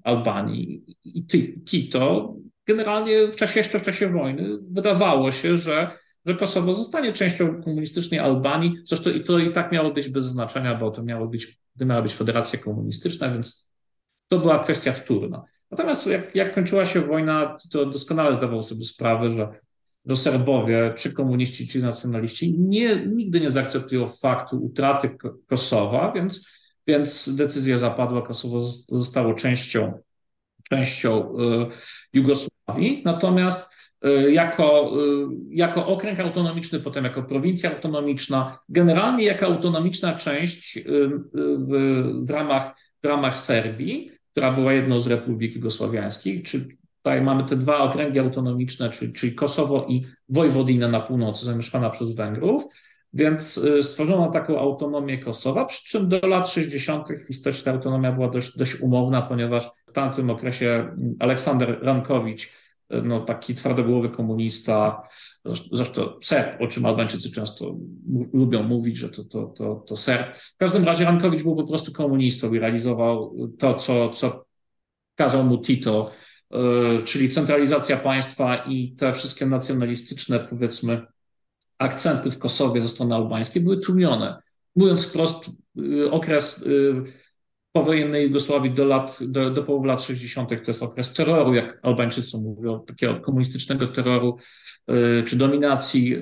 Albanii 0.03 0.83
i 1.05 1.27
Tito, 1.65 2.35
generalnie 2.67 3.29
w 3.29 3.37
czasie, 3.37 3.61
jeszcze 3.61 3.81
w 3.81 3.83
czasie 3.83 4.09
wojny 4.09 4.59
wydawało 4.71 5.31
się, 5.31 5.59
że, 5.59 5.91
że 6.27 6.35
Kosowo 6.35 6.75
zostanie 6.75 7.13
częścią 7.13 7.63
komunistycznej 7.63 8.21
Albanii, 8.21 8.75
zresztą 8.85 9.11
i 9.11 9.25
to 9.25 9.39
i 9.39 9.53
tak 9.53 9.73
miało 9.73 9.91
być 9.91 10.09
bez 10.09 10.25
znaczenia, 10.25 10.75
bo 10.75 10.91
to 10.91 11.03
miało 11.03 11.27
być, 11.27 11.59
to 11.79 11.87
miała 11.87 12.03
być 12.03 12.15
federacja 12.15 12.59
komunistyczna, 12.59 13.31
więc 13.31 13.71
to 14.29 14.39
była 14.39 14.59
kwestia 14.59 14.93
wtórna. 14.93 15.43
Natomiast 15.71 16.07
jak, 16.07 16.35
jak 16.35 16.55
kończyła 16.55 16.87
się 16.87 17.01
wojna, 17.01 17.57
to 17.71 17.87
doskonale 17.87 18.35
zdawał 18.35 18.63
sobie 18.63 18.83
sprawę, 18.83 19.31
że, 19.31 19.49
że 20.07 20.17
Serbowie, 20.17 20.93
czy 20.97 21.13
komuniści, 21.13 21.69
czy 21.69 21.83
nacjonaliści, 21.83 22.59
nie, 22.59 23.07
nigdy 23.07 23.41
nie 23.41 23.51
zaakceptują 23.51 24.07
faktu 24.07 24.65
utraty 24.65 25.17
Kosowa, 25.47 26.13
więc, 26.13 26.49
więc 26.87 27.37
decyzja 27.37 27.79
zapadła, 27.79 28.23
Kosowo 28.23 28.61
zostało 28.89 29.35
częścią, 29.35 29.93
częścią 30.71 31.39
y, 31.39 31.67
Jugosławii. 32.13 33.03
Natomiast 33.05 33.75
y, 34.05 34.33
jako, 34.33 34.93
y, 34.97 35.27
jako 35.51 35.87
okręg 35.87 36.21
autonomiczny, 36.21 36.81
potem 36.81 37.05
jako 37.05 37.23
prowincja 37.23 37.71
autonomiczna, 37.71 38.59
generalnie 38.69 39.25
jako 39.25 39.47
autonomiczna 39.47 40.15
część 40.15 40.79
w, 40.85 42.25
w, 42.27 42.31
ramach, 42.31 42.75
w 43.03 43.07
ramach 43.07 43.39
Serbii, 43.39 44.11
która 44.31 44.53
była 44.53 44.73
jedną 44.73 45.01
z 45.01 45.07
republik 45.07 45.55
jugosławiańskich, 45.55 46.43
czy 46.43 46.69
tutaj 47.05 47.23
mamy 47.23 47.45
te 47.45 47.57
dwa 47.57 47.79
okręgi 47.79 48.19
autonomiczne, 48.19 48.91
czyli, 48.91 49.13
czyli 49.13 49.35
Kosowo 49.35 49.87
i 49.89 50.05
Wojwodinę 50.29 50.89
na 50.89 51.01
północy, 51.01 51.45
zamieszkana 51.47 51.91
przez 51.91 52.15
Węgrów, 52.15 52.65
więc 53.13 53.57
y, 53.57 53.83
stworzono 53.83 54.31
taką 54.31 54.59
autonomię 54.59 55.19
Kosowa, 55.19 55.65
przy 55.65 55.89
czym 55.89 56.09
do 56.09 56.19
lat 56.19 56.51
60. 56.51 57.09
w 57.27 57.31
istocie 57.31 57.63
ta 57.63 57.71
autonomia 57.71 58.13
była 58.13 58.29
dość, 58.29 58.59
dość 58.59 58.81
umowna, 58.81 59.23
ponieważ 59.23 59.71
w 59.87 59.93
tamtym 59.93 60.31
okresie 60.31 60.67
mm, 60.67 61.17
Aleksander 61.19 61.79
Rankowicz, 61.83 62.47
y, 62.47 63.03
no, 63.03 63.21
taki 63.21 63.55
twardogłowy 63.55 64.09
komunista, 64.09 65.03
zresztą 65.73 66.09
Serb, 66.23 66.61
o 66.61 66.67
czym 66.67 66.87
Albańczycy 66.87 67.33
często 67.33 67.77
lubią 68.33 68.63
mówić, 68.63 68.97
że 68.97 69.09
to, 69.09 69.25
to, 69.25 69.47
to, 69.47 69.75
to 69.75 69.97
Serb. 69.97 70.37
W 70.37 70.57
każdym 70.57 70.85
razie 70.85 71.05
Rankowicz 71.05 71.43
był 71.43 71.57
po 71.57 71.65
prostu 71.65 71.93
komunistą 71.93 72.55
i 72.55 72.59
realizował 72.59 73.37
to, 73.59 73.75
co, 73.75 74.09
co 74.09 74.45
kazał 75.15 75.45
mu 75.45 75.59
Tito, 75.59 76.11
y, 76.11 76.34
czyli 77.05 77.31
centralizacja 77.31 77.97
państwa 77.97 78.57
i 78.57 78.93
te 78.93 79.13
wszystkie 79.13 79.47
nacjonalistyczne, 79.47 80.41
powiedzmy, 80.41 81.07
akcenty 81.79 82.31
w 82.31 82.39
Kosowie 82.39 82.83
ze 82.83 82.89
strony 82.89 83.15
albańskiej 83.15 83.63
były 83.63 83.81
tłumione. 83.81 84.43
Mówiąc 84.77 85.07
wprost, 85.07 85.51
y, 85.79 86.11
okres 86.11 86.69
powojennej 87.73 88.25
Jugosławii 88.25 88.75
do, 88.75 88.85
lat, 88.85 89.19
do, 89.21 89.51
do 89.51 89.63
połowy 89.63 89.89
lat 89.89 90.03
60. 90.03 90.49
to 90.49 90.71
jest 90.71 90.83
okres 90.83 91.15
terroru, 91.15 91.55
jak 91.55 91.79
Albańczycy 91.83 92.39
mówią, 92.39 92.79
takiego 92.79 93.21
komunistycznego 93.21 93.87
terroru 93.87 94.39
czy 95.27 95.37
dominacji 95.37 96.17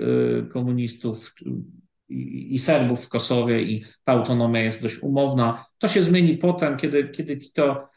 komunistów 0.53 1.35
i 2.53 2.59
Serbów 2.59 3.05
w 3.05 3.09
Kosowie 3.09 3.63
i 3.63 3.85
ta 4.05 4.13
autonomia 4.13 4.63
jest 4.63 4.83
dość 4.83 4.99
umowna. 5.03 5.65
To 5.79 5.89
się 5.89 6.03
zmieni 6.03 6.37
potem, 6.37 6.77
kiedy, 6.77 7.09
kiedy 7.09 7.37
Tito 7.37 7.89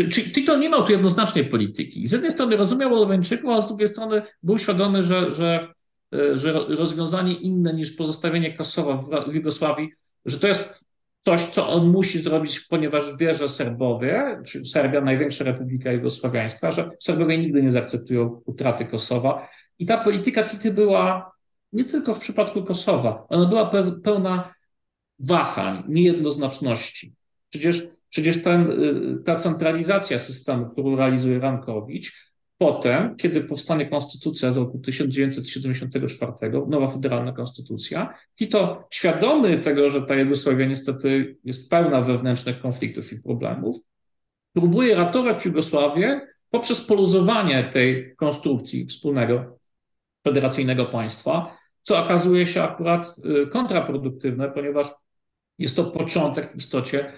y, 0.00 0.08
czy, 0.08 0.10
czy 0.10 0.30
Tito 0.30 0.58
nie 0.58 0.68
miał 0.68 0.84
tu 0.84 0.92
jednoznacznej 0.92 1.44
polityki. 1.44 2.06
Z 2.06 2.12
jednej 2.12 2.30
strony 2.30 2.56
rozumiał 2.56 2.96
Albańczyków, 2.96 3.50
a 3.50 3.60
z 3.60 3.68
drugiej 3.68 3.88
strony 3.88 4.22
był 4.42 4.58
świadomy, 4.58 5.04
że, 5.04 5.32
że, 5.32 5.68
że 6.34 6.52
rozwiązanie 6.52 7.34
inne 7.34 7.74
niż 7.74 7.92
pozostawienie 7.92 8.56
Kosowa 8.56 8.96
w, 8.96 9.34
Jugosławii, 9.34 9.90
że 10.26 10.40
to 10.40 10.48
jest 10.48 10.78
coś, 11.20 11.44
co 11.44 11.68
on 11.68 11.88
musi 11.88 12.18
zrobić, 12.18 12.60
ponieważ 12.60 13.16
wie, 13.16 13.34
że 13.34 13.48
Serbowie, 13.48 14.42
czy 14.46 14.64
Serbia, 14.64 15.00
największa 15.00 15.44
republika 15.44 15.92
jugosławiańska, 15.92 16.72
że 16.72 16.90
Serbowie 17.00 17.38
nigdy 17.38 17.62
nie 17.62 17.70
zaakceptują 17.70 18.42
utraty 18.44 18.84
Kosowa. 18.84 19.48
I 19.78 19.86
ta 19.86 20.04
polityka 20.04 20.44
Tity 20.44 20.72
była 20.72 21.32
nie 21.72 21.84
tylko 21.84 22.14
w 22.14 22.20
przypadku 22.20 22.64
Kosowa, 22.64 23.26
ona 23.28 23.48
była 23.48 23.72
pełna 24.02 24.54
wahań, 25.18 25.82
niejednoznaczności. 25.88 27.12
Przecież, 27.48 27.86
przecież 28.08 28.42
ten, 28.42 28.70
y, 28.70 29.22
ta 29.24 29.36
centralizacja 29.36 30.18
systemu, 30.18 30.70
którą 30.70 30.96
realizuje 30.96 31.38
Rankowicz, 31.38 32.28
Potem, 32.58 33.16
kiedy 33.16 33.44
powstanie 33.44 33.86
konstytucja 33.86 34.52
z 34.52 34.56
roku 34.56 34.78
1974, 34.78 36.32
nowa 36.68 36.88
federalna 36.88 37.32
konstytucja, 37.32 38.14
Tito, 38.38 38.88
świadomy 38.90 39.58
tego, 39.58 39.90
że 39.90 40.02
ta 40.02 40.14
Jugosławia 40.14 40.66
niestety 40.66 41.36
jest 41.44 41.70
pełna 41.70 42.00
wewnętrznych 42.00 42.60
konfliktów 42.60 43.12
i 43.12 43.22
problemów, 43.22 43.76
próbuje 44.52 44.94
ratować 44.94 45.46
Jugosławię 45.46 46.20
poprzez 46.50 46.84
poluzowanie 46.84 47.70
tej 47.72 48.16
konstrukcji 48.16 48.86
wspólnego 48.86 49.58
federacyjnego 50.24 50.86
państwa, 50.86 51.56
co 51.82 52.04
okazuje 52.04 52.46
się 52.46 52.62
akurat 52.62 53.14
y, 53.44 53.46
kontraproduktywne, 53.46 54.50
ponieważ 54.50 54.88
jest 55.58 55.76
to 55.76 55.84
początek 55.84 56.52
w 56.52 56.56
istocie 56.56 57.12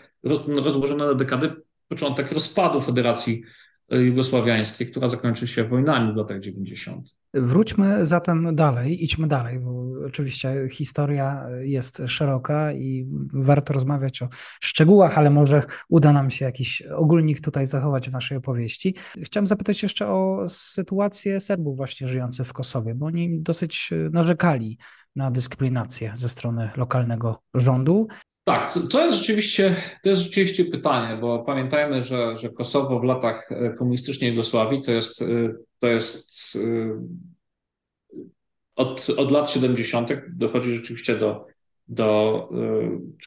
rozłożony 0.46 1.06
na 1.06 1.14
dekady, 1.14 1.52
początek 1.88 2.32
rozpadu 2.32 2.80
Federacji 2.80 3.42
jugosławiańskiej, 3.90 4.90
która 4.90 5.08
zakończy 5.08 5.46
się 5.46 5.64
wojnami 5.64 6.12
w 6.12 6.16
latach 6.16 6.40
90. 6.40 7.14
Wróćmy 7.34 8.06
zatem 8.06 8.56
dalej, 8.56 9.04
idźmy 9.04 9.28
dalej, 9.28 9.60
bo 9.60 9.84
oczywiście 10.06 10.68
historia 10.70 11.46
jest 11.60 12.02
szeroka 12.06 12.72
i 12.72 13.06
warto 13.32 13.72
rozmawiać 13.72 14.22
o 14.22 14.28
szczegółach, 14.60 15.18
ale 15.18 15.30
może 15.30 15.62
uda 15.88 16.12
nam 16.12 16.30
się 16.30 16.44
jakiś 16.44 16.82
ogólnik 16.82 17.40
tutaj 17.40 17.66
zachować 17.66 18.10
w 18.10 18.12
naszej 18.12 18.38
opowieści. 18.38 18.94
Chciałem 19.22 19.46
zapytać 19.46 19.82
jeszcze 19.82 20.08
o 20.08 20.44
sytuację 20.48 21.40
Serbów 21.40 21.76
właśnie 21.76 22.08
żyjących 22.08 22.46
w 22.46 22.52
Kosowie, 22.52 22.94
bo 22.94 23.06
oni 23.06 23.40
dosyć 23.40 23.90
narzekali 24.12 24.78
na 25.16 25.30
dyskryminację 25.30 26.12
ze 26.14 26.28
strony 26.28 26.70
lokalnego 26.76 27.42
rządu. 27.54 28.08
Tak, 28.50 28.72
to 28.90 29.04
jest 29.04 29.16
rzeczywiście, 29.16 29.76
to 30.02 30.08
jest 30.08 30.22
rzeczywiście 30.22 30.64
pytanie, 30.64 31.16
bo 31.20 31.38
pamiętajmy, 31.38 32.02
że, 32.02 32.36
że 32.36 32.50
Kosowo 32.50 33.00
w 33.00 33.04
latach 33.04 33.52
e, 33.52 33.70
komunistycznej 33.70 34.30
Jugosławii 34.30 34.82
to 34.82 34.92
jest, 34.92 35.22
e, 35.22 35.26
to 35.78 35.88
jest 35.88 36.56
e, 36.56 36.60
od, 38.76 39.10
od 39.16 39.30
lat 39.30 39.50
70. 39.50 40.10
dochodzi 40.28 40.74
rzeczywiście 40.74 41.16
do, 41.16 41.46
do 41.88 42.48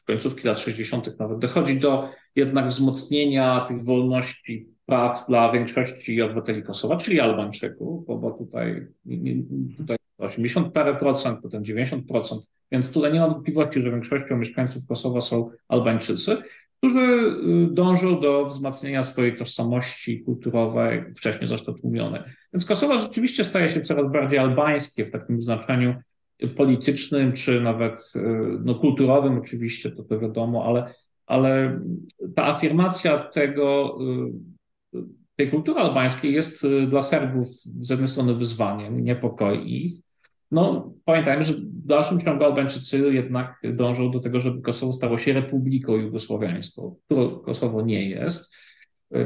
końcówki 0.06 0.48
lat 0.48 0.58
60. 0.58 1.18
nawet, 1.18 1.38
dochodzi 1.38 1.78
do 1.78 2.08
jednak 2.36 2.68
wzmocnienia 2.68 3.64
tych 3.68 3.84
wolności 3.84 4.68
praw 4.86 5.26
dla 5.28 5.52
większości 5.52 6.22
obywateli 6.22 6.62
Kosowa, 6.62 6.96
czyli 6.96 7.20
Albańczyków, 7.20 8.06
bo, 8.06 8.16
bo 8.18 8.30
tutaj, 8.30 8.86
tutaj 9.76 9.96
80 10.18 10.72
parę 10.72 10.94
procent, 10.94 11.40
potem 11.42 11.64
90 11.64 12.08
procent 12.08 12.42
więc 12.74 12.92
tutaj 12.92 13.12
nie 13.12 13.20
ma 13.20 13.28
wątpliwości, 13.28 13.82
że 13.82 13.90
większością 13.90 14.36
mieszkańców 14.36 14.86
Kosowa 14.86 15.20
są 15.20 15.50
Albańczycy, 15.68 16.36
którzy 16.78 16.98
y, 16.98 17.74
dążą 17.74 18.20
do 18.20 18.46
wzmacniania 18.46 19.02
swojej 19.02 19.34
tożsamości 19.34 20.20
kulturowej, 20.20 21.04
wcześniej 21.16 21.46
zresztą 21.46 21.74
tłumionej. 21.74 22.20
Więc 22.52 22.66
Kosowo 22.66 22.98
rzeczywiście 22.98 23.44
staje 23.44 23.70
się 23.70 23.80
coraz 23.80 24.12
bardziej 24.12 24.38
albańskie 24.38 25.04
w 25.06 25.10
takim 25.10 25.40
znaczeniu 25.42 25.94
politycznym, 26.56 27.32
czy 27.32 27.60
nawet 27.60 28.12
y, 28.16 28.20
no, 28.64 28.74
kulturowym 28.74 29.38
oczywiście, 29.38 29.90
to 29.90 30.02
to 30.02 30.18
wiadomo, 30.18 30.64
ale, 30.64 30.92
ale 31.26 31.80
ta 32.36 32.46
afirmacja 32.46 33.18
tego, 33.18 33.98
y, 34.94 34.98
tej 35.36 35.50
kultury 35.50 35.80
albańskiej 35.80 36.32
jest 36.32 36.66
dla 36.88 37.02
Serbów 37.02 37.46
z 37.80 37.90
jednej 37.90 38.08
strony 38.08 38.34
wyzwaniem, 38.34 39.04
niepokoi 39.04 39.84
ich, 39.86 40.04
no 40.50 40.92
pamiętajmy, 41.04 41.44
że 41.44 41.54
w 41.54 41.86
dalszym 41.86 42.20
ciągu 42.20 42.44
Albańczycy 42.44 43.14
jednak 43.14 43.60
dążą 43.64 44.10
do 44.10 44.20
tego, 44.20 44.40
żeby 44.40 44.62
Kosowo 44.62 44.92
stało 44.92 45.18
się 45.18 45.32
republiką 45.32 45.96
jugosłowiańską, 45.96 46.96
którą 47.04 47.38
Kosowo 47.38 47.82
nie 47.82 48.08
jest. 48.08 48.54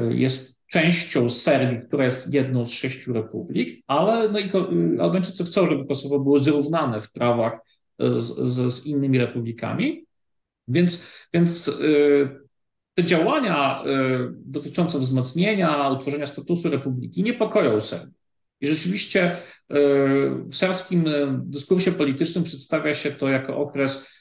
Jest 0.09 0.59
częścią 0.67 1.29
Serbii, 1.29 1.87
która 1.87 2.05
jest 2.05 2.33
jedną 2.33 2.65
z 2.65 2.71
sześciu 2.71 3.13
republik, 3.13 3.83
ale 3.87 4.29
no 4.29 4.39
i 4.39 4.51
Albańczycy 4.99 5.43
chcą, 5.43 5.67
żeby 5.67 5.87
Kosowo 5.87 6.19
było 6.19 6.39
zrównane 6.39 7.01
w 7.01 7.11
prawach 7.11 7.59
z, 7.99 8.47
z, 8.47 8.73
z 8.73 8.85
innymi 8.87 9.17
republikami. 9.17 10.05
Więc, 10.67 11.11
więc 11.33 11.67
y, 11.67 12.39
te 12.99 13.05
działania 13.05 13.83
y, 13.85 14.33
dotyczące 14.45 14.99
wzmocnienia, 14.99 15.89
utworzenia 15.89 16.25
statusu 16.25 16.69
republiki 16.69 17.23
niepokoją 17.23 17.79
Serbii. 17.79 18.13
I 18.61 18.67
rzeczywiście 18.67 19.31
y, 19.35 19.37
w 20.49 20.55
serbskim 20.55 21.05
dyskursie 21.43 21.91
politycznym 21.91 22.43
przedstawia 22.43 22.93
się 22.93 23.11
to 23.11 23.29
jako 23.29 23.57
okres 23.57 24.19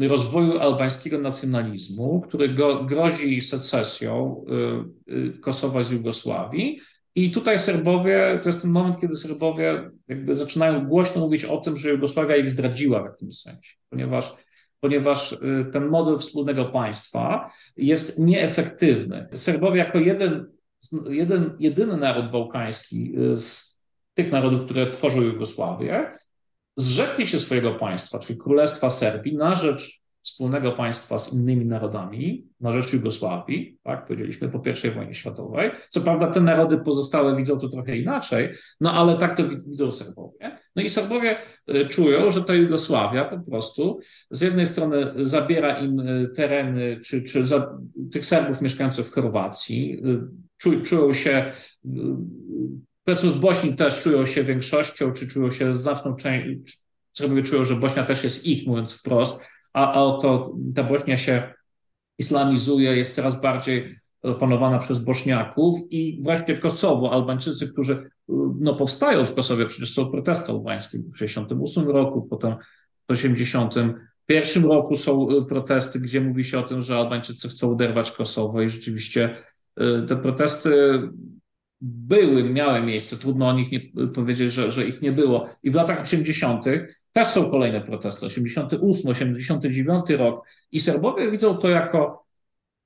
rozwoju 0.00 0.58
albańskiego 0.58 1.18
nacjonalizmu, 1.18 2.20
który 2.20 2.54
grozi 2.88 3.40
secesją 3.40 4.44
Kosowa 5.40 5.82
z 5.82 5.90
Jugosławii. 5.90 6.80
I 7.14 7.30
tutaj 7.30 7.58
Serbowie, 7.58 8.40
to 8.42 8.48
jest 8.48 8.62
ten 8.62 8.70
moment, 8.70 9.00
kiedy 9.00 9.16
Serbowie 9.16 9.90
jakby 10.08 10.36
zaczynają 10.36 10.86
głośno 10.86 11.20
mówić 11.20 11.44
o 11.44 11.56
tym, 11.56 11.76
że 11.76 11.90
Jugosławia 11.90 12.36
ich 12.36 12.50
zdradziła 12.50 13.02
w 13.02 13.06
jakimś 13.06 13.34
sensie, 13.34 13.74
ponieważ 13.90 14.34
ponieważ 14.84 15.32
y, 15.32 15.36
ten 15.72 15.88
model 15.88 16.18
wspólnego 16.18 16.64
państwa 16.64 17.50
jest 17.76 18.18
nieefektywny. 18.18 19.28
Serbowie 19.34 19.78
jako 19.78 19.98
jeden, 19.98 20.46
jeden, 21.08 21.56
jedyny 21.58 21.96
naród 21.96 22.30
bałkański 22.30 23.18
y, 23.18 23.36
z 23.36 23.80
tych 24.14 24.32
narodów, 24.32 24.64
które 24.64 24.90
tworzą 24.90 25.20
Jugosławię, 25.20 26.12
zrzekli 26.76 27.26
się 27.26 27.38
swojego 27.38 27.74
państwa, 27.74 28.18
czyli 28.18 28.38
Królestwa 28.38 28.90
Serbii, 28.90 29.36
na 29.36 29.54
rzecz 29.54 30.00
wspólnego 30.22 30.72
państwa 30.72 31.18
z 31.18 31.32
innymi 31.32 31.66
narodami 31.66 32.46
na 32.60 32.72
rzecz 32.72 32.92
Jugosławii, 32.92 33.78
tak, 33.82 34.06
powiedzieliśmy 34.06 34.48
po 34.48 34.62
I 34.88 34.90
wojnie 34.90 35.14
światowej. 35.14 35.70
Co 35.90 36.00
prawda 36.00 36.26
te 36.26 36.40
narody 36.40 36.78
pozostałe 36.78 37.36
widzą 37.36 37.58
to 37.58 37.68
trochę 37.68 37.96
inaczej, 37.96 38.50
no 38.80 38.92
ale 38.92 39.18
tak 39.18 39.36
to 39.36 39.48
widzą 39.48 39.92
Serbowie. 39.92 40.53
No 40.76 40.82
i 40.82 40.88
Serbowie 40.88 41.36
y, 41.68 41.86
czują, 41.88 42.30
że 42.30 42.42
ta 42.42 42.54
Jugosławia 42.54 43.24
po 43.24 43.38
prostu 43.50 43.98
z 44.30 44.40
jednej 44.40 44.66
strony 44.66 45.12
zabiera 45.16 45.78
im 45.78 46.00
y, 46.00 46.30
tereny, 46.36 47.00
czy, 47.00 47.22
czy 47.22 47.46
za, 47.46 47.78
tych 48.12 48.26
Serbów 48.26 48.60
mieszkających 48.60 49.06
w 49.06 49.12
Chorwacji, 49.12 50.02
y, 50.66 50.84
czują 50.84 51.12
się 51.12 51.52
powiedzmy 53.04 53.30
w 53.30 53.38
Bośni 53.38 53.76
też 53.76 54.02
czują 54.02 54.24
się 54.24 54.44
większością, 54.44 55.12
czy 55.12 55.28
czują 55.28 55.50
się 55.50 55.76
znaczną 55.76 56.16
część, 56.16 56.78
Serbowie 57.12 57.42
czują, 57.42 57.64
że 57.64 57.76
Bośnia 57.76 58.04
też 58.04 58.24
jest 58.24 58.46
ich, 58.46 58.66
mówiąc 58.66 58.92
wprost, 58.92 59.42
a, 59.72 59.92
a 59.92 60.02
oto 60.02 60.54
ta 60.74 60.82
Bośnia 60.82 61.16
się 61.16 61.54
islamizuje, 62.18 62.96
jest 62.96 63.14
coraz 63.14 63.40
bardziej 63.40 63.94
opanowana 64.22 64.78
przez 64.78 64.98
Bośniaków 64.98 65.74
i 65.90 66.18
właśnie 66.22 66.58
Kosowo, 66.58 67.12
Albańczycy, 67.12 67.68
którzy 67.68 68.10
no, 68.60 68.74
powstają 68.74 69.24
w 69.24 69.34
Kosowie, 69.34 69.66
przecież 69.66 69.94
są 69.94 70.10
protesty 70.10 70.52
albańskie 70.52 70.98
w 70.98 71.12
1968 71.12 71.96
roku, 71.96 72.22
potem 72.22 72.52
w 73.04 73.06
1981 73.06 74.64
roku 74.64 74.94
są 74.94 75.30
y, 75.30 75.44
protesty, 75.44 76.00
gdzie 76.00 76.20
mówi 76.20 76.44
się 76.44 76.58
o 76.58 76.62
tym, 76.62 76.82
że 76.82 76.96
Albańczycy 76.96 77.48
chcą 77.48 77.72
uderwać 77.72 78.10
Kosowo 78.10 78.62
i 78.62 78.68
rzeczywiście 78.68 79.36
y, 79.80 80.06
te 80.08 80.16
protesty 80.16 81.00
były, 81.80 82.44
miały 82.44 82.82
miejsce, 82.82 83.16
trudno 83.16 83.48
o 83.48 83.52
nich 83.52 83.72
nie 83.72 83.80
powiedzieć, 84.14 84.52
że, 84.52 84.70
że 84.70 84.86
ich 84.86 85.02
nie 85.02 85.12
było. 85.12 85.46
I 85.62 85.70
w 85.70 85.74
latach 85.74 86.00
80. 86.00 86.64
też 87.12 87.28
są 87.28 87.50
kolejne 87.50 87.80
protesty, 87.80 88.26
88, 88.26 89.10
89 89.10 90.10
rok. 90.10 90.46
I 90.72 90.80
Serbowie 90.80 91.30
widzą 91.30 91.56
to 91.56 91.68
jako, 91.68 92.23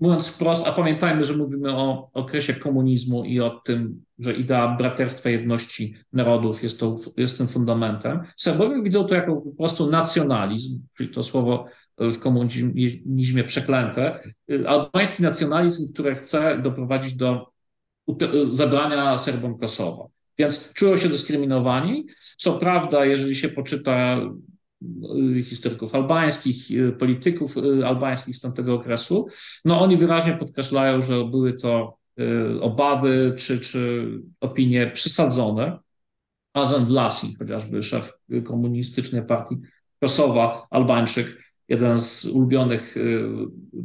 mówiąc 0.00 0.28
wprost, 0.28 0.66
a 0.66 0.72
pamiętajmy, 0.72 1.24
że 1.24 1.36
mówimy 1.36 1.76
o 1.76 2.10
okresie 2.12 2.54
komunizmu 2.54 3.24
i 3.24 3.40
o 3.40 3.50
tym, 3.50 4.04
że 4.18 4.34
idea 4.34 4.76
braterstwa 4.76 5.30
jedności 5.30 5.94
narodów 6.12 6.62
jest, 6.62 6.80
to, 6.80 6.96
jest 7.16 7.38
tym 7.38 7.48
fundamentem. 7.48 8.20
Serbowie 8.36 8.82
widzą 8.82 9.04
to 9.04 9.14
jako 9.14 9.36
po 9.36 9.50
prostu 9.50 9.90
nacjonalizm, 9.90 10.82
czyli 10.96 11.08
to 11.08 11.22
słowo 11.22 11.66
w 11.98 12.18
komunizmie 12.18 13.44
przeklęte, 13.46 14.20
albański 14.66 15.22
nacjonalizm, 15.22 15.92
który 15.92 16.14
chce 16.14 16.58
doprowadzić 16.62 17.14
do 17.14 17.46
zabrania 18.42 19.16
Serbom 19.16 19.58
Kosowa. 19.58 20.04
Więc 20.38 20.72
czują 20.72 20.96
się 20.96 21.08
dyskryminowani. 21.08 22.06
Co 22.36 22.52
prawda, 22.52 23.04
jeżeli 23.04 23.34
się 23.34 23.48
poczyta 23.48 24.20
historyków 25.44 25.94
albańskich, 25.94 26.70
y, 26.70 26.92
polityków 26.92 27.56
y, 27.56 27.86
albańskich 27.86 28.36
z 28.36 28.40
tamtego 28.40 28.74
okresu, 28.74 29.26
no 29.64 29.80
oni 29.80 29.96
wyraźnie 29.96 30.32
podkreślają, 30.32 31.02
że 31.02 31.24
były 31.24 31.52
to 31.52 31.98
obawy 32.60 33.34
czy, 33.36 33.60
czy 33.60 34.10
opinie 34.40 34.90
przesadzone. 34.94 35.78
Azan 36.52 36.84
Vlasi, 36.84 37.34
chociażby 37.38 37.82
szef 37.82 38.12
komunistycznej 38.44 39.22
partii 39.22 39.56
Kosowa, 40.00 40.66
Albańczyk, 40.70 41.44
jeden 41.68 42.00
z 42.00 42.24
ulubionych 42.26 42.94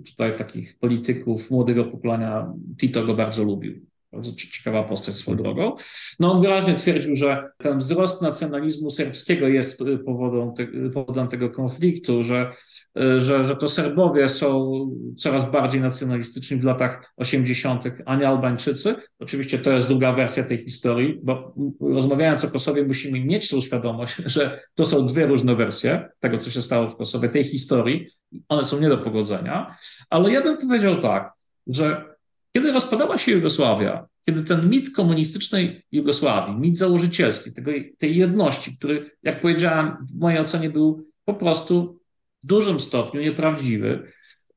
tutaj 0.05 0.35
takich 0.37 0.79
polityków 0.79 1.51
młodego 1.51 1.85
pokolenia, 1.85 2.53
Tito 2.77 3.05
go 3.05 3.13
bardzo 3.13 3.43
lubił. 3.43 3.92
Bardzo 4.13 4.31
ciekawa 4.35 4.83
postać 4.83 5.15
swoją 5.15 5.37
drogą. 5.37 5.75
No 6.19 6.31
on 6.31 6.41
wyraźnie 6.41 6.73
twierdził, 6.73 7.15
że 7.15 7.49
ten 7.57 7.77
wzrost 7.77 8.21
nacjonalizmu 8.21 8.89
serbskiego 8.89 9.47
jest 9.47 9.79
powodem, 10.05 10.53
te, 10.53 10.67
powodem 10.89 11.27
tego 11.27 11.49
konfliktu, 11.49 12.23
że, 12.23 12.51
że, 12.95 13.43
że 13.43 13.55
to 13.55 13.67
Serbowie 13.67 14.27
są 14.27 14.71
coraz 15.17 15.51
bardziej 15.51 15.81
nacjonalistyczni 15.81 16.57
w 16.57 16.63
latach 16.63 17.13
80., 17.17 17.83
a 18.05 18.15
nie 18.15 18.27
Albańczycy. 18.27 18.95
Oczywiście 19.19 19.59
to 19.59 19.71
jest 19.71 19.87
druga 19.87 20.13
wersja 20.13 20.43
tej 20.43 20.57
historii, 20.57 21.19
bo 21.23 21.55
rozmawiając 21.81 22.45
o 22.45 22.51
Kosowie 22.51 22.83
musimy 22.83 23.19
mieć 23.19 23.49
tą 23.49 23.61
świadomość, 23.61 24.15
że 24.35 24.59
to 24.75 24.85
są 24.85 25.05
dwie 25.05 25.27
różne 25.27 25.55
wersje 25.55 26.09
tego, 26.19 26.37
co 26.37 26.49
się 26.49 26.61
stało 26.61 26.87
w 26.87 26.97
Kosowie, 26.97 27.29
tej 27.29 27.43
historii. 27.43 28.07
One 28.49 28.63
są 28.63 28.79
nie 28.79 28.89
do 28.89 28.97
pogodzenia, 28.97 29.75
ale 30.09 30.31
ja 30.31 30.41
bym 30.41 30.57
powiedział 30.57 30.99
tak, 30.99 31.33
że 31.67 32.12
kiedy 32.55 32.71
rozpadała 32.71 33.17
się 33.17 33.31
Jugosławia, 33.31 34.07
kiedy 34.25 34.43
ten 34.43 34.69
mit 34.69 34.95
komunistycznej 34.95 35.85
Jugosławii, 35.91 36.55
mit 36.55 36.77
założycielski, 36.77 37.53
tego, 37.53 37.71
tej 37.97 38.17
jedności, 38.17 38.77
który, 38.77 39.11
jak 39.23 39.41
powiedziałem, 39.41 39.97
w 40.09 40.19
mojej 40.19 40.39
ocenie 40.39 40.69
był 40.69 41.07
po 41.25 41.33
prostu 41.33 41.99
w 42.43 42.47
dużym 42.47 42.79
stopniu 42.79 43.21
nieprawdziwy, 43.21 44.03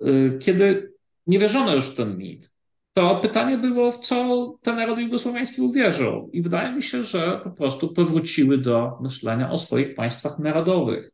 y, 0.07 0.39
kiedy 0.41 0.93
nie 1.27 1.39
wierzono 1.39 1.75
już 1.75 1.91
w 1.91 1.97
ten 1.97 2.19
mit, 2.19 2.57
to 2.93 3.17
pytanie 3.17 3.59
było, 3.59 3.91
w 3.91 3.99
co 3.99 4.59
te 4.63 4.73
narody 4.73 5.03
jugosłowiańskie 5.03 5.63
uwierzą. 5.63 6.31
I 6.33 6.43
wydaje 6.43 6.73
mi 6.73 6.83
się, 6.83 7.05
że 7.05 7.41
po 7.45 7.51
prostu 7.51 7.89
powróciły 7.89 8.59
do 8.59 8.99
myślenia 9.01 9.51
o 9.51 9.59
swoich 9.59 9.95
państwach 9.95 10.39
narodowych. 10.39 11.11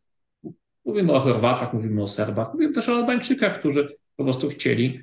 Mówimy 0.85 1.13
o 1.13 1.21
Chorwatach, 1.21 1.73
mówimy 1.73 2.03
o 2.03 2.07
Serbach, 2.07 2.55
mówimy 2.55 2.73
też 2.73 2.89
o 2.89 2.97
Albańczykach, 2.97 3.59
którzy 3.59 3.97
po 4.17 4.25
prostu 4.25 4.49
chcieli 4.49 5.01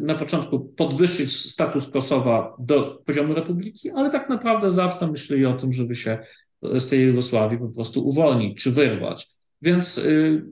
na 0.00 0.14
początku 0.14 0.60
podwyższyć 0.60 1.36
status 1.36 1.88
Kosowa 1.88 2.56
do 2.58 3.02
poziomu 3.06 3.34
republiki, 3.34 3.90
ale 3.90 4.10
tak 4.10 4.28
naprawdę 4.28 4.70
zawsze 4.70 5.06
myśleli 5.06 5.46
o 5.46 5.54
tym, 5.54 5.72
żeby 5.72 5.94
się 5.94 6.18
z 6.62 6.88
tej 6.88 7.00
Jugosławii 7.00 7.58
po 7.58 7.68
prostu 7.68 8.08
uwolnić 8.08 8.62
czy 8.62 8.72
wyrwać. 8.72 9.28
Więc 9.62 9.98
y, 9.98 10.44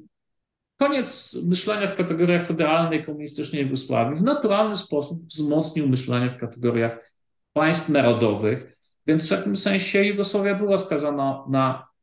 koniec 0.79 1.39
myślenia 1.47 1.87
w 1.87 1.97
kategoriach 1.97 2.47
federalnej, 2.47 3.05
komunistycznej 3.05 3.63
Jugosławii 3.63 4.17
w 4.17 4.23
naturalny 4.23 4.77
sposób 4.77 5.27
wzmocnił 5.27 5.89
myślenie 5.89 6.31
w 6.31 6.39
kategoriach 6.39 7.13
państw 7.53 7.89
narodowych, 7.89 8.77
więc 9.07 9.27
w 9.27 9.31
takim 9.31 9.57
sensie 9.57 10.05
Jugosławia 10.05 10.55
była 10.55 10.79
skazana 10.79 11.45
na 11.49 11.94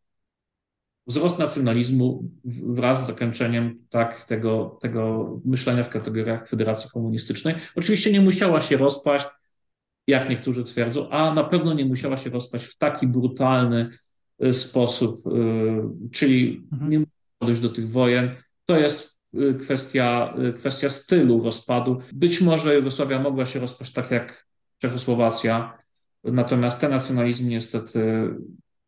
wzrost 1.07 1.39
nacjonalizmu 1.39 2.23
wraz 2.45 3.03
z 3.03 3.07
zakończeniem 3.07 3.85
tak, 3.89 4.25
tego, 4.25 4.77
tego 4.81 5.29
myślenia 5.45 5.83
w 5.83 5.89
kategoriach 5.89 6.49
Federacji 6.49 6.89
Komunistycznej. 6.89 7.55
Oczywiście 7.75 8.11
nie 8.11 8.21
musiała 8.21 8.61
się 8.61 8.77
rozpaść, 8.77 9.27
jak 10.07 10.29
niektórzy 10.29 10.63
twierdzą, 10.63 11.09
a 11.09 11.33
na 11.33 11.43
pewno 11.43 11.73
nie 11.73 11.85
musiała 11.85 12.17
się 12.17 12.29
rozpaść 12.29 12.65
w 12.65 12.77
taki 12.77 13.07
brutalny 13.07 13.89
y, 14.43 14.53
sposób, 14.53 15.27
y, 15.27 16.09
czyli 16.11 16.67
mhm. 16.71 16.91
nie 16.91 16.99
musiała 16.99 17.41
dojść 17.41 17.61
do 17.61 17.69
tych 17.69 17.89
wojen. 17.89 18.29
To 18.65 18.77
jest 18.77 19.19
y, 19.33 19.53
kwestia, 19.53 20.33
kwestia 20.57 20.89
stylu 20.89 21.43
rozpadu. 21.43 22.01
Być 22.13 22.41
może 22.41 22.75
Jugosławia 22.75 23.19
mogła 23.19 23.45
się 23.45 23.59
rozpaść 23.59 23.93
tak 23.93 24.11
jak 24.11 24.47
Czechosłowacja, 24.77 25.77
natomiast 26.23 26.79
te 26.79 26.89
nacjonalizmy 26.89 27.49
niestety 27.49 28.29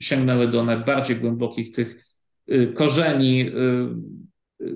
sięgnęły 0.02 0.48
do 0.48 0.64
najbardziej 0.64 1.16
głębokich 1.16 1.72
tych 1.72 2.06
y, 2.52 2.74
korzeni 2.76 3.42
y, 3.42 3.52
y, 4.62 4.76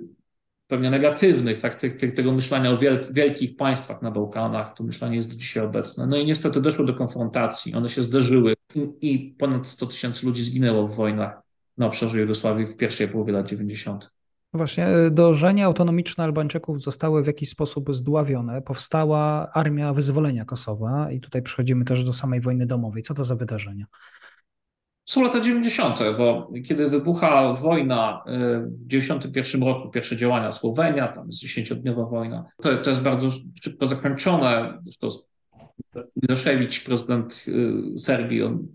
pewnie 0.67 0.89
negatywnych, 0.89 1.59
tak, 1.59 1.81
tego 2.15 2.31
myślenia 2.31 2.71
o 2.71 2.77
wielkich 3.11 3.55
państwach 3.55 4.01
na 4.01 4.11
Bałkanach. 4.11 4.73
To 4.73 4.83
myślenie 4.83 5.15
jest 5.15 5.29
do 5.29 5.35
dzisiaj 5.35 5.63
obecne. 5.63 6.07
No 6.07 6.17
i 6.17 6.25
niestety 6.25 6.61
doszło 6.61 6.85
do 6.85 6.93
konfrontacji. 6.93 7.73
One 7.73 7.89
się 7.89 8.03
zderzyły 8.03 8.53
i 9.01 9.35
ponad 9.39 9.67
100 9.67 9.85
tysięcy 9.85 10.25
ludzi 10.25 10.43
zginęło 10.43 10.87
w 10.87 10.95
wojnach 10.95 11.41
na 11.77 11.85
obszarze 11.85 12.19
Jugosławii 12.19 12.65
w 12.65 12.77
pierwszej 12.77 13.07
połowie 13.07 13.33
lat 13.33 13.49
90. 13.49 14.11
Właśnie, 14.53 14.87
dążenia 15.11 15.65
autonomiczne 15.65 16.23
Albańczyków 16.23 16.81
zostały 16.81 17.23
w 17.23 17.27
jakiś 17.27 17.49
sposób 17.49 17.95
zdławione. 17.95 18.61
Powstała 18.61 19.51
Armia 19.53 19.93
Wyzwolenia 19.93 20.45
Kosowa 20.45 21.11
i 21.11 21.19
tutaj 21.19 21.41
przechodzimy 21.41 21.85
też 21.85 22.03
do 22.03 22.13
samej 22.13 22.41
wojny 22.41 22.65
domowej. 22.65 23.03
Co 23.03 23.13
to 23.13 23.23
za 23.23 23.35
wydarzenia? 23.35 23.85
Są 25.09 25.23
lata 25.23 25.39
90., 25.39 25.99
bo 26.17 26.51
kiedy 26.65 26.89
wybucha 26.89 27.53
wojna 27.53 28.23
e, 28.25 28.59
w 28.59 28.87
91 28.87 29.63
roku, 29.63 29.89
pierwsze 29.89 30.15
działania 30.15 30.51
Słowenia, 30.51 31.07
tam 31.07 31.27
jest 31.27 31.43
10-dniowa 31.43 32.09
wojna, 32.09 32.45
to, 32.61 32.77
to 32.77 32.89
jest 32.89 33.01
bardzo 33.01 33.29
szybko 33.63 33.87
zakończone. 33.87 34.79
Zresztą 34.83 35.07
Miloszewicz, 36.15 36.83
prezydent 36.83 37.45
e, 37.95 37.97
Serbii, 37.97 38.43
on 38.43 38.67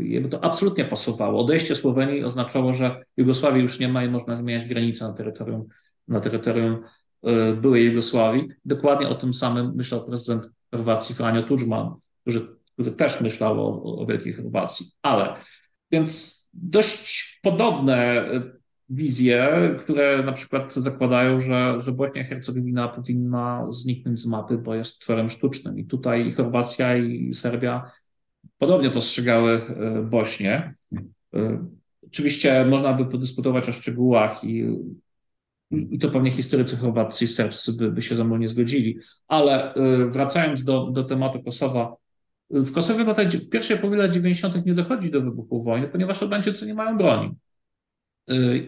jakby 0.00 0.28
to 0.28 0.44
absolutnie 0.44 0.84
pasowało. 0.84 1.40
Odejście 1.44 1.74
Słowenii 1.74 2.24
oznaczało, 2.24 2.72
że 2.72 3.02
Jugosławii 3.16 3.62
już 3.62 3.80
nie 3.80 3.88
ma 3.88 4.04
i 4.04 4.10
można 4.10 4.36
zmieniać 4.36 4.66
granice 4.66 5.08
na 5.08 5.12
terytorium, 5.12 5.68
na 6.08 6.20
terytorium 6.20 6.82
e, 7.22 7.52
byłej 7.52 7.86
Jugosławii. 7.86 8.48
Dokładnie 8.64 9.08
o 9.08 9.14
tym 9.14 9.34
samym 9.34 9.72
myślał 9.74 10.04
prezydent 10.04 10.52
Chorwacji 10.70 11.14
Franjo 11.14 11.42
Tudżman, 11.42 11.94
który, 12.20 12.46
który 12.72 12.92
też 12.92 13.20
myślał 13.20 13.60
o, 13.60 14.02
o 14.02 14.06
Wielkiej 14.06 14.32
Chorwacji. 14.32 14.86
Ale 15.02 15.34
więc 15.90 16.38
dość 16.52 17.38
podobne 17.42 17.96
e, 17.96 18.42
wizje, 18.90 19.50
które 19.78 20.22
na 20.22 20.32
przykład 20.32 20.72
zakładają, 20.72 21.40
że, 21.40 21.76
że 21.78 21.92
Bośnia 21.92 22.24
Hercegowina 22.24 22.88
powinna 22.88 23.66
zniknąć 23.68 24.20
z 24.20 24.26
mapy, 24.26 24.58
bo 24.58 24.74
jest 24.74 25.00
tworem 25.00 25.28
sztucznym. 25.28 25.78
I 25.78 25.84
tutaj 25.84 26.26
i 26.26 26.32
Chorwacja, 26.32 26.96
i 26.96 27.34
Serbia 27.34 27.90
podobnie 28.58 28.90
postrzegały 28.90 29.52
e, 29.52 30.02
Bośnię. 30.02 30.74
E, 31.34 31.68
oczywiście 32.06 32.64
można 32.64 32.92
by 32.92 33.06
podyskutować 33.06 33.68
o 33.68 33.72
szczegółach 33.72 34.44
i, 34.44 34.66
i 35.70 35.98
to 35.98 36.10
pewnie 36.10 36.30
historycy 36.30 36.76
chorwaccy 36.76 37.24
i 37.24 37.28
serbscy 37.28 37.72
by, 37.72 37.92
by 37.92 38.02
się 38.02 38.16
ze 38.16 38.24
mną 38.24 38.36
nie 38.36 38.48
zgodzili, 38.48 38.98
ale 39.28 39.74
wracając 40.10 40.64
do, 40.64 40.90
do 40.90 41.04
tematu 41.04 41.42
Kosowa, 41.42 41.96
w 42.50 42.72
Kosowie 42.72 43.04
w, 43.04 43.06
latach, 43.06 43.28
w 43.28 43.48
pierwszej 43.48 43.78
połowie 43.78 43.98
lat 43.98 44.12
90. 44.12 44.66
nie 44.66 44.74
dochodzi 44.74 45.10
do 45.10 45.20
wybuchu 45.20 45.62
wojny, 45.62 45.88
ponieważ 45.88 46.22
Albańczycy 46.22 46.66
nie 46.66 46.74
mają 46.74 46.98
broni. 46.98 47.34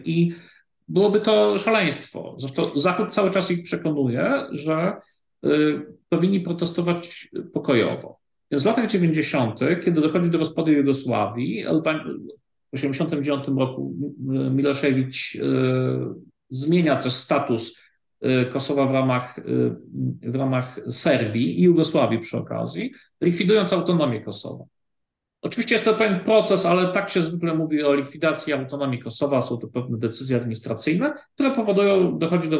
I 0.05 0.33
byłoby 0.87 1.21
to 1.21 1.57
szaleństwo. 1.57 2.35
Zresztą 2.39 2.71
Zachód 2.75 3.13
cały 3.13 3.31
czas 3.31 3.51
ich 3.51 3.63
przekonuje, 3.63 4.33
że 4.51 4.93
powinni 6.09 6.41
protestować 6.41 7.29
pokojowo. 7.53 8.19
Więc 8.51 8.63
w 8.63 8.65
latach 8.65 8.89
90., 8.89 9.59
kiedy 9.85 10.01
dochodzi 10.01 10.29
do 10.29 10.37
rozpadu 10.37 10.71
Jugosławii, 10.71 11.63
w 11.63 11.83
1989 12.71 13.59
roku 13.59 13.95
Miloszewicz 14.55 15.35
e, 15.35 15.41
zmienia 16.49 16.95
też 16.95 17.13
status 17.13 17.81
Kosowa 18.53 18.85
w 18.85 18.91
ramach, 18.91 19.39
e, 19.39 19.43
w 20.31 20.35
ramach 20.35 20.79
Serbii 20.89 21.59
i 21.59 21.63
Jugosławii 21.63 22.19
przy 22.19 22.37
okazji, 22.37 22.91
likwidując 23.21 23.73
autonomię 23.73 24.21
Kosowa. 24.21 24.63
Oczywiście 25.41 25.75
jest 25.75 25.85
to 25.85 25.93
pewien 25.93 26.19
proces, 26.19 26.65
ale 26.65 26.93
tak 26.93 27.09
się 27.09 27.21
zwykle 27.21 27.55
mówi 27.55 27.83
o 27.83 27.93
likwidacji 27.93 28.53
autonomii 28.53 28.99
Kosowa. 28.99 29.41
Są 29.41 29.57
to 29.57 29.67
pewne 29.67 29.97
decyzje 29.97 30.37
administracyjne, 30.37 31.13
które 31.33 31.51
powodują, 31.51 32.17
dochodzi 32.17 32.49
do, 32.49 32.59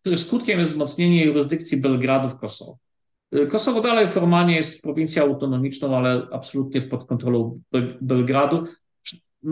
których 0.00 0.20
skutkiem 0.20 0.58
jest 0.58 0.72
wzmocnienie 0.72 1.24
jurysdykcji 1.24 1.80
Belgradu 1.80 2.28
w 2.28 2.38
Kosowie. 2.38 2.78
Kosowo 3.50 3.80
dalej 3.80 4.08
formalnie 4.08 4.56
jest 4.56 4.82
prowincją 4.82 5.22
autonomiczną, 5.22 5.96
ale 5.96 6.26
absolutnie 6.32 6.82
pod 6.82 7.04
kontrolą 7.04 7.60
Belgradu, 8.00 8.62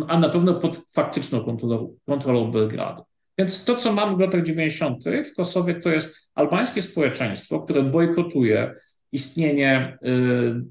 a 0.09 0.19
na 0.19 0.29
pewno 0.29 0.55
pod 0.55 0.77
faktyczną 0.77 1.45
kontrolą, 1.45 1.97
kontrolą 2.07 2.51
Belgradu. 2.51 3.03
Więc 3.39 3.65
to, 3.65 3.77
co 3.77 3.93
mamy 3.93 4.17
w 4.17 4.21
latach 4.21 4.43
90. 4.43 5.05
w 5.33 5.37
Kosowie, 5.37 5.75
to 5.75 5.91
jest 5.91 6.31
albańskie 6.35 6.83
społeczeństwo, 6.83 7.61
które 7.61 7.83
bojkotuje 7.83 8.75
istnienie 9.13 9.99
y, 10.03 10.09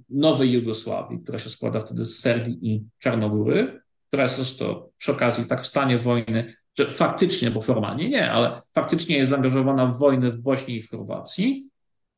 nowej 0.09 0.51
Jugosławii, 0.51 1.19
która 1.23 1.39
się 1.39 1.49
składa 1.49 1.79
wtedy 1.79 2.05
z 2.05 2.19
Serbii 2.19 2.59
i 2.61 2.83
Czarnogóry, 2.99 3.81
która 4.07 4.23
jest 4.23 4.35
zresztą 4.35 4.89
przy 4.97 5.11
okazji 5.11 5.45
tak 5.45 5.61
w 5.61 5.67
stanie 5.67 5.97
wojny, 5.97 6.55
że 6.79 6.85
faktycznie, 6.85 7.51
bo 7.51 7.61
formalnie 7.61 8.09
nie, 8.09 8.31
ale 8.31 8.61
faktycznie 8.75 9.17
jest 9.17 9.29
zaangażowana 9.29 9.85
w 9.85 9.99
wojnę 9.99 10.31
w 10.31 10.41
Bośni 10.41 10.75
i 10.75 10.81
w 10.81 10.89
Chorwacji. 10.89 11.69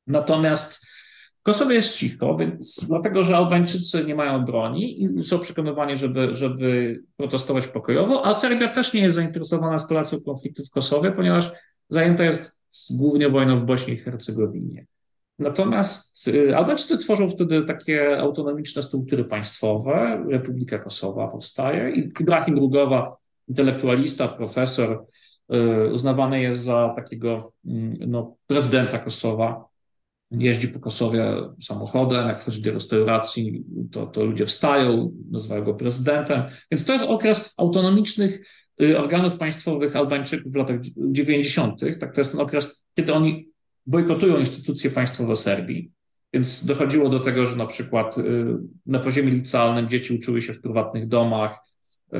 Natomiast 0.08 0.88
Kosowie 1.44 1.76
jest 1.76 1.98
cicho, 1.98 2.38
więc 2.38 2.88
dlatego, 2.88 3.24
że 3.24 3.38
Albańczycy 3.38 4.06
nie 4.06 4.16
mają 4.16 4.46
broni 4.46 5.04
i 5.04 5.26
są 5.26 5.40
przekonywani, 5.40 5.98
żeby, 5.98 6.34
żeby 6.34 7.00
protestować 7.18 7.68
pokojowo, 7.68 8.26
a 8.26 8.34
Serbia 8.34 8.68
też 8.68 8.94
nie 8.94 9.02
jest 9.02 9.16
zainteresowana 9.16 9.76
eskalacją 9.76 10.20
konfliktu 10.22 10.64
w 10.64 10.70
Kosowie, 10.70 11.12
ponieważ 11.12 11.52
zajęta 11.90 12.24
jest 12.24 12.62
głównie 12.92 13.30
wojną 13.30 13.58
w 13.58 13.64
Bośni 13.64 13.94
i 13.94 13.98
Hercegowinie. 13.98 14.86
Natomiast 15.40 16.28
y, 16.28 16.58
Albańczycy 16.58 16.98
tworzą 16.98 17.28
wtedy 17.28 17.64
takie 17.64 18.20
autonomiczne 18.20 18.82
struktury 18.82 19.24
państwowe. 19.26 20.26
Republika 20.30 20.80
Kosowa 20.80 21.28
powstaje 21.28 21.92
i 21.96 22.12
Ibrahim 22.20 22.60
Rugowa, 22.60 23.18
intelektualista, 23.48 24.28
profesor, 24.28 25.06
y, 25.54 25.94
uznawany 25.94 26.42
jest 26.42 26.62
za 26.62 26.94
takiego 26.96 27.54
mm, 27.66 27.94
no, 28.08 28.36
prezydenta 28.48 29.00
Kosowa 29.00 29.73
jeździ 30.42 30.68
po 30.68 30.80
Kosowie 30.80 31.36
samochodem, 31.62 32.28
jak 32.28 32.40
wchodzi 32.40 32.62
do 32.62 32.72
restauracji, 32.72 33.64
to, 33.92 34.08
to 34.08 34.26
ludzie 34.26 34.46
wstają, 34.46 35.12
nazywają 35.32 35.64
go 35.64 35.74
prezydentem. 35.74 36.44
Więc 36.72 36.86
to 36.86 36.94
jest 36.94 37.06
okres 37.06 37.54
autonomicznych 37.58 38.48
y, 38.82 39.00
organów 39.00 39.38
państwowych 39.38 39.96
Albańczyków 39.96 40.52
w 40.52 40.56
latach 40.56 40.80
90. 40.98 41.82
Tak, 42.00 42.16
to 42.16 42.22
jest 42.22 42.32
ten 42.32 42.42
okres, 42.42 42.86
kiedy 42.94 43.14
oni 43.14 43.50
bojkotują 43.86 44.38
instytucje 44.38 44.90
państwowe 44.90 45.36
Serbii. 45.36 45.92
Więc 46.34 46.66
dochodziło 46.66 47.10
do 47.10 47.20
tego, 47.20 47.46
że 47.46 47.56
na 47.56 47.66
przykład 47.66 48.18
y, 48.18 48.46
na 48.86 49.00
poziomie 49.00 49.32
licealnym 49.32 49.90
dzieci 49.90 50.16
uczyły 50.16 50.42
się 50.42 50.54
w 50.54 50.62
prywatnych 50.62 51.08
domach 51.08 51.60
y, 52.14 52.18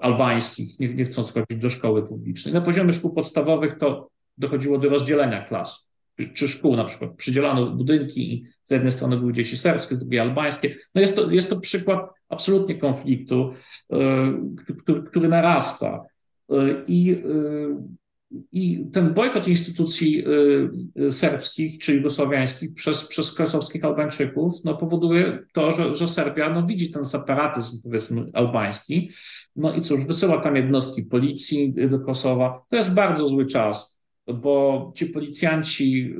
albańskich, 0.00 0.80
nie, 0.80 0.94
nie 0.94 1.04
chcąc 1.04 1.32
chodzić 1.32 1.58
do 1.58 1.70
szkoły 1.70 2.08
publicznej. 2.08 2.54
Na 2.54 2.60
poziomie 2.60 2.92
szkół 2.92 3.14
podstawowych 3.14 3.78
to 3.78 4.08
dochodziło 4.38 4.78
do 4.78 4.88
rozdzielenia 4.88 5.44
klas 5.44 5.83
czy 6.34 6.48
szkół 6.48 6.76
na 6.76 6.84
przykład 6.84 7.14
przydzielano 7.16 7.70
budynki 7.70 8.34
i 8.34 8.44
z 8.64 8.70
jednej 8.70 8.92
strony 8.92 9.16
były 9.16 9.32
dzieci 9.32 9.56
serbskie, 9.56 9.96
z 9.96 9.98
drugiej 9.98 10.20
albańskie. 10.20 10.76
No 10.94 11.00
jest, 11.00 11.16
to, 11.16 11.30
jest 11.30 11.50
to 11.50 11.60
przykład 11.60 12.10
absolutnie 12.28 12.78
konfliktu, 12.78 13.50
e, 13.92 13.96
który, 14.82 15.02
który 15.02 15.28
narasta. 15.28 16.02
E, 16.50 16.54
I, 16.86 17.10
e, 17.10 17.84
I 18.52 18.86
ten 18.92 19.14
bojkot 19.14 19.48
instytucji 19.48 20.24
serbskich 21.10 21.78
czy 21.78 21.94
jugosłowiańskich 21.94 22.74
przez, 22.74 23.08
przez 23.08 23.32
kosowskich 23.32 23.84
Albańczyków 23.84 24.64
no, 24.64 24.76
powoduje 24.76 25.38
to, 25.52 25.74
że, 25.74 25.94
że 25.94 26.08
Serbia 26.08 26.50
no, 26.50 26.66
widzi 26.66 26.90
ten 26.90 27.04
separatyzm, 27.04 27.82
powiedzmy, 27.82 28.30
albański. 28.32 29.10
No 29.56 29.74
i 29.74 29.80
cóż, 29.80 30.04
wysyła 30.04 30.40
tam 30.40 30.56
jednostki 30.56 31.02
policji 31.02 31.74
do 31.90 32.00
Kosowa. 32.00 32.64
To 32.70 32.76
jest 32.76 32.94
bardzo 32.94 33.28
zły 33.28 33.46
czas 33.46 33.93
bo 34.26 34.92
ci 34.96 35.06
policjanci, 35.06 36.14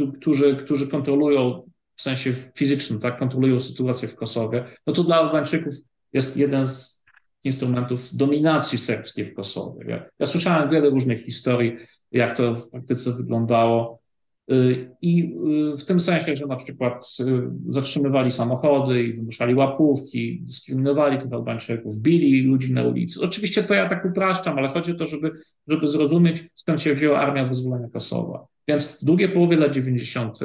y, 0.00 0.12
którzy, 0.12 0.56
którzy 0.56 0.88
kontrolują 0.88 1.70
w 1.94 2.02
sensie 2.02 2.34
fizycznym, 2.54 2.98
tak, 2.98 3.18
kontrolują 3.18 3.60
sytuację 3.60 4.08
w 4.08 4.16
Kosowie, 4.16 4.64
no 4.86 4.92
to 4.92 5.04
dla 5.04 5.16
Albańczyków 5.16 5.74
jest 6.12 6.36
jeden 6.36 6.66
z 6.66 7.04
instrumentów 7.44 8.16
dominacji 8.16 8.78
serbskiej 8.78 9.24
w 9.24 9.34
Kosowie. 9.34 9.84
Ja, 9.88 10.04
ja 10.18 10.26
słyszałem 10.26 10.70
wiele 10.70 10.90
różnych 10.90 11.24
historii, 11.24 11.76
jak 12.12 12.36
to 12.36 12.54
w 12.54 12.70
praktyce 12.70 13.12
wyglądało. 13.12 14.01
Y, 14.50 14.90
I 15.00 15.36
y, 15.72 15.76
w 15.76 15.84
tym 15.84 16.00
sensie, 16.00 16.36
że 16.36 16.46
na 16.46 16.56
przykład 16.56 17.16
y, 17.20 17.24
zatrzymywali 17.68 18.30
samochody 18.30 19.02
i 19.02 19.12
wymuszali 19.12 19.54
łapówki, 19.54 20.42
dyskryminowali 20.42 21.18
tych 21.18 21.32
Albańczyków, 21.32 21.98
bili 21.98 22.42
ludzi 22.42 22.72
na 22.72 22.82
ulicy. 22.82 23.20
Oczywiście 23.24 23.62
to 23.62 23.74
ja 23.74 23.88
tak 23.88 24.04
upraszczam, 24.04 24.58
ale 24.58 24.68
chodzi 24.68 24.92
o 24.92 24.94
to, 24.94 25.06
żeby, 25.06 25.32
żeby 25.68 25.88
zrozumieć, 25.88 26.44
skąd 26.54 26.80
się 26.80 26.94
wzięła 26.94 27.20
Armia 27.20 27.46
Wyzwolenia 27.46 27.88
Kosowa. 27.88 28.46
Więc 28.68 28.84
w 28.84 29.04
drugiej 29.04 29.28
połowie 29.28 29.56
lat 29.56 29.74
90. 29.74 30.38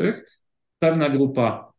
pewna 0.80 1.10
grupa 1.10 1.72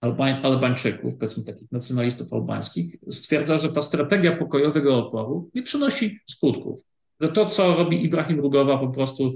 Albań, 0.00 0.34
Albańczyków, 0.42 1.16
powiedzmy 1.18 1.44
takich 1.44 1.72
nacjonalistów 1.72 2.32
albańskich, 2.32 2.96
stwierdza, 3.10 3.58
że 3.58 3.68
ta 3.68 3.82
strategia 3.82 4.36
pokojowego 4.36 4.96
oporu 4.96 5.50
nie 5.54 5.62
przynosi 5.62 6.18
skutków. 6.30 6.80
Że 7.20 7.28
to, 7.28 7.46
co 7.46 7.76
robi 7.76 8.04
Ibrahim 8.04 8.40
Rugowa, 8.40 8.78
po 8.78 8.88
prostu 8.88 9.34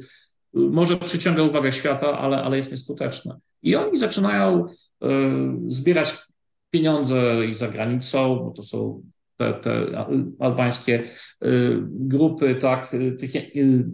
może 0.54 0.96
przyciąga 0.96 1.42
uwagę 1.42 1.72
świata, 1.72 2.18
ale, 2.18 2.42
ale 2.42 2.56
jest 2.56 2.70
nieskuteczne. 2.70 3.36
I 3.62 3.76
oni 3.76 3.96
zaczynają 3.96 4.66
y, 4.66 5.06
zbierać 5.66 6.14
pieniądze 6.70 7.46
i 7.48 7.52
za 7.52 7.68
granicą, 7.68 8.36
bo 8.36 8.50
to 8.50 8.62
są 8.62 9.02
te, 9.36 9.52
te 9.54 10.06
albańskie 10.38 11.02
y, 11.44 11.78
grupy 11.90 12.54
tak, 12.54 12.90
tych 13.18 13.36
y, 13.36 13.84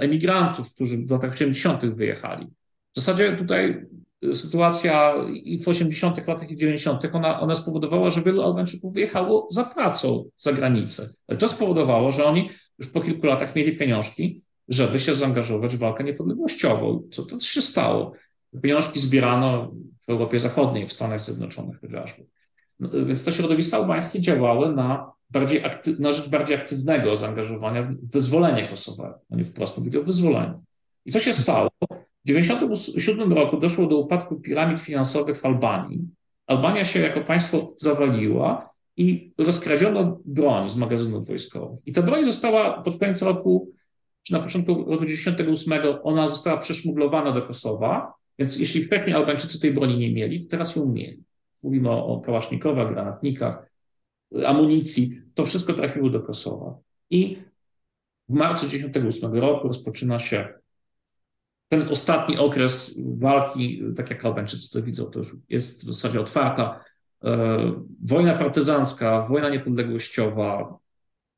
emigrantów, 0.00 0.74
którzy 0.74 0.96
w 1.06 1.10
latach 1.10 1.32
80. 1.32 1.94
wyjechali. 1.94 2.46
W 2.92 3.00
zasadzie 3.00 3.36
tutaj 3.36 3.86
sytuacja 4.32 5.14
i 5.32 5.62
w 5.62 5.68
80. 5.68 6.28
latach 6.28 6.50
i 6.50 6.56
w 6.56 6.58
90. 6.58 7.04
Ona, 7.12 7.40
ona 7.40 7.54
spowodowała, 7.54 8.10
że 8.10 8.22
wielu 8.22 8.42
Albańczyków 8.42 8.94
wyjechało 8.94 9.48
za 9.50 9.64
pracą 9.64 10.30
za 10.36 10.52
granicę. 10.52 11.08
To 11.38 11.48
spowodowało, 11.48 12.12
że 12.12 12.24
oni 12.24 12.48
już 12.78 12.88
po 12.88 13.00
kilku 13.00 13.26
latach 13.26 13.56
mieli 13.56 13.76
pieniążki, 13.76 14.42
żeby 14.68 14.98
się 14.98 15.14
zaangażować 15.14 15.76
w 15.76 15.78
walkę 15.78 16.04
niepodległościową. 16.04 17.02
Co 17.10 17.22
to 17.22 17.40
się 17.40 17.62
stało? 17.62 18.12
Pieniążki 18.62 19.00
zbierano 19.00 19.72
w 20.06 20.10
Europie 20.10 20.38
Zachodniej, 20.38 20.88
w 20.88 20.92
Stanach 20.92 21.20
Zjednoczonych 21.20 21.80
chociażby. 21.80 22.26
No, 22.80 22.88
więc 23.06 23.24
te 23.24 23.32
środowiska 23.32 23.76
albańskie 23.76 24.20
działały 24.20 24.74
na, 24.74 25.12
bardziej 25.30 25.62
akty- 25.62 26.00
na 26.00 26.12
rzecz 26.12 26.28
bardziej 26.28 26.56
aktywnego 26.56 27.16
zaangażowania 27.16 27.82
w 27.82 28.12
wyzwolenie 28.12 28.68
Kosowa. 28.68 29.18
Oni 29.30 29.44
wprost 29.44 29.78
mówili 29.78 29.98
o 29.98 30.02
wyzwoleniu. 30.02 30.62
I 31.04 31.12
to 31.12 31.20
się 31.20 31.32
stało. 31.32 31.70
W 31.80 32.28
1997 32.28 33.32
roku 33.32 33.60
doszło 33.60 33.86
do 33.86 33.98
upadku 33.98 34.36
piramid 34.40 34.80
finansowych 34.80 35.38
w 35.38 35.46
Albanii. 35.46 36.00
Albania 36.46 36.84
się 36.84 37.00
jako 37.00 37.20
państwo 37.20 37.74
zawaliła 37.76 38.70
i 38.96 39.32
rozkradziono 39.38 40.18
broń 40.24 40.68
z 40.68 40.76
magazynów 40.76 41.26
wojskowych. 41.26 41.86
I 41.86 41.92
ta 41.92 42.02
broń 42.02 42.24
została 42.24 42.82
pod 42.82 42.98
koniec 42.98 43.22
roku, 43.22 43.72
czy 44.26 44.32
na 44.32 44.40
początku 44.40 44.74
roku 44.74 45.04
1998, 45.04 45.98
ona 46.02 46.28
została 46.28 46.58
przeszmuglowana 46.58 47.32
do 47.32 47.42
Kosowa. 47.42 48.14
Więc 48.38 48.56
jeśli 48.56 48.84
wcześniej 48.84 49.14
Albańczycy 49.14 49.60
tej 49.60 49.74
broni 49.74 49.98
nie 49.98 50.12
mieli, 50.12 50.42
to 50.42 50.50
teraz 50.50 50.76
ją 50.76 50.86
mieli. 50.86 51.24
Mówimy 51.62 51.90
o, 51.90 52.22
o 52.64 52.86
granatnikach, 52.92 53.70
amunicji. 54.46 55.22
To 55.34 55.44
wszystko 55.44 55.72
trafiło 55.72 56.10
do 56.10 56.20
Kosowa. 56.20 56.74
I 57.10 57.36
w 58.28 58.32
marcu 58.32 58.66
1998 58.66 59.40
roku 59.40 59.68
rozpoczyna 59.68 60.18
się 60.18 60.48
ten 61.68 61.88
ostatni 61.88 62.38
okres 62.38 63.00
walki, 63.18 63.82
tak 63.96 64.10
jak 64.10 64.24
Albańczycy 64.24 64.70
to 64.70 64.82
widzą, 64.82 65.04
to 65.04 65.18
już 65.18 65.36
jest 65.48 65.82
w 65.82 65.92
zasadzie 65.92 66.20
otwarta. 66.20 66.84
E, 67.24 67.72
wojna 68.02 68.34
partyzancka, 68.34 69.22
wojna 69.22 69.50
niepodległościowa, 69.50 70.78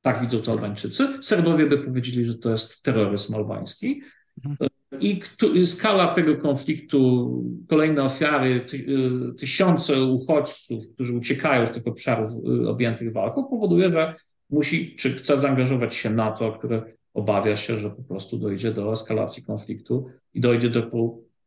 tak 0.03 0.21
widzą 0.21 0.39
to 0.39 0.53
Albańczycy. 0.53 1.09
Serbowie 1.21 1.67
by 1.67 1.79
powiedzieli, 1.79 2.25
że 2.25 2.39
to 2.39 2.51
jest 2.51 2.83
terroryzm 2.83 3.35
albański. 3.35 4.03
Mhm. 4.45 4.71
I 5.01 5.21
skala 5.65 6.15
tego 6.15 6.37
konfliktu, 6.37 7.31
kolejne 7.69 8.03
ofiary, 8.03 8.67
y, 8.75 9.35
tysiące 9.35 10.03
uchodźców, 10.03 10.85
którzy 10.95 11.17
uciekają 11.17 11.67
z 11.67 11.71
tych 11.71 11.87
obszarów 11.87 12.31
y, 12.65 12.69
objętych 12.69 13.13
walką, 13.13 13.45
powoduje, 13.45 13.91
że 13.91 14.15
musi, 14.51 14.97
czy 14.97 15.13
chce 15.13 15.39
zaangażować 15.39 15.95
się 15.95 16.11
NATO, 16.11 16.53
które 16.53 16.83
obawia 17.15 17.57
się, 17.57 17.79
że 17.79 17.91
po 17.91 18.03
prostu 18.03 18.39
dojdzie 18.39 18.73
do 18.73 18.93
eskalacji 18.93 19.43
konfliktu 19.43 20.07
i 20.35 20.41
dojdzie 20.41 20.71
do 20.71 20.91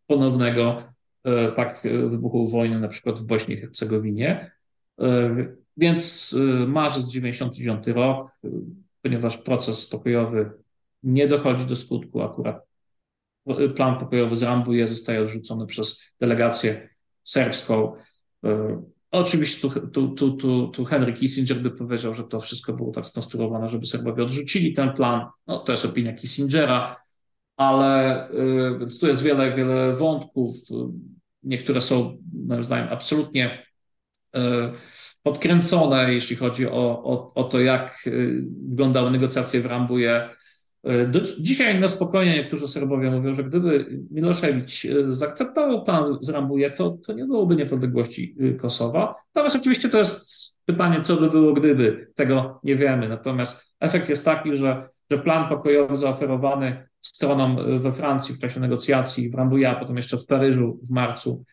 ponownego 0.08 0.84
e, 1.24 1.52
tak, 1.52 1.82
wybuchu 2.10 2.48
wojny, 2.48 2.80
na 2.80 2.88
przykład 2.88 3.20
w 3.20 3.26
Bośni 3.26 3.54
i 3.56 3.58
Hercegowinie. 3.58 4.52
Więc 5.78 6.36
e, 6.40 6.68
marzec 6.68 7.12
99 7.12 7.88
rok, 7.88 8.32
ponieważ 9.02 9.38
proces 9.38 9.86
pokojowy 9.86 10.52
nie 11.04 11.28
dochodzi 11.28 11.66
do 11.66 11.76
skutku, 11.76 12.22
akurat 12.22 12.72
plan 13.76 14.00
pokojowy 14.00 14.36
z 14.36 14.44
Rambuje 14.44 14.88
zostaje 14.88 15.22
odrzucony 15.22 15.66
przez 15.66 16.14
delegację 16.20 16.90
serbską. 17.24 17.94
Oczywiście 19.12 19.70
tu, 19.70 19.88
tu, 19.88 20.08
tu, 20.08 20.32
tu, 20.32 20.68
tu 20.68 20.86
Henry 20.86 21.14
Kissinger 21.14 21.62
by 21.62 21.72
powiedział, 21.72 22.16
że 22.16 22.24
to 22.24 22.40
wszystko 22.40 22.74
było 22.74 22.92
tak 22.92 23.06
skonstruowane, 23.06 23.70
żeby 23.70 23.86
Serbowie 23.86 24.24
odrzucili 24.24 24.74
ten 24.74 24.94
plan. 24.94 25.26
No, 25.48 25.60
to 25.60 25.72
jest 25.72 25.86
opinia 25.86 26.14
Kissingera, 26.14 26.96
ale 27.58 28.28
więc 28.80 29.00
tu 29.00 29.08
jest 29.08 29.24
wiele, 29.24 29.56
wiele 29.56 29.96
wątków. 29.96 30.50
Niektóre 31.44 31.82
są, 31.82 32.18
moim 32.48 32.64
zdaniem, 32.64 32.88
absolutnie 32.92 33.66
podkręcone, 35.24 36.14
jeśli 36.14 36.36
chodzi 36.36 36.68
o, 36.68 37.04
o, 37.04 37.34
o 37.34 37.44
to, 37.44 37.60
jak 37.60 37.96
wyglądały 38.70 39.12
negocjacje 39.12 39.62
w 39.62 39.66
Rambuje 39.66 40.28
E, 40.84 41.08
do, 41.08 41.20
dzisiaj 41.40 41.80
na 41.80 41.88
spokojnie 41.88 42.36
niektórzy 42.36 42.68
Serbowie 42.68 43.12
mówią, 43.12 43.34
że 43.34 43.44
gdyby 43.44 44.00
Miloszewicz 44.12 44.86
e, 44.86 45.12
zaakceptował 45.14 45.84
plan 45.84 46.06
z 46.22 46.30
Rambuje, 46.30 46.72
to, 46.72 46.98
to 47.06 47.14
nie 47.14 47.26
byłoby 47.26 47.56
niepodległości 47.56 48.36
e, 48.40 48.52
Kosowa. 48.54 49.16
Natomiast 49.36 49.56
oczywiście 49.56 49.90
to 49.90 49.98
jest 49.98 50.58
pytanie, 50.66 51.02
co 51.02 51.16
by 51.16 51.28
było 51.28 51.54
gdyby. 51.54 52.12
Tego 52.16 52.60
nie 52.64 52.76
wiemy. 52.76 53.10
Natomiast 53.10 53.76
efekt 53.80 54.10
jest 54.10 54.26
taki, 54.26 54.58
że, 54.58 54.90
że 55.12 55.18
plan 55.18 55.50
pokojowy 55.50 55.98
zaoferowany 55.98 56.88
stronom 57.02 57.80
we 57.80 57.92
Francji 57.92 58.36
w 58.36 58.40
czasie 58.40 58.60
negocjacji 58.60 59.30
w 59.30 59.36
Rambuje, 59.36 59.70
a 59.70 59.76
potem 59.76 59.98
jeszcze 59.98 60.18
w 60.18 60.26
Paryżu 60.26 60.80
w 60.84 60.92
marcu, 60.92 61.44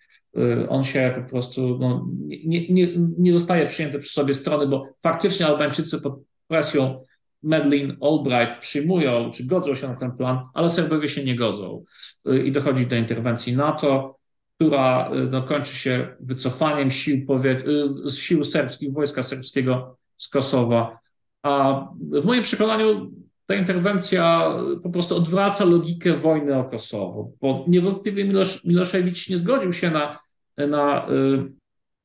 on 0.68 0.85
się 0.85 1.12
po 1.16 1.31
prostu 1.31 1.79
no, 1.81 2.07
nie, 2.26 2.68
nie, 2.68 2.89
nie 3.18 3.33
zostaje 3.33 3.66
przyjęty 3.66 3.99
przez 3.99 4.12
sobie 4.12 4.35
strony, 4.35 4.66
bo 4.66 4.89
faktycznie 5.03 5.47
Albańczycy 5.47 6.01
pod 6.01 6.14
presją 6.49 7.05
Medlin, 7.43 7.97
Albright 8.01 8.61
przyjmują 8.61 9.31
czy 9.31 9.47
godzą 9.47 9.74
się 9.74 9.89
na 9.89 9.95
ten 9.95 10.12
plan, 10.12 10.41
ale 10.55 10.68
Serbowie 10.68 11.09
się 11.09 11.24
nie 11.24 11.37
godzą. 11.37 11.85
Y, 12.29 12.47
I 12.47 12.53
dochodzi 12.53 12.87
do 12.87 12.97
interwencji 12.97 13.57
NATO, 13.57 14.18
która 14.55 15.11
y, 15.12 15.31
no, 15.31 15.43
kończy 15.43 15.76
się 15.76 16.16
wycofaniem 16.20 16.91
sił, 16.91 17.26
powie, 17.26 17.59
y, 18.07 18.11
sił 18.11 18.45
serbskich, 18.45 18.93
wojska 18.93 19.22
serbskiego 19.22 19.97
z 20.16 20.29
Kosowa. 20.29 20.99
A 21.43 21.85
w 22.01 22.24
moim 22.24 22.43
przekonaniu 22.43 23.11
ta 23.49 23.55
interwencja 23.55 24.55
po 24.82 24.90
prostu 24.90 25.16
odwraca 25.16 25.64
logikę 25.64 26.16
wojny 26.16 26.57
o 26.57 26.64
Kosowo, 26.64 27.30
bo 27.40 27.64
niewątpliwie 27.68 28.24
Milosz, 28.24 28.64
Miloszewicz 28.64 29.28
nie 29.28 29.36
zgodził 29.36 29.72
się 29.72 29.90
na, 29.90 30.18
na, 30.57 31.07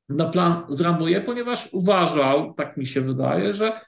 na 0.10 0.30
plan 0.30 0.64
z 0.70 0.82
Rambuje, 0.82 1.22
ponieważ 1.22 1.70
uważał, 1.72 2.54
tak 2.54 2.78
mi 2.78 2.86
się 2.86 3.02
wydaje, 3.02 3.54
że 3.54 3.80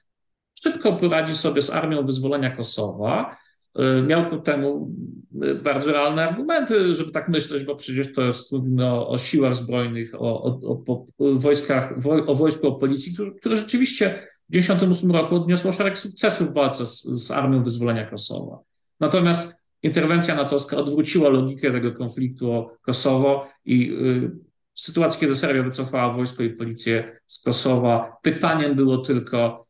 szybko 0.59 0.93
poradzi 0.93 1.35
sobie 1.35 1.61
z 1.61 1.69
Armią 1.69 2.05
Wyzwolenia 2.05 2.55
Kosowa. 2.55 3.37
Y, 3.79 4.03
miał 4.03 4.29
ku 4.29 4.37
temu 4.37 4.91
y, 5.43 5.55
bardzo 5.55 5.91
realne 5.91 6.29
argumenty, 6.29 6.93
żeby 6.93 7.11
tak 7.11 7.29
myśleć, 7.29 7.65
bo 7.65 7.75
przecież 7.75 8.13
to 8.13 8.21
jest 8.21 8.51
o, 8.81 9.09
o 9.09 9.17
siłach 9.17 9.55
zbrojnych, 9.55 10.15
o, 10.15 10.43
o, 10.43 10.83
o, 10.87 11.05
wojskach, 11.17 11.93
o 12.27 12.35
wojsku, 12.35 12.67
o 12.67 12.71
policji, 12.71 13.15
które 13.39 13.57
rzeczywiście 13.57 14.27
w 14.49 14.51
1998 14.51 15.11
roku 15.11 15.35
odniosło 15.35 15.71
szereg 15.71 15.97
sukcesów 15.97 16.49
w 16.49 16.53
walce 16.53 16.85
z, 16.85 17.03
z 17.03 17.31
Armią 17.31 17.63
Wyzwolenia 17.63 18.05
Kosowa. 18.05 18.59
Natomiast 18.99 19.55
interwencja 19.83 20.35
natowska 20.35 20.77
odwróciła 20.77 21.29
logikę 21.29 21.71
tego 21.71 21.91
konfliktu 21.91 22.51
o 22.51 22.77
Kosowo 22.81 23.47
i 23.65 23.91
y, 23.91 24.31
w 24.73 24.81
sytuacji, 24.81 25.19
kiedy 25.19 25.35
Serbia 25.35 25.63
wycofała 25.63 26.13
wojsko 26.13 26.43
i 26.43 26.49
policję 26.49 27.19
z 27.27 27.43
Kosowa, 27.43 28.17
pytaniem 28.21 28.75
było 28.75 28.97
tylko, 28.97 29.65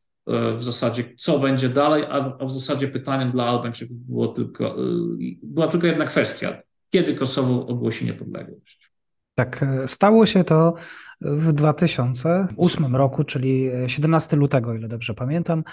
w 0.57 0.63
zasadzie, 0.63 1.03
co 1.17 1.39
będzie 1.39 1.69
dalej, 1.69 2.03
a 2.39 2.45
w 2.45 2.51
zasadzie 2.51 2.88
pytaniem 2.88 3.32
dla 3.32 3.45
Albańczyków 3.45 3.97
było 3.97 4.28
tylko, 4.28 4.84
y, 4.84 5.38
była 5.43 5.67
tylko 5.67 5.88
jedna 5.88 6.05
kwestia. 6.05 6.61
Kiedy 6.91 7.15
Kosowo 7.15 7.67
ogłosi 7.67 8.05
niepodległość? 8.05 8.91
Tak, 9.36 9.63
e, 9.63 9.88
stało 9.88 10.25
się 10.25 10.43
to 10.43 10.73
w 11.21 11.53
2008 11.53 12.95
roku, 12.95 13.23
czyli 13.23 13.69
17 13.88 14.38
lutego, 14.38 14.73
ile 14.73 14.88
dobrze 14.88 15.13
pamiętam. 15.13 15.63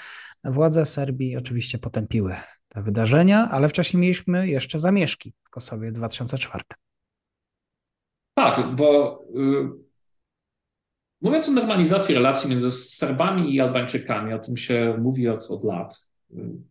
Władze 0.44 0.86
Serbii 0.86 1.36
oczywiście 1.36 1.78
potępiły 1.78 2.36
te 2.68 2.82
wydarzenia, 2.82 3.48
ale 3.50 3.68
wcześniej 3.68 4.00
mieliśmy 4.00 4.48
jeszcze 4.48 4.78
zamieszki 4.78 5.32
w 5.44 5.50
Kosowie 5.50 5.88
w 5.88 5.92
2004. 5.92 6.64
Tak, 8.34 8.74
bo 8.76 9.20
y, 9.36 9.92
Mówiąc 11.22 11.48
o 11.48 11.52
normalizacji 11.52 12.14
relacji 12.14 12.50
między 12.50 12.70
Serbami 12.70 13.54
i 13.54 13.60
Albańczykami, 13.60 14.32
o 14.32 14.38
tym 14.38 14.56
się 14.56 14.96
mówi 15.00 15.28
od, 15.28 15.50
od 15.50 15.64
lat. 15.64 16.10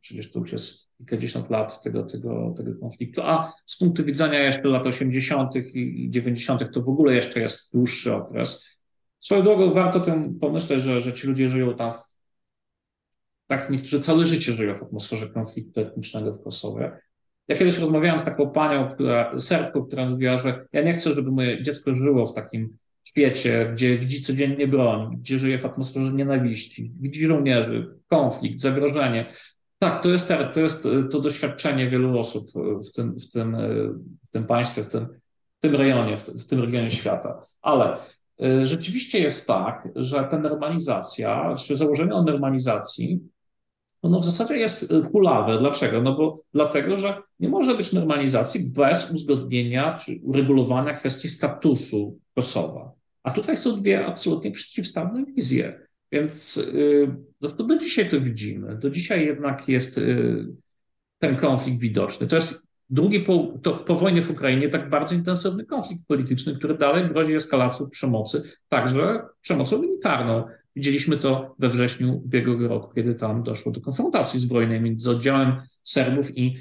Przecież 0.02 0.32
to 0.32 0.40
już 0.40 0.52
jest 0.52 0.91
kilkadziesiąt 1.02 1.50
lat 1.50 1.84
tego, 1.84 2.04
tego, 2.04 2.54
tego 2.58 2.80
konfliktu. 2.80 3.22
A 3.22 3.54
z 3.66 3.78
punktu 3.78 4.06
widzenia 4.06 4.40
jeszcze 4.40 4.68
lat 4.68 4.88
80. 4.88 5.56
i 5.56 6.08
90. 6.10 6.74
to 6.74 6.82
w 6.82 6.90
ogóle 6.90 7.16
jeszcze 7.16 7.40
jest 7.40 7.74
dłuższy 7.74 8.14
okres. 8.14 8.80
Swoją 9.20 9.44
drogą 9.44 9.74
warto 9.74 10.00
tym 10.00 10.40
pomyśleć, 10.40 10.84
że, 10.84 11.02
że 11.02 11.14
ci 11.14 11.28
ludzie 11.28 11.50
żyją 11.50 11.76
tam, 11.76 11.94
w, 11.94 11.98
tak 13.48 13.70
niektórzy 13.70 14.00
całe 14.00 14.26
życie 14.26 14.56
żyją 14.56 14.76
w 14.76 14.84
atmosferze 14.84 15.30
konfliktu 15.30 15.82
etnicznego 15.82 16.34
w 16.34 16.44
Kosowie. 16.44 16.92
Ja 17.48 17.58
kiedyś 17.58 17.78
rozmawiałem 17.78 18.20
z 18.20 18.24
taką 18.24 18.50
panią, 18.50 18.94
która, 18.94 19.40
Serbką, 19.40 19.86
która 19.86 20.10
mówiła, 20.10 20.38
że 20.38 20.66
ja 20.74 20.82
nie 20.82 20.94
chcę, 20.94 21.14
żeby 21.14 21.32
moje 21.32 21.64
dziecko 21.64 21.96
żyło 21.96 22.26
w 22.26 22.34
takim 22.34 22.78
świecie, 23.04 23.70
gdzie 23.74 23.98
widzi 23.98 24.22
codziennie 24.22 24.68
broń, 24.68 25.18
gdzie 25.18 25.40
żyje 25.40 25.58
w 25.58 25.66
atmosferze 25.66 26.14
nienawiści, 26.14 26.92
widzi 27.00 27.26
żołnierzy, 27.26 27.96
konflikt, 28.08 28.60
zagrożenie. 28.60 29.26
Tak, 29.84 30.04
to 30.04 30.10
jest, 30.10 30.34
to 30.54 30.60
jest 30.60 30.88
to 31.12 31.20
doświadczenie 31.20 31.90
wielu 31.90 32.20
osób 32.20 32.46
w 32.88 32.92
tym, 32.92 33.20
w 33.20 33.32
tym, 33.32 33.58
w 34.28 34.30
tym 34.30 34.46
państwie, 34.46 34.84
w 34.84 34.88
tym, 34.88 35.08
w 35.58 35.62
tym 35.62 35.76
rejonie, 35.76 36.18
w 36.18 36.24
tym, 36.24 36.40
w 36.40 36.48
tym 36.48 36.62
regionie 36.62 36.90
świata. 36.92 37.42
Ale 37.62 37.98
y, 38.44 38.66
rzeczywiście 38.66 39.20
jest 39.20 39.48
tak, 39.48 39.90
że 39.96 40.24
ta 40.24 40.40
normalizacja, 40.40 41.54
czy 41.66 41.76
założenie 41.76 42.14
o 42.14 42.24
normalizacji 42.24 43.20
ono 44.02 44.20
w 44.20 44.26
zasadzie 44.26 44.58
jest 44.58 44.94
kulawe. 45.12 45.60
Dlaczego? 45.60 46.02
No 46.02 46.16
bo 46.16 46.36
dlatego, 46.54 46.98
że 46.98 47.22
nie 47.40 47.50
może 47.50 47.76
być 47.76 47.94
normalizacji 47.94 48.70
bez 48.70 49.12
uzgodnienia 49.12 49.96
czy 49.96 50.20
uregulowania 50.24 50.94
kwestii 50.94 51.30
statusu 51.30 52.20
Kosowa. 52.36 52.92
A 53.24 53.32
tutaj 53.32 53.58
są 53.58 53.82
dwie 53.82 54.06
absolutnie 54.06 54.52
przeciwstawne 54.52 55.26
wizje. 55.26 55.88
Więc 56.12 56.58
y, 56.58 57.08
zresztą 57.40 57.68
do 57.68 57.78
dzisiaj 57.78 58.10
to 58.10 58.22
widzimy. 58.22 58.76
Do 58.76 58.90
dzisiaj 58.90 59.26
jednak 59.26 59.68
jest 59.68 59.98
y, 59.98 60.48
ten 61.20 61.36
konflikt 61.36 61.80
widoczny. 61.80 62.28
To 62.28 62.36
jest 62.36 62.68
drugi 62.90 63.20
po, 63.20 63.54
to, 63.64 63.74
po 63.74 63.96
wojnie 63.96 64.22
w 64.22 64.32
Ukrainie 64.32 64.70
tak 64.70 64.90
bardzo 64.90 65.16
intensywny 65.16 65.66
konflikt 65.66 66.08
polityczny, 66.08 66.56
który 66.56 66.78
dalej 66.78 67.10
grozi 67.10 67.36
eskalacją 67.36 67.90
przemocy, 67.90 68.44
także 68.70 69.22
przemocą 69.42 69.82
militarną. 69.82 70.44
Widzieliśmy 70.76 71.18
to 71.18 71.56
we 71.60 71.70
wrześniu 71.70 72.18
ubiegłego 72.18 72.68
roku, 72.68 72.94
kiedy 72.96 73.16
tam 73.16 73.44
doszło 73.44 73.72
do 73.72 73.82
konfrontacji 73.82 74.40
zbrojnej 74.40 74.82
między 74.82 75.12
oddziałem 75.12 75.56
Serbów 75.84 76.38
i 76.38 76.58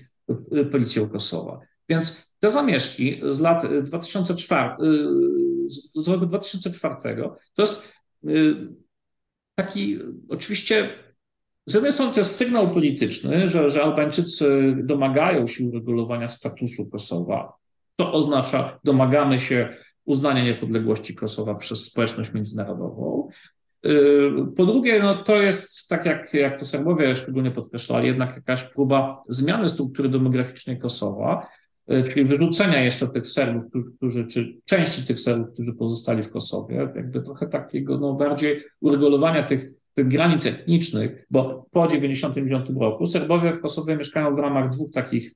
y, 0.57 0.65
policją 0.65 1.09
Kosowa. 1.09 1.61
Więc 1.89 2.35
te 2.39 2.51
zamieszki 2.51 3.21
z 3.29 3.41
lat 3.41 3.63
2004, 3.83 4.71
z 5.69 6.09
roku 6.09 6.27
2004 6.27 7.23
to 7.55 7.63
jest 7.63 8.01
taki 9.63 9.99
oczywiście 10.29 10.89
z 11.67 11.75
jednej 11.75 11.93
strony 11.93 12.13
to 12.13 12.21
jest 12.21 12.37
sygnał 12.37 12.71
polityczny, 12.71 13.47
że, 13.47 13.69
że 13.69 13.83
Albańczycy 13.83 14.77
domagają 14.83 15.47
się 15.47 15.65
uregulowania 15.65 16.29
statusu 16.29 16.91
Kosowa, 16.91 17.53
co 17.97 18.13
oznacza 18.13 18.81
domagamy 18.85 19.41
się 19.41 19.69
uznania 20.05 20.45
niepodległości 20.45 21.15
Kosowa 21.15 21.55
przez 21.55 21.85
społeczność 21.85 22.33
międzynarodową. 22.33 23.29
Y, 23.87 24.31
po 24.57 24.67
drugie, 24.67 25.03
no 25.03 25.23
to 25.23 25.43
jest, 25.43 25.89
tak 25.89 26.07
jak, 26.07 26.35
jak 26.35 26.59
to 26.59 26.67
Serbowie 26.67 27.17
szczególnie 27.17 27.51
podkreślali, 27.51 28.07
jednak 28.07 28.37
jakaś 28.37 28.63
próba 28.63 29.23
zmiany 29.29 29.69
struktury 29.69 30.09
demograficznej 30.09 30.79
Kosowa, 30.79 31.47
czyli 31.89 32.25
wyrzucenia 32.25 32.85
jeszcze 32.85 33.09
tych 33.09 33.29
Serbów, 33.29 33.63
którzy, 33.97 34.27
czy 34.27 34.57
części 34.65 35.07
tych 35.07 35.21
Serbów, 35.21 35.55
którzy 35.55 35.73
pozostali 35.73 36.23
w 36.23 36.31
Kosowie, 36.31 36.77
jakby 36.97 37.23
trochę 37.23 37.47
takiego 37.47 37.99
no, 37.99 38.13
bardziej 38.13 38.61
uregulowania 38.81 39.43
tych 39.43 39.71
tych 39.95 40.09
granic 40.09 40.47
etnicznych, 40.47 41.27
bo 41.31 41.67
po 41.71 41.87
1999 41.87 42.81
roku 42.81 43.07
Serbowie 43.07 43.53
w 43.53 43.61
Kosowie 43.61 43.97
mieszkają 43.97 44.35
w 44.35 44.39
ramach 44.39 44.71
dwóch 44.71 44.93
takich 44.93 45.35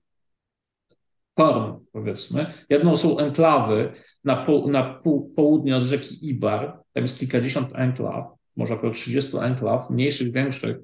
form, 1.37 1.85
powiedzmy. 1.93 2.47
Jedną 2.71 2.97
są 2.97 3.19
enklawy 3.19 3.93
na, 4.25 4.37
po, 4.37 4.69
na 4.69 4.95
pół, 4.95 5.33
południe 5.37 5.77
od 5.77 5.85
rzeki 5.85 6.29
Ibar, 6.29 6.79
tam 6.93 7.03
jest 7.05 7.19
kilkadziesiąt 7.19 7.71
enklaw, 7.75 8.25
może 8.57 8.75
około 8.75 8.93
30 8.93 9.37
enklaw, 9.37 9.91
mniejszych, 9.91 10.33
większych, 10.33 10.77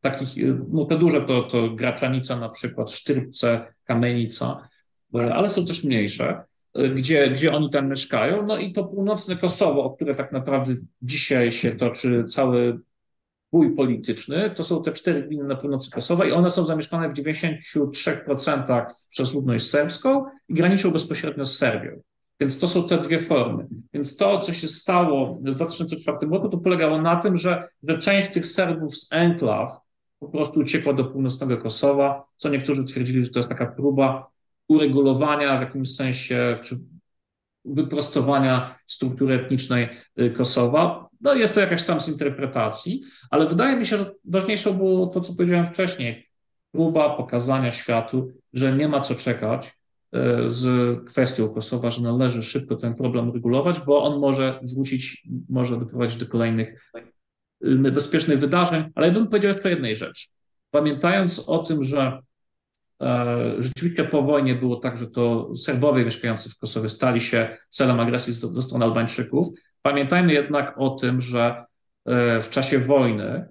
takich, 0.00 0.44
no 0.72 0.84
te 0.84 0.98
duże 0.98 1.22
to, 1.22 1.42
to 1.42 1.70
Graczanica 1.70 2.36
na 2.40 2.48
przykład, 2.48 2.92
Sztyrce, 2.92 3.74
Kamienica, 3.84 4.68
ale 5.20 5.48
są 5.48 5.66
też 5.66 5.84
mniejsze, 5.84 6.42
gdzie, 6.94 7.30
gdzie 7.30 7.52
oni 7.52 7.70
tam 7.70 7.88
mieszkają. 7.88 8.46
No 8.46 8.58
i 8.58 8.72
to 8.72 8.84
północne 8.84 9.36
Kosowo, 9.36 9.84
o 9.84 9.90
które 9.90 10.14
tak 10.14 10.32
naprawdę 10.32 10.74
dzisiaj 11.02 11.52
się 11.52 11.70
toczy 11.70 12.24
cały 12.28 12.80
bój 13.52 13.76
polityczny, 13.76 14.50
to 14.50 14.64
są 14.64 14.82
te 14.82 14.92
cztery 14.92 15.22
gminy 15.22 15.44
na 15.44 15.56
północy 15.56 15.90
Kosowa 15.90 16.26
i 16.26 16.32
one 16.32 16.50
są 16.50 16.64
zamieszkane 16.64 17.08
w 17.08 17.14
93% 17.14 18.84
przez 19.10 19.34
ludność 19.34 19.70
serbską 19.70 20.24
i 20.48 20.54
graniczą 20.54 20.90
bezpośrednio 20.90 21.44
z 21.44 21.58
Serbią. 21.58 22.00
Więc 22.40 22.58
to 22.58 22.68
są 22.68 22.86
te 22.86 22.98
dwie 22.98 23.20
formy. 23.20 23.66
Więc 23.92 24.16
to, 24.16 24.38
co 24.38 24.52
się 24.52 24.68
stało 24.68 25.34
w 25.34 25.42
2004 25.42 26.18
roku, 26.32 26.48
to 26.48 26.58
polegało 26.58 27.02
na 27.02 27.16
tym, 27.16 27.36
że, 27.36 27.68
że 27.88 27.98
część 27.98 28.32
tych 28.32 28.46
Serbów 28.46 28.96
z 28.96 29.12
enklaw 29.12 29.78
po 30.20 30.28
prostu 30.28 30.60
uciekła 30.60 30.92
do 30.92 31.04
północnego 31.04 31.58
Kosowa, 31.58 32.24
co 32.36 32.48
niektórzy 32.48 32.84
twierdzili, 32.84 33.24
że 33.24 33.30
to 33.30 33.38
jest 33.38 33.48
taka 33.48 33.66
próba 33.66 34.33
uregulowania 34.68 35.58
w 35.58 35.60
jakimś 35.60 35.94
sensie, 35.94 36.58
czy 36.62 36.78
wyprostowania 37.64 38.78
struktury 38.86 39.34
etnicznej 39.34 39.88
y, 40.20 40.30
Kosowa. 40.30 41.08
No 41.20 41.34
jest 41.34 41.54
to 41.54 41.60
jakaś 41.60 41.82
tam 41.82 42.00
z 42.00 42.08
interpretacji, 42.08 43.02
ale 43.30 43.46
wydaje 43.46 43.76
mi 43.76 43.86
się, 43.86 43.96
że 43.96 44.10
ważniejsze 44.24 44.74
było 44.74 45.06
to, 45.06 45.20
co 45.20 45.34
powiedziałem 45.34 45.66
wcześniej. 45.66 46.28
Próba 46.72 47.16
pokazania 47.16 47.70
światu, 47.70 48.32
że 48.52 48.76
nie 48.76 48.88
ma 48.88 49.00
co 49.00 49.14
czekać 49.14 49.66
y, 49.68 50.18
z 50.46 50.66
kwestią 51.04 51.48
Kosowa, 51.48 51.90
że 51.90 52.02
należy 52.02 52.42
szybko 52.42 52.76
ten 52.76 52.94
problem 52.94 53.32
regulować, 53.32 53.80
bo 53.80 54.02
on 54.04 54.20
może 54.20 54.60
wrócić, 54.62 55.28
może 55.48 55.78
doprowadzić 55.78 56.18
do 56.18 56.26
kolejnych 56.26 56.90
y, 56.94 57.78
niebezpiecznych 57.78 58.38
wydarzeń. 58.38 58.84
Ale 58.94 59.06
ja 59.06 59.12
bym 59.12 59.26
powiedział 59.26 59.52
jeszcze 59.52 59.70
jednej 59.70 59.96
rzeczy. 59.96 60.28
Pamiętając 60.70 61.48
o 61.48 61.58
tym, 61.58 61.82
że 61.82 62.18
rzeczywiście 63.58 64.04
po 64.04 64.22
wojnie 64.22 64.54
było 64.54 64.76
tak, 64.76 64.96
że 64.96 65.06
to 65.06 65.56
Serbowie 65.56 66.04
mieszkający 66.04 66.50
w 66.50 66.58
Kosowie 66.58 66.88
stali 66.88 67.20
się 67.20 67.56
celem 67.70 68.00
agresji 68.00 68.32
ze 68.32 68.62
strony 68.62 68.84
Albańczyków. 68.84 69.48
Pamiętajmy 69.82 70.32
jednak 70.32 70.74
o 70.78 70.90
tym, 70.90 71.20
że 71.20 71.64
e, 72.04 72.40
w 72.40 72.50
czasie 72.50 72.78
wojny 72.78 73.24
e, 73.24 73.44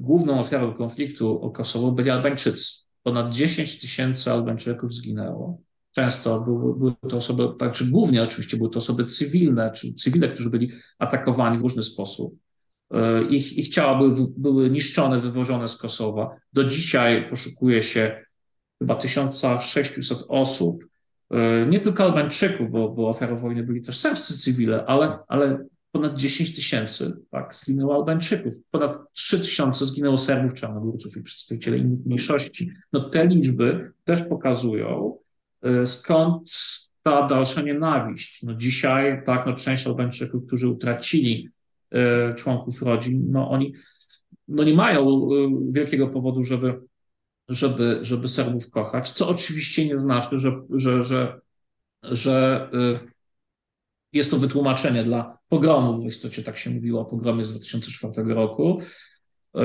główną 0.00 0.40
ofiarą 0.40 0.74
konfliktu 0.74 1.42
o 1.42 1.50
Kosowo 1.50 1.92
byli 1.92 2.10
Albańczycy. 2.10 2.86
Ponad 3.02 3.34
10 3.34 3.80
tysięcy 3.80 4.32
Albańczyków 4.32 4.94
zginęło. 4.94 5.60
Często 5.94 6.40
były, 6.40 6.78
były 6.78 6.94
to 7.08 7.16
osoby, 7.16 7.48
tak, 7.58 7.72
czy 7.72 7.90
głównie 7.90 8.22
oczywiście 8.22 8.56
były 8.56 8.70
to 8.70 8.78
osoby 8.78 9.04
cywilne, 9.04 9.72
czy 9.72 9.94
cywile, 9.94 10.28
którzy 10.28 10.50
byli 10.50 10.70
atakowani 10.98 11.58
w 11.58 11.62
różny 11.62 11.82
sposób. 11.82 12.34
Ich, 13.30 13.58
ich 13.58 13.68
ciała 13.68 13.98
były, 13.98 14.14
były 14.36 14.70
niszczone, 14.70 15.20
wywożone 15.20 15.68
z 15.68 15.76
Kosowa. 15.76 16.36
Do 16.52 16.64
dzisiaj 16.64 17.30
poszukuje 17.30 17.82
się 17.82 18.25
chyba 18.78 18.94
1600 18.94 20.24
osób, 20.28 20.84
e, 21.30 21.66
nie 21.66 21.80
tylko 21.80 22.04
Albańczyków, 22.04 22.70
bo, 22.70 22.88
bo 22.88 23.08
ofiarą 23.08 23.36
wojny 23.36 23.62
byli 23.62 23.82
też 23.82 23.98
serbscy 23.98 24.38
cywile, 24.38 24.84
ale, 24.86 25.18
ale 25.28 25.66
ponad 25.92 26.14
10 26.14 26.56
tysięcy 26.56 27.16
tak, 27.30 27.54
zginęło 27.54 27.94
Albańczyków, 27.94 28.54
ponad 28.70 29.12
3 29.12 29.40
tysiące 29.40 29.86
zginęło 29.86 30.16
Serbów, 30.16 30.54
Czarnogórców 30.54 31.16
i 31.16 31.22
przedstawicieli 31.22 31.80
innych 31.80 32.06
mniejszości. 32.06 32.70
No 32.92 33.08
te 33.08 33.26
liczby 33.26 33.92
też 34.04 34.22
pokazują, 34.22 35.18
e, 35.62 35.86
skąd 35.86 36.50
ta 37.02 37.26
dalsza 37.26 37.62
nienawiść. 37.62 38.42
No 38.42 38.54
dzisiaj, 38.54 39.22
tak, 39.24 39.46
no 39.46 39.54
część 39.54 39.86
Albańczyków, 39.86 40.46
którzy 40.46 40.68
utracili 40.68 41.48
e, 41.90 42.34
członków 42.34 42.82
rodzin, 42.82 43.26
no 43.30 43.50
oni 43.50 43.72
no 44.48 44.64
nie 44.64 44.74
mają 44.74 45.28
wielkiego 45.70 46.08
powodu, 46.08 46.44
żeby 46.44 46.80
żeby, 47.48 47.98
żeby 48.02 48.28
Serbów 48.28 48.70
kochać, 48.70 49.10
co 49.10 49.28
oczywiście 49.28 49.86
nie 49.86 49.96
znaczy, 49.96 50.40
że, 50.40 50.60
że, 50.70 51.02
że, 51.02 51.40
że 52.02 52.68
y, 52.74 53.10
jest 54.12 54.30
to 54.30 54.36
wytłumaczenie 54.36 55.04
dla 55.04 55.38
pogromu, 55.48 56.02
w 56.02 56.06
istocie 56.06 56.42
tak 56.42 56.56
się 56.56 56.70
mówiło 56.70 57.00
o 57.00 57.04
pogromie 57.04 57.44
z 57.44 57.50
2004 57.50 58.34
roku, 58.34 58.80
y, 59.56 59.60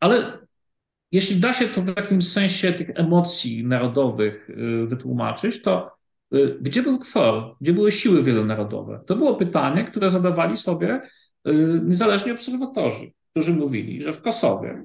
ale 0.00 0.38
jeśli 1.12 1.36
da 1.36 1.54
się 1.54 1.68
to 1.68 1.82
w 1.82 1.86
jakimś 1.86 2.28
sensie 2.28 2.72
tych 2.72 2.90
emocji 2.94 3.66
narodowych 3.66 4.50
y, 4.50 4.86
wytłumaczyć, 4.86 5.62
to 5.62 5.94
gdzie 6.60 6.82
był 6.82 6.98
KFOR, 6.98 7.56
gdzie 7.60 7.72
były 7.72 7.92
siły 7.92 8.22
wielonarodowe? 8.22 9.00
To 9.06 9.16
było 9.16 9.36
pytanie, 9.36 9.84
które 9.84 10.10
zadawali 10.10 10.56
sobie 10.56 11.00
niezależni 11.82 12.32
obserwatorzy 12.32 13.10
którzy 13.34 13.52
mówili, 13.52 14.02
że 14.02 14.12
w 14.12 14.22
Kosowie, 14.22 14.82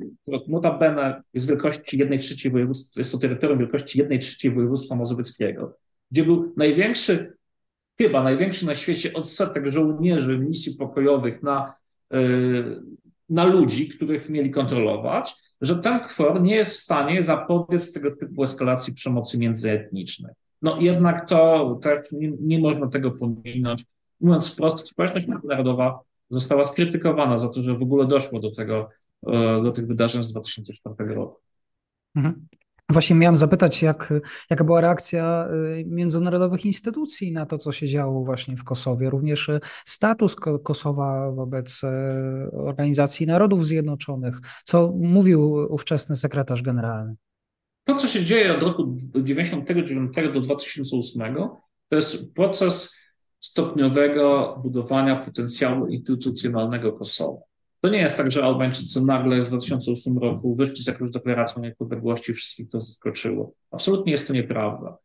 notabene 0.48 1.24
jest 1.34 1.48
wielkości 1.48 1.98
1 1.98 2.20
trzeciej 2.20 2.52
województwa, 2.52 3.02
jest 3.02 3.12
to 3.12 3.18
terytorium 3.18 3.60
wielkości 3.60 4.00
1 4.00 4.20
trzeciej 4.20 4.52
województwa 4.52 4.96
mazowieckiego, 4.96 5.78
gdzie 6.12 6.24
był 6.24 6.54
największy, 6.58 7.34
chyba 7.98 8.24
największy 8.24 8.66
na 8.66 8.76
świecie 8.76 9.14
odsetek 9.14 9.68
żołnierzy 9.68 10.40
misji 10.40 10.76
pokojowych 10.76 11.44
na, 11.44 11.74
yy, 12.12 12.82
na 13.30 13.46
ludzi, 13.46 13.90
których 13.90 14.30
mieli 14.30 14.52
kontrolować, 14.52 15.36
że 15.62 15.76
ten 15.76 16.00
KFOR 16.00 16.42
nie 16.42 16.56
jest 16.56 16.74
w 16.74 16.80
stanie 16.84 17.24
zapobiec 17.24 17.94
tego 17.94 18.16
typu 18.16 18.44
eskalacji 18.44 18.94
przemocy 18.94 19.38
międzyetnicznej. 19.38 20.34
No 20.62 20.82
jednak 20.82 21.30
to 21.30 21.80
też 21.82 22.12
nie, 22.12 22.32
nie 22.42 22.60
można 22.60 22.88
tego 22.88 23.12
pominąć. 23.12 23.86
Mówiąc 24.22 24.54
wprost, 24.54 24.88
społeczność 24.88 25.28
międzynarodowa 25.28 26.00
została 26.30 26.66
skrytykowana 26.66 27.38
za 27.38 27.50
to, 27.50 27.64
że 27.64 27.76
w 27.76 27.82
ogóle 27.82 28.08
doszło 28.08 28.40
do 28.40 28.52
tego, 28.52 28.90
e, 29.28 29.64
do 29.64 29.72
tych 29.72 29.88
wydarzeń 29.88 30.24
z 30.24 30.32
2004 30.32 31.16
roku. 31.16 31.40
Mhm. 32.16 32.48
Właśnie 32.92 33.16
miałem 33.16 33.38
zapytać, 33.38 33.82
jak, 33.82 34.14
jaka 34.50 34.64
była 34.64 34.82
reakcja 34.82 35.48
e, 35.48 35.86
międzynarodowych 35.86 36.66
instytucji 36.66 37.32
na 37.32 37.46
to, 37.46 37.58
co 37.58 37.72
się 37.72 37.88
działo 37.88 38.26
właśnie 38.26 38.58
w 38.58 38.64
Kosowie, 38.64 39.10
również 39.10 39.50
e, 39.50 39.60
status 39.86 40.36
Kosowa 40.64 41.32
wobec 41.32 41.82
Organizacji 42.52 43.28
Narodów 43.28 43.66
Zjednoczonych, 43.66 44.40
co 44.64 44.94
mówił 44.98 45.54
ówczesny 45.54 46.16
sekretarz 46.16 46.62
generalny. 46.62 47.16
To, 47.84 47.96
co 47.96 48.08
się 48.08 48.24
dzieje 48.24 48.56
od 48.56 48.64
roku 48.64 48.84
1999 49.14 50.34
do 50.34 50.42
2008, 50.42 51.36
to 51.90 51.96
jest 51.96 52.34
proces 52.34 53.00
stopniowego 53.40 54.56
budowania 54.64 55.16
potencjału 55.16 55.88
instytucjonalnego 55.88 56.94
Kosowa. 56.94 57.40
To 57.82 57.90
nie 57.90 57.98
jest 57.98 58.18
tak, 58.18 58.32
że 58.32 58.44
Albańczycy 58.44 59.06
nagle 59.06 59.44
w 59.44 59.48
2008 59.48 60.18
roku 60.18 60.56
wyszli 60.56 60.84
z 60.84 60.88
jakąś 60.88 61.12
deklaracją 61.12 61.62
niepodległości, 61.62 62.34
wszystkich 62.34 62.70
to 62.70 62.80
zaskoczyło. 62.80 63.54
Absolutnie 63.72 64.12
jest 64.12 64.28
to 64.28 64.34
nieprawda. 64.34 64.98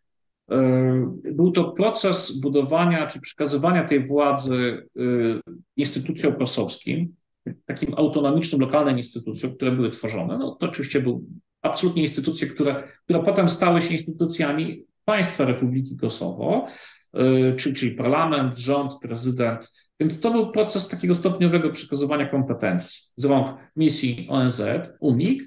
E, 0.50 1.12
był 1.32 1.52
to 1.52 1.64
proces 1.64 2.40
budowania 2.40 3.06
czy 3.06 3.20
przekazywania 3.20 3.84
tej 3.84 4.06
władzy 4.06 4.88
e, 4.96 5.00
instytucjom 5.76 6.34
kosowskim, 6.34 7.14
takim 7.66 7.94
autonomicznym, 7.96 8.60
lokalnym 8.60 8.96
instytucjom, 8.96 9.54
które 9.54 9.72
były 9.72 9.90
tworzone. 9.90 10.38
No, 10.38 10.56
to 10.60 10.66
oczywiście 10.66 11.00
były 11.00 11.20
absolutnie 11.62 12.02
instytucje, 12.02 12.48
które, 12.48 12.88
które 13.04 13.22
potem 13.22 13.48
stały 13.48 13.82
się 13.82 13.92
instytucjami 13.92 14.84
państwa 15.04 15.44
Republiki 15.44 15.96
Kosowo, 15.96 16.66
czyli, 17.56 17.74
czyli 17.74 17.92
parlament, 17.92 18.58
rząd, 18.58 18.98
prezydent. 19.02 19.72
Więc 20.00 20.20
to 20.20 20.30
był 20.30 20.50
proces 20.50 20.88
takiego 20.88 21.14
stopniowego 21.14 21.70
przekazywania 21.70 22.26
kompetencji 22.26 23.00
z 23.16 23.24
rąk 23.24 23.56
misji 23.76 24.26
ONZ, 24.30 24.62
UNIK, 25.00 25.42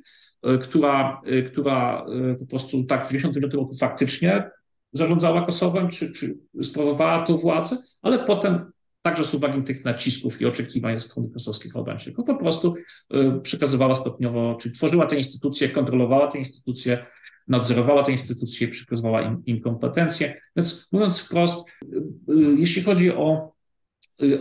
która, 0.62 1.22
która 1.46 2.06
po 2.40 2.46
prostu 2.46 2.84
tak 2.84 3.06
w 3.06 3.08
1995 3.08 3.54
roku 3.54 3.78
faktycznie 3.80 4.50
zarządzała 4.94 5.46
Kosowem, 5.46 5.90
czy, 5.90 6.12
czy 6.12 6.38
sprawowała 6.62 7.26
tą 7.26 7.38
władzę, 7.38 7.78
ale 8.02 8.26
potem 8.26 8.72
także 9.02 9.24
z 9.24 9.34
uwagi 9.34 9.64
tych 9.64 9.86
nacisków 9.86 10.42
i 10.42 10.46
oczekiwań 10.46 10.96
ze 10.96 11.02
strony 11.02 11.30
kosowskich 11.30 11.76
Albańczyków, 11.76 12.26
po 12.26 12.36
prostu 12.36 12.76
y, 13.14 13.42
przekazywała 13.42 13.96
stopniowo, 13.96 14.58
czy 14.62 14.72
tworzyła 14.72 15.06
te 15.06 15.16
instytucje, 15.16 15.70
kontrolowała 15.70 16.28
te 16.28 16.38
instytucje, 16.38 17.06
nadzorowała 17.48 18.04
te 18.04 18.12
instytucje, 18.12 18.68
przekazywała 18.68 19.22
im, 19.22 19.46
im 19.46 19.62
kompetencje. 19.62 20.42
Więc 20.56 20.90
mówiąc 20.92 21.20
wprost, 21.20 21.70
y, 21.70 21.86
y, 22.34 22.56
jeśli 22.58 22.84
chodzi 22.84 23.12
o, 23.12 23.54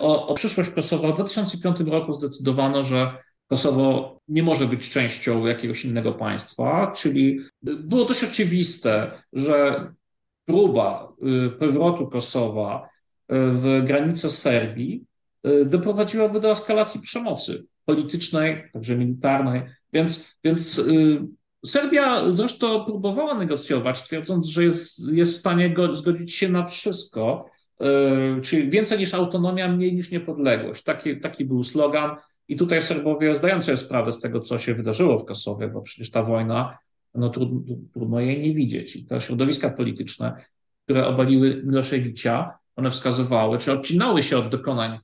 o, 0.00 0.26
o 0.26 0.34
przyszłość 0.34 0.70
Kosowa, 0.70 1.12
w 1.12 1.14
2005 1.14 1.80
roku 1.80 2.12
zdecydowano, 2.12 2.84
że 2.84 3.18
Kosowo 3.48 4.20
nie 4.28 4.42
może 4.42 4.66
być 4.66 4.90
częścią 4.90 5.46
jakiegoś 5.46 5.84
innego 5.84 6.12
państwa, 6.12 6.92
czyli 6.96 7.40
było 7.62 8.04
dość 8.04 8.24
oczywiste, 8.24 9.22
że 9.32 9.86
próba 10.44 11.12
y, 11.46 11.50
powrotu 11.50 12.07
Kosowa 12.07 12.88
y, 12.88 12.88
w 13.52 13.82
granice 13.84 14.30
Serbii 14.30 15.04
y, 15.46 15.64
doprowadziłaby 15.64 16.40
do 16.40 16.50
eskalacji 16.50 17.00
przemocy 17.00 17.66
politycznej, 17.84 18.70
także 18.72 18.96
militarnej. 18.96 19.62
Więc, 19.92 20.38
więc 20.44 20.80
Serbia 21.66 22.30
zresztą 22.30 22.84
próbowała 22.84 23.34
negocjować, 23.34 24.02
twierdząc, 24.02 24.46
że 24.46 24.64
jest, 24.64 25.12
jest 25.12 25.32
w 25.32 25.36
stanie 25.36 25.70
go, 25.70 25.94
zgodzić 25.94 26.34
się 26.34 26.48
na 26.48 26.64
wszystko, 26.64 27.50
czyli 28.42 28.70
więcej 28.70 28.98
niż 28.98 29.14
autonomia, 29.14 29.68
mniej 29.68 29.94
niż 29.94 30.10
niepodległość. 30.10 30.84
Taki, 30.84 31.20
taki 31.20 31.44
był 31.44 31.62
slogan. 31.62 32.16
I 32.48 32.56
tutaj 32.56 32.82
Serbowie, 32.82 33.34
zdając 33.34 33.64
sobie 33.64 33.76
sprawę 33.76 34.12
z 34.12 34.20
tego, 34.20 34.40
co 34.40 34.58
się 34.58 34.74
wydarzyło 34.74 35.18
w 35.18 35.24
Kosowie, 35.24 35.68
bo 35.68 35.82
przecież 35.82 36.10
ta 36.10 36.22
wojna 36.22 36.78
no 37.14 37.30
trudno, 37.30 37.60
trudno 37.92 38.20
jej 38.20 38.40
nie 38.40 38.54
widzieć. 38.54 38.96
I 38.96 39.04
te 39.04 39.20
środowiska 39.20 39.70
polityczne, 39.70 40.36
które 40.84 41.06
obaliły 41.06 41.62
Miloszewicza, 41.64 42.58
one 42.76 42.90
wskazywały, 42.90 43.58
czy 43.58 43.72
odcinały 43.72 44.22
się 44.22 44.38
od 44.38 44.48
dokonań 44.48 44.98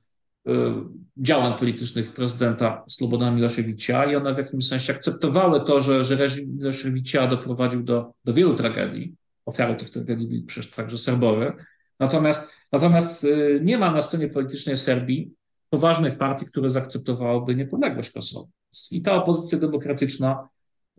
działań 1.17 1.57
politycznych 1.59 2.13
prezydenta 2.13 2.83
Slobodana 2.87 3.31
Miloszewicza 3.31 4.05
i 4.05 4.15
one 4.15 4.35
w 4.35 4.37
jakimś 4.37 4.67
sensie 4.67 4.93
akceptowały 4.93 5.61
to, 5.65 5.81
że, 5.81 6.03
że 6.03 6.15
reżim 6.15 6.57
Miloszewicza 6.57 7.27
doprowadził 7.27 7.83
do, 7.83 8.13
do 8.25 8.33
wielu 8.33 8.55
tragedii. 8.55 9.15
Ofiarą 9.45 9.75
tych 9.75 9.89
tragedii 9.89 10.27
byli 10.27 10.41
przecież 10.41 10.71
także 10.71 10.97
Serbowie. 10.97 11.53
Natomiast, 11.99 12.53
natomiast 12.71 13.23
y, 13.23 13.61
nie 13.63 13.77
ma 13.77 13.91
na 13.91 14.01
scenie 14.01 14.27
politycznej 14.27 14.77
Serbii 14.77 15.31
poważnych 15.69 16.17
partii, 16.17 16.45
które 16.45 16.69
zaakceptowałyby 16.69 17.55
niepodległość 17.55 18.11
Kosowa. 18.11 18.47
I 18.91 19.01
ta 19.01 19.13
opozycja 19.13 19.59
demokratyczna 19.59 20.47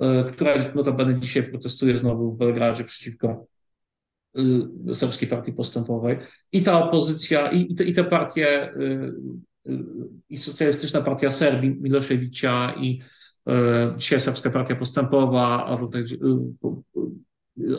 E, 0.00 0.24
która 0.24 0.54
notabene 0.74 1.20
dzisiaj 1.20 1.42
protestuje 1.42 1.98
znowu 1.98 2.32
w 2.32 2.38
Belgradzie 2.38 2.84
przeciwko 2.84 3.46
Serbskiej 4.92 5.28
Partii 5.28 5.52
Postępowej. 5.52 6.18
I 6.52 6.62
ta 6.62 6.84
opozycja, 6.84 7.50
i, 7.50 7.72
i, 7.72 7.74
te, 7.74 7.84
i 7.84 7.92
te 7.92 8.04
partie, 8.04 8.48
e, 8.62 8.72
i 10.28 10.36
Socjalistyczna 10.36 11.00
Partia 11.00 11.30
Serbii 11.30 11.76
Miloszewicza, 11.80 12.74
i 12.74 13.00
dzisiaj 13.96 14.20
Serbska 14.20 14.50
Partia 14.50 14.76
Postępowa, 14.76 15.66
a, 15.66 15.78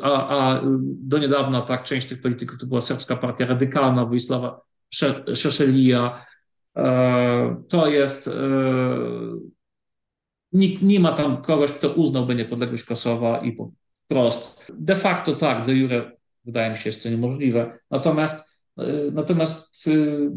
a, 0.01 0.37
a 0.37 0.61
do 0.83 1.17
niedawna 1.17 1.61
tak 1.61 1.83
część 1.83 2.07
tych 2.07 2.21
polityków 2.21 2.59
to 2.59 2.67
była 2.67 2.81
Serbska 2.81 3.15
Partia 3.15 3.45
Radykalna 3.45 4.05
Wojsława 4.05 4.61
Szeszelija. 5.33 6.25
To 7.69 7.87
jest 7.87 8.29
Nikt 10.55 10.81
nie 10.81 10.99
ma 10.99 11.11
tam 11.11 11.41
kogoś, 11.41 11.71
kto 11.71 11.93
uznałby 11.93 12.35
niepodległość 12.35 12.83
Kosowa 12.83 13.37
i 13.37 13.51
po, 13.51 13.71
wprost. 13.93 14.71
De 14.79 14.95
facto 14.95 15.35
tak, 15.35 15.65
de 15.65 15.73
jure 15.73 16.11
wydaje 16.45 16.71
mi 16.71 16.77
się 16.77 16.89
jest 16.89 17.03
to 17.03 17.09
niemożliwe. 17.09 17.79
Natomiast, 17.91 18.61
y, 18.79 19.11
natomiast 19.13 19.87
y, 19.87 20.29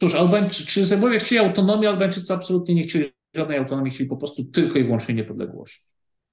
cóż, 0.00 0.14
Albańczycy, 0.14 0.66
czy 0.66 0.86
Serbowie 0.86 1.18
chcieli 1.18 1.38
autonomii, 1.38 1.86
Albańczycy 1.86 2.32
absolutnie 2.34 2.74
nie 2.74 2.82
chcieli 2.82 3.12
żadnej 3.36 3.58
autonomii, 3.58 3.92
chcieli 3.92 4.10
po 4.10 4.16
prostu 4.16 4.44
tylko 4.44 4.78
i 4.78 4.84
wyłącznie 4.84 5.14
niepodległość. 5.14 5.82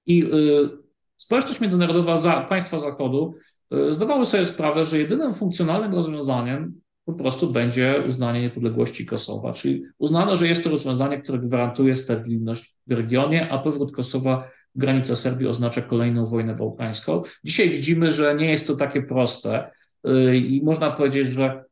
I 0.05 0.23
y, 0.23 0.69
społeczność 1.17 1.59
międzynarodowa, 1.59 2.17
za, 2.17 2.41
państwa 2.41 2.79
Zachodu 2.79 3.35
y, 3.73 3.93
zdawały 3.93 4.25
sobie 4.25 4.45
sprawę, 4.45 4.85
że 4.85 4.97
jedynym 4.97 5.33
funkcjonalnym 5.33 5.93
rozwiązaniem 5.93 6.81
po 7.05 7.13
prostu 7.13 7.51
będzie 7.51 8.03
uznanie 8.07 8.41
niepodległości 8.41 9.05
Kosowa. 9.05 9.53
Czyli 9.53 9.83
uznano, 9.97 10.38
że 10.38 10.47
jest 10.47 10.63
to 10.63 10.69
rozwiązanie, 10.69 11.21
które 11.21 11.39
gwarantuje 11.39 11.95
stabilność 11.95 12.75
w 12.88 12.91
regionie, 12.91 13.49
a 13.51 13.57
powrót 13.57 13.91
Kosowa 13.91 14.49
w 14.78 14.80
granice 14.80 15.15
Serbii 15.15 15.47
oznacza 15.47 15.82
kolejną 15.82 16.25
wojnę 16.25 16.55
bałkańską. 16.55 17.21
Dzisiaj 17.43 17.69
widzimy, 17.69 18.11
że 18.11 18.36
nie 18.36 18.51
jest 18.51 18.67
to 18.67 18.75
takie 18.75 19.01
proste 19.01 19.71
y, 20.07 20.38
i 20.38 20.63
można 20.63 20.91
powiedzieć, 20.91 21.28
że 21.28 21.63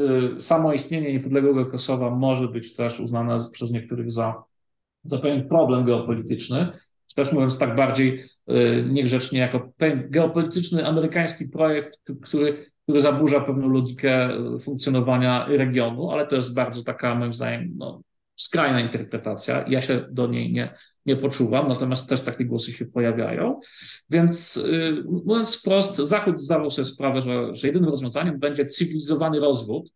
y, 0.00 0.40
samo 0.40 0.72
istnienie 0.72 1.12
niepodległego 1.12 1.66
Kosowa 1.66 2.10
może 2.10 2.48
być 2.48 2.76
też 2.76 3.00
uznane 3.00 3.36
przez 3.52 3.70
niektórych 3.70 4.10
za, 4.10 4.42
za 5.04 5.18
pewien 5.18 5.48
problem 5.48 5.84
geopolityczny, 5.84 6.68
też 7.16 7.32
mówiąc 7.32 7.58
tak 7.58 7.76
bardziej 7.76 8.18
y, 8.50 8.84
niegrzecznie, 8.90 9.38
jako 9.38 9.72
geopolityczny 10.08 10.86
amerykański 10.86 11.48
projekt, 11.48 11.98
który 12.22 12.70
który 12.82 13.00
zaburza 13.00 13.40
pewną 13.40 13.68
logikę 13.68 14.28
funkcjonowania 14.60 15.46
regionu, 15.48 16.10
ale 16.10 16.26
to 16.26 16.36
jest 16.36 16.54
bardzo 16.54 16.84
taka, 16.84 17.14
moim 17.14 17.32
zdaniem, 17.32 17.72
no, 17.76 18.00
skrajna 18.42 18.80
interpretacja. 18.80 19.64
Ja 19.68 19.80
się 19.80 20.06
do 20.10 20.26
niej 20.26 20.52
nie, 20.52 20.74
nie 21.06 21.16
poczuwam, 21.16 21.68
natomiast 21.68 22.08
też 22.08 22.20
takie 22.20 22.44
głosy 22.44 22.72
się 22.72 22.86
pojawiają. 22.86 23.60
Więc 24.10 24.56
yy, 24.56 25.04
mówiąc 25.26 25.56
wprost, 25.56 25.96
Zachód 25.96 26.40
zdawał 26.40 26.70
sobie 26.70 26.84
sprawę, 26.84 27.20
że, 27.20 27.54
że 27.54 27.66
jedynym 27.66 27.90
rozwiązaniem 27.90 28.38
będzie 28.38 28.66
cywilizowany 28.66 29.40
rozwód 29.40 29.92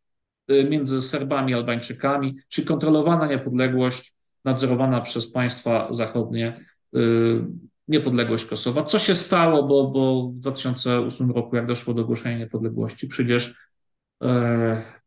yy, 0.49 0.65
między 0.71 1.01
Serbami 1.01 1.55
Albańczykami, 1.55 2.35
czy 2.49 2.65
kontrolowana 2.65 3.27
niepodległość 3.27 4.13
nadzorowana 4.45 5.01
przez 5.01 5.31
państwa 5.31 5.89
zachodnie. 5.91 6.65
Yy, 6.93 7.45
niepodległość 7.89 8.45
Kosowa. 8.45 8.83
Co 8.83 8.99
się 8.99 9.15
stało, 9.15 9.63
bo, 9.63 9.87
bo 9.91 10.29
w 10.29 10.39
2008 10.39 11.31
roku, 11.31 11.57
jak 11.57 11.67
doszło 11.67 11.95
do 11.95 12.03
ogłoszenia 12.03 12.39
niepodległości, 12.39 13.09
przecież 13.09 13.55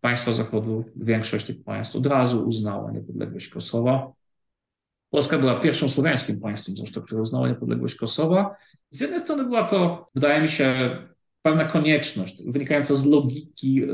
państwa 0.02 0.32
Zachodu, 0.32 0.86
większość 0.96 1.46
tych 1.46 1.64
państw 1.64 1.96
od 1.96 2.06
razu 2.06 2.48
uznała 2.48 2.92
niepodległość 2.92 3.50
Kosowa. 3.50 4.12
Polska 5.10 5.40
była 5.40 5.60
pierwszą 5.60 5.90
słowiańskim 5.90 6.40
państwem, 6.40 6.76
zresztą, 6.76 7.02
które 7.02 7.22
uznało 7.22 7.48
niepodległość 7.48 7.96
Kosowa. 7.96 8.56
Z 8.90 9.02
jednej 9.02 9.20
strony 9.20 9.44
była 9.44 9.64
to, 9.64 10.06
wydaje 10.16 10.42
mi 10.42 10.50
się, 10.50 10.98
pewna 11.42 11.66
konieczność 11.66 12.44
wynikająca 12.48 12.96
z 12.96 13.06
logiki 13.06 13.84
y, 13.84 13.88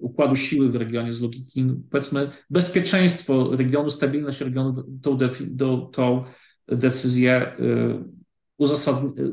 układu 0.00 0.36
siły 0.36 0.70
w 0.70 0.76
regionie, 0.76 1.12
z 1.12 1.20
logiki, 1.20 1.66
powiedzmy, 1.90 2.30
bezpieczeństwo 2.50 3.56
regionu, 3.56 3.90
stabilność 3.90 4.40
regionu, 4.40 4.84
tą, 5.02 5.18
tą, 5.58 5.86
tą 5.86 6.24
decyzję 6.68 7.56
y, 7.60 8.04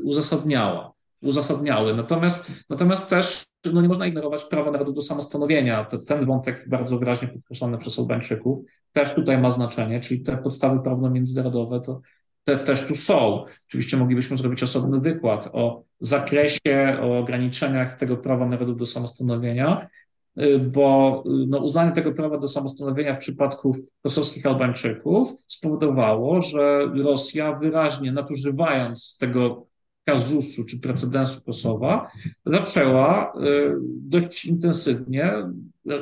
uzasadniała, 0.04 0.92
uzasadniały. 1.22 1.96
Natomiast, 1.96 2.52
natomiast 2.70 3.10
też 3.10 3.44
no 3.72 3.82
nie 3.82 3.88
można 3.88 4.06
ignorować 4.06 4.44
prawa 4.44 4.70
narodu 4.70 4.92
do 4.92 5.00
samostanowienia. 5.00 5.86
Ten 6.06 6.26
wątek 6.26 6.68
bardzo 6.68 6.98
wyraźnie 6.98 7.28
podkreślony 7.28 7.78
przez 7.78 7.98
Albańczyków 7.98 8.58
też 8.92 9.14
tutaj 9.14 9.38
ma 9.38 9.50
znaczenie, 9.50 10.00
czyli 10.00 10.22
te 10.22 10.36
podstawy 10.36 10.80
prawno-międzynarodowe 10.82 11.80
to 11.80 12.00
te 12.44 12.58
też 12.58 12.88
tu 12.88 12.96
są. 12.96 13.44
Oczywiście 13.68 13.96
moglibyśmy 13.96 14.36
zrobić 14.36 14.62
osobny 14.62 15.00
wykład 15.00 15.50
o 15.52 15.82
zakresie, 16.00 16.98
o 17.02 17.18
ograniczeniach 17.18 17.96
tego 17.96 18.16
prawa 18.16 18.46
narodu 18.46 18.74
do 18.74 18.86
samostanowienia, 18.86 19.88
y, 20.40 20.58
bo 20.58 21.22
y, 21.26 21.46
no, 21.48 21.58
uznanie 21.58 21.92
tego 21.92 22.12
prawa 22.12 22.38
do 22.38 22.48
samostanowienia 22.48 23.14
w 23.14 23.18
przypadku 23.18 23.76
kosowskich 24.02 24.46
Albańczyków 24.46 25.28
spowodowało, 25.46 26.42
że 26.42 26.86
Rosja 27.04 27.52
wyraźnie 27.52 28.12
nadużywając 28.12 29.18
tego 29.18 29.69
kazusu 30.04 30.64
czy 30.64 30.80
precedensu 30.80 31.40
Kosowa, 31.44 32.10
zaczęła 32.46 33.32
y, 33.32 33.74
dość 34.00 34.44
intensywnie 34.44 35.32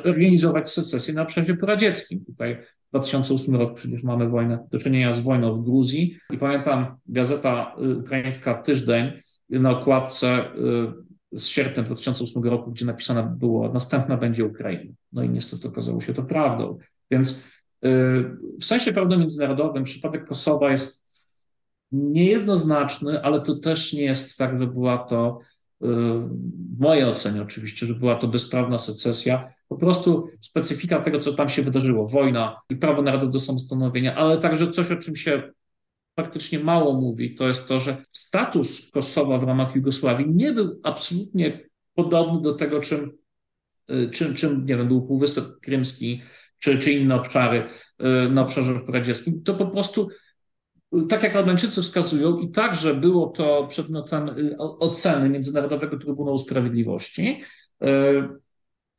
organizować 0.05 0.71
secesję 0.71 1.13
na 1.13 1.21
obszarze 1.21 1.57
poradzieckim. 1.57 2.25
Tutaj 2.25 2.57
2008 2.89 3.55
rok 3.55 3.73
przecież 3.73 4.03
mamy 4.03 4.29
wojnę, 4.29 4.67
do 4.71 4.77
czynienia 4.77 5.11
z 5.11 5.19
wojną 5.19 5.53
w 5.53 5.63
Gruzji 5.63 6.17
i 6.31 6.37
pamiętam 6.37 6.97
gazeta 7.07 7.75
ukraińska 7.99 8.53
Tyżdeń 8.53 9.11
na 9.49 9.71
okładce 9.71 10.45
z 11.31 11.47
sierpnia 11.47 11.83
2008 11.83 12.43
roku, 12.43 12.71
gdzie 12.71 12.85
napisane 12.85 13.35
było 13.39 13.73
następna 13.73 14.17
będzie 14.17 14.45
Ukraina. 14.45 14.93
No 15.13 15.23
i 15.23 15.29
niestety 15.29 15.67
okazało 15.67 16.01
się 16.01 16.13
to 16.13 16.23
prawdą. 16.23 16.77
Więc 17.11 17.47
w 18.59 18.65
sensie 18.65 18.93
prawnym 18.93 19.19
międzynarodowym 19.19 19.83
przypadek 19.83 20.27
Kosowa 20.27 20.71
jest 20.71 21.08
niejednoznaczny, 21.91 23.21
ale 23.23 23.41
to 23.41 23.55
też 23.55 23.93
nie 23.93 24.03
jest 24.03 24.37
tak, 24.37 24.59
że 24.59 24.67
była 24.67 24.97
to, 24.97 25.39
w 25.81 26.79
mojej 26.79 27.05
ocenie 27.05 27.41
oczywiście, 27.41 27.87
że 27.87 27.93
była 27.93 28.15
to 28.15 28.27
bezprawna 28.27 28.77
secesja. 28.77 29.53
Po 29.67 29.77
prostu 29.77 30.29
specyfika 30.41 31.01
tego, 31.01 31.19
co 31.19 31.33
tam 31.33 31.49
się 31.49 31.61
wydarzyło, 31.61 32.05
wojna 32.05 32.61
i 32.69 32.75
prawo 32.75 33.01
narodów 33.01 33.31
do 33.31 33.39
samostanowienia, 33.39 34.15
ale 34.15 34.37
także 34.37 34.67
coś, 34.67 34.91
o 34.91 34.95
czym 34.95 35.15
się 35.15 35.51
faktycznie 36.19 36.59
mało 36.59 36.93
mówi, 36.93 37.35
to 37.35 37.47
jest 37.47 37.67
to, 37.67 37.79
że 37.79 37.97
status 38.11 38.91
Kosowa 38.91 39.37
w 39.37 39.43
ramach 39.43 39.75
Jugosławii 39.75 40.29
nie 40.29 40.53
był 40.53 40.79
absolutnie 40.83 41.69
podobny 41.93 42.41
do 42.41 42.53
tego, 42.53 42.79
czym, 42.79 43.17
czym, 44.11 44.35
czym 44.35 44.65
nie 44.65 44.77
wiem, 44.77 44.87
był 44.87 45.07
Półwysep 45.07 45.45
Krymski 45.61 46.21
czy, 46.57 46.79
czy 46.79 46.91
inne 46.93 47.15
obszary 47.15 47.63
y, 48.27 48.29
na 48.29 48.41
obszarze 48.41 48.79
poradzieckim. 48.79 49.43
To 49.43 49.53
po 49.53 49.67
prostu 49.67 50.07
tak 51.09 51.23
jak 51.23 51.35
Albańczycy 51.35 51.81
wskazują, 51.81 52.37
i 52.37 52.51
także 52.51 52.93
było 52.93 53.27
to 53.27 53.67
przedmiotem 53.69 54.29
y, 54.29 54.57
oceny 54.57 55.29
Międzynarodowego 55.29 55.97
Trybunału 55.97 56.37
Sprawiedliwości, 56.37 57.41
y, 57.83 57.87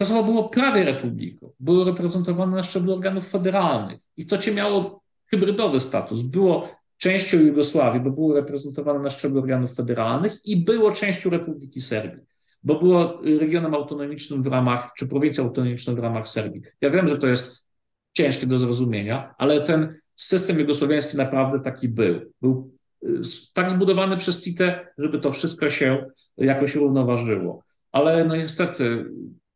Kosowo 0.01 0.25
było 0.25 0.49
prawie 0.49 0.85
republiką, 0.85 1.53
było 1.61 1.85
reprezentowane 1.85 2.57
na 2.57 2.63
szczeblu 2.63 2.93
organów 2.93 3.31
federalnych. 3.31 3.99
W 3.99 4.19
istocie 4.19 4.55
miało 4.55 5.03
hybrydowy 5.27 5.81
status. 5.81 6.23
Było 6.23 6.69
częścią 6.97 7.41
Jugosławii, 7.41 8.01
bo 8.01 8.11
było 8.11 8.35
reprezentowane 8.35 9.01
na 9.01 9.11
szczeblu 9.11 9.39
organów 9.41 9.75
federalnych 9.75 10.33
i 10.45 10.65
było 10.65 10.93
częścią 10.93 11.31
Republiki 11.31 11.81
Serbii, 11.81 12.21
bo 12.63 12.79
było 12.79 13.21
regionem 13.41 13.75
autonomicznym 13.75 14.43
w 14.43 14.47
ramach, 14.47 14.93
czy 14.97 15.09
prowincją 15.09 15.45
autonomiczną 15.45 15.95
w 15.95 15.99
ramach 15.99 16.29
Serbii. 16.29 16.63
Ja 16.81 16.91
wiem, 16.91 17.09
że 17.09 17.19
to 17.19 17.27
jest 17.27 17.67
ciężkie 18.13 18.47
do 18.47 18.59
zrozumienia, 18.59 19.35
ale 19.39 19.61
ten 19.61 19.95
system 20.23 20.59
jugosłowiański 20.59 21.17
naprawdę 21.17 21.61
taki 21.61 21.89
był. 21.89 22.33
Był 22.43 22.71
y, 23.05 23.21
tak 23.55 23.71
zbudowany 23.71 24.17
przez 24.17 24.43
Tite, 24.43 24.87
żeby 24.99 25.19
to 25.19 25.31
wszystko 25.31 25.71
się 25.71 26.07
jakoś 26.37 26.75
równoważyło. 26.75 27.65
Ale 27.93 28.25
no 28.25 28.37
niestety 28.37 29.05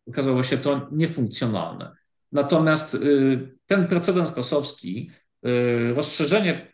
okazało 0.09 0.43
się 0.43 0.59
to 0.59 0.89
niefunkcjonalne. 0.93 1.93
Natomiast 2.33 2.95
y, 2.95 3.57
ten 3.67 3.87
precedens 3.87 4.33
kosowski, 4.33 5.11
y, 5.47 5.95
rozszerzenie 5.95 6.73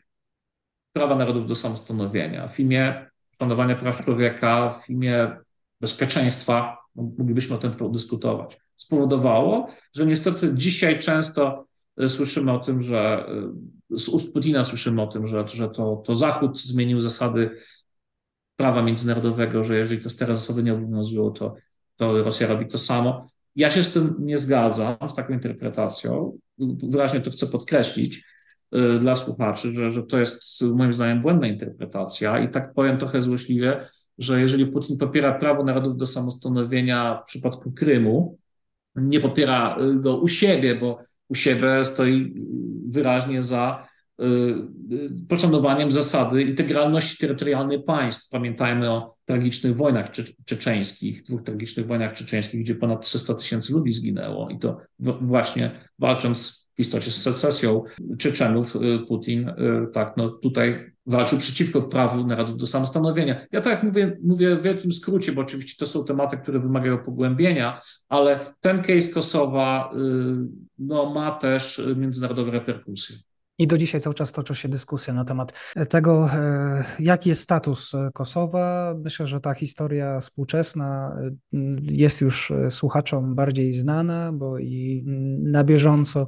prawa 0.93 1.17
narodów 1.17 1.47
do 1.47 1.55
samostanowienia 1.55 2.49
w 2.49 2.61
imię 2.61 3.11
szanowania 3.39 3.77
praw 3.77 4.05
człowieka, 4.05 4.71
w 4.71 4.91
imię 4.91 5.37
bezpieczeństwa, 5.81 6.79
moglibyśmy 6.95 7.57
o 7.57 7.59
tym 7.59 7.71
podyskutować, 7.71 8.61
spowodowało, 8.77 9.71
że 9.95 10.07
niestety 10.07 10.55
dzisiaj 10.55 10.99
często 10.99 11.67
słyszymy 12.09 12.53
o 12.53 12.59
tym, 12.59 12.83
że 12.83 13.27
z 13.91 14.09
ust 14.09 14.33
Putina 14.33 14.65
słyszymy 14.65 15.03
o 15.03 15.07
tym, 15.07 15.27
że, 15.27 15.49
że 15.49 15.69
to, 15.69 16.03
to 16.07 16.17
Zachód 16.17 16.61
zmienił 16.61 17.01
zasady 17.01 17.51
prawa 18.57 18.83
międzynarodowego, 18.83 19.65
że 19.65 19.79
jeżeli 19.79 20.03
te 20.03 20.11
stare 20.11 20.37
zasady 20.37 20.63
nie 20.63 20.75
obowiązują, 20.75 21.31
to, 21.31 21.55
to 21.97 22.23
Rosja 22.23 22.47
robi 22.47 22.67
to 22.67 22.79
samo. 22.79 23.27
Ja 23.57 23.71
się 23.71 23.83
z 23.83 23.93
tym 23.93 24.15
nie 24.19 24.39
zgadzam, 24.39 24.97
z 25.09 25.15
taką 25.15 25.35
interpretacją. 25.35 26.39
Wyraźnie 26.89 27.21
to 27.21 27.31
chcę 27.31 27.47
podkreślić 27.47 28.25
y, 28.75 28.99
dla 28.99 29.17
słuchaczy, 29.17 29.73
że, 29.73 29.91
że 29.91 30.03
to 30.03 30.19
jest 30.19 30.63
moim 30.63 30.93
zdaniem 30.93 31.23
błędna 31.23 31.47
interpretacja 31.47 32.39
i 32.39 32.49
tak 32.49 32.75
powiem 32.75 32.99
trochę 32.99 33.23
złośliwie, 33.23 33.81
że 34.19 34.41
jeżeli 34.41 34.67
Putin 34.67 34.99
popiera 34.99 35.39
prawo 35.39 35.65
narodów 35.65 35.97
do 35.97 36.07
samostanowienia 36.07 37.21
w 37.23 37.29
przypadku 37.29 37.73
Krymu, 37.73 38.39
nie 38.97 39.21
popiera 39.21 39.77
go 39.95 40.17
u 40.17 40.29
siebie, 40.29 40.75
bo 40.81 40.99
u 41.31 41.35
siebie 41.35 41.85
stoi 41.85 42.35
wyraźnie 42.89 43.43
za 43.43 43.87
y, 44.21 44.25
y, 44.25 45.27
poszanowaniem 45.29 45.91
zasady 45.91 46.43
integralności 46.43 47.17
terytorialnej 47.19 47.83
państw. 47.83 48.31
Pamiętajmy 48.31 48.91
o 48.91 49.15
tragicznych 49.25 49.77
wojnach 49.77 50.11
czeczeńskich, 50.45 51.23
dwóch 51.23 51.43
tragicznych 51.43 51.87
wojnach 51.87 52.15
czeczeńskich, 52.15 52.61
gdzie 52.61 52.75
ponad 52.75 53.05
300 53.05 53.35
tysięcy 53.35 53.73
ludzi 53.73 53.93
zginęło 53.93 54.49
i 54.51 54.59
to 54.59 54.81
właśnie 55.21 55.71
walcząc 55.99 56.71
w 56.77 56.81
istocie 56.81 57.11
z 57.11 57.23
secesją 57.23 57.85
Czeczenów, 58.19 58.77
y, 58.77 58.79
Putin 59.09 59.53
tak, 59.93 60.17
no 60.17 60.29
tutaj 60.29 60.91
walczył 61.07 61.39
przeciwko 61.39 61.83
prawu 61.83 62.27
narodów 62.27 62.57
do 62.57 62.67
samostanowienia. 62.67 63.41
Ja 63.53 63.61
tak 63.61 63.83
mówię, 63.83 64.17
mówię 64.23 64.57
w 64.57 64.63
wielkim 64.63 64.93
skrócie, 64.93 65.33
bo 65.33 65.41
oczywiście 65.41 65.77
to 65.79 65.87
są 65.87 66.05
tematy, 66.05 66.37
które 66.37 66.61
wymagają 66.61 66.99
pogłębienia, 66.99 67.81
ale 68.09 68.41
ten 68.61 68.83
case 68.83 69.13
Kosowa 69.13 69.93
no, 70.81 71.15
ma 71.15 71.31
też 71.33 71.83
międzynarodowe 71.97 72.51
reperkusje. 72.51 73.17
I 73.59 73.67
do 73.67 73.79
dzisiaj 73.79 74.01
cały 74.01 74.15
czas 74.15 74.33
toczy 74.33 74.55
się 74.55 74.69
dyskusja 74.69 75.15
na 75.15 75.25
temat 75.25 75.73
tego, 75.89 76.31
e, 76.33 76.85
jaki 76.99 77.29
jest 77.29 77.41
status 77.41 77.93
Kosowa. 78.15 78.95
Myślę, 79.05 79.27
że 79.27 79.41
ta 79.41 79.55
historia 79.55 80.21
współczesna 80.21 81.17
e, 81.53 81.59
jest 81.83 82.21
już 82.21 82.53
słuchaczom 82.71 83.35
bardziej 83.35 83.75
znana, 83.75 84.33
bo 84.33 84.59
i 84.59 85.05
na 85.43 85.65
bieżąco 85.65 86.27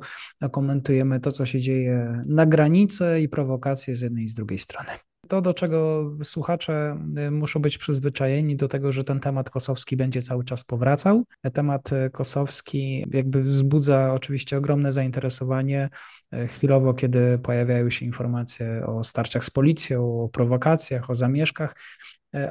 komentujemy 0.52 1.20
to, 1.20 1.32
co 1.32 1.46
się 1.46 1.60
dzieje 1.60 2.24
na 2.26 2.46
granicy 2.46 3.20
i 3.20 3.28
prowokacje 3.28 3.96
z 3.96 4.00
jednej 4.00 4.24
i 4.24 4.28
z 4.28 4.34
drugiej 4.34 4.58
strony 4.58 4.90
to, 5.32 5.40
do 5.40 5.54
czego 5.54 6.10
słuchacze 6.22 6.98
y, 7.18 7.30
muszą 7.30 7.60
być 7.60 7.78
przyzwyczajeni, 7.78 8.56
do 8.56 8.68
tego, 8.68 8.92
że 8.92 9.04
ten 9.04 9.20
temat 9.20 9.50
kosowski 9.50 9.96
będzie 9.96 10.22
cały 10.22 10.44
czas 10.44 10.64
powracał. 10.64 11.24
Temat 11.52 11.92
y, 11.92 12.10
kosowski 12.10 13.06
jakby 13.10 13.42
wzbudza 13.42 14.14
oczywiście 14.14 14.56
ogromne 14.56 14.92
zainteresowanie 14.92 15.88
y, 16.34 16.46
chwilowo, 16.46 16.94
kiedy 16.94 17.38
pojawiają 17.38 17.90
się 17.90 18.06
informacje 18.06 18.86
o 18.86 19.04
starciach 19.04 19.44
z 19.44 19.50
policją, 19.50 20.22
o 20.22 20.28
prowokacjach, 20.28 21.10
o 21.10 21.14
zamieszkach, 21.14 21.76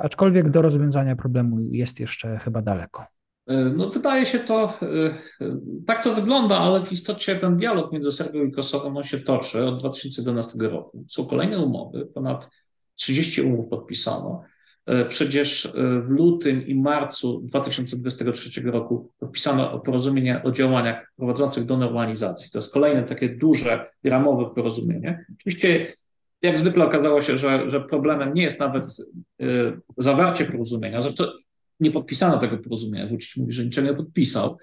aczkolwiek 0.02 0.50
do 0.50 0.62
rozwiązania 0.62 1.16
problemu 1.16 1.60
jest 1.72 2.00
jeszcze 2.00 2.38
chyba 2.38 2.62
daleko. 2.62 3.06
No, 3.76 3.90
wydaje 3.90 4.26
się 4.26 4.40
to, 4.40 4.74
tak 5.88 6.04
to 6.04 6.16
wygląda, 6.16 6.58
ale 6.58 6.84
w 6.84 6.92
istocie 6.92 7.36
ten 7.36 7.58
dialog 7.58 7.92
między 7.92 8.12
Serbią 8.12 8.46
i 8.46 8.52
Kosowem 8.52 8.98
on 8.98 9.04
się 9.04 9.20
toczy 9.20 9.66
od 9.66 9.80
2011 9.80 10.60
roku. 10.60 11.06
Są 11.10 11.26
kolejne 11.26 11.60
umowy, 11.60 12.06
ponad 12.14 12.50
30 13.02 13.42
umów 13.42 13.70
podpisano. 13.70 14.44
E, 14.86 15.06
przecież 15.06 15.66
e, 15.66 15.72
w 16.02 16.10
lutym 16.10 16.68
i 16.68 16.76
marcu 16.76 17.42
2023 17.44 18.62
roku 18.62 19.12
podpisano 19.20 19.80
porozumienie 19.80 20.44
o 20.44 20.52
działaniach 20.52 21.14
prowadzących 21.18 21.66
do 21.66 21.78
normalizacji. 21.78 22.52
To 22.52 22.58
jest 22.58 22.74
kolejne 22.74 23.04
takie 23.04 23.30
duże, 23.30 23.90
ramowe 24.04 24.56
porozumienie. 24.56 25.26
Oczywiście, 25.36 25.88
jak 26.42 26.58
zwykle 26.58 26.86
okazało 26.86 27.22
się, 27.22 27.38
że, 27.38 27.70
że 27.70 27.82
problemem 27.82 28.34
nie 28.34 28.44
jest 28.44 28.60
nawet 28.60 28.86
e, 29.42 29.46
zawarcie 29.98 30.46
porozumienia, 30.46 31.02
że 31.02 31.14
to 31.14 31.34
nie 31.80 31.92
podpisano 31.92 32.38
tego 32.38 32.58
porozumienia. 32.58 33.08
Wójcik 33.08 33.38
mówi, 33.38 33.52
że 33.52 33.64
niczego 33.64 33.88
nie 33.88 33.98
podpisał, 33.98 34.58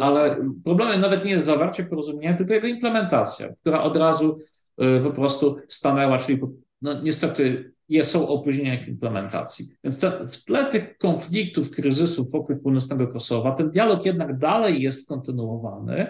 ale 0.00 0.36
problemem 0.64 1.00
nawet 1.00 1.24
nie 1.24 1.30
jest 1.30 1.44
zawarcie 1.44 1.84
porozumienia, 1.84 2.36
tylko 2.36 2.54
jego 2.54 2.66
implementacja, 2.66 3.48
która 3.60 3.82
od 3.82 3.96
razu 3.96 4.38
po 5.04 5.10
prostu 5.10 5.56
stanęła, 5.68 6.18
czyli 6.18 6.40
no 6.82 7.02
niestety 7.02 7.72
są 8.02 8.28
opóźnienia 8.28 8.76
w 8.76 8.88
implementacji. 8.88 9.66
Więc 9.84 10.00
te, 10.00 10.28
w 10.28 10.44
tle 10.44 10.70
tych 10.70 10.98
konfliktów, 10.98 11.70
kryzysów 11.70 12.32
wokół 12.32 12.56
północnego 12.56 13.08
Kosowa, 13.08 13.52
ten 13.52 13.70
dialog 13.70 14.04
jednak 14.04 14.38
dalej 14.38 14.82
jest 14.82 15.08
kontynuowany. 15.08 16.06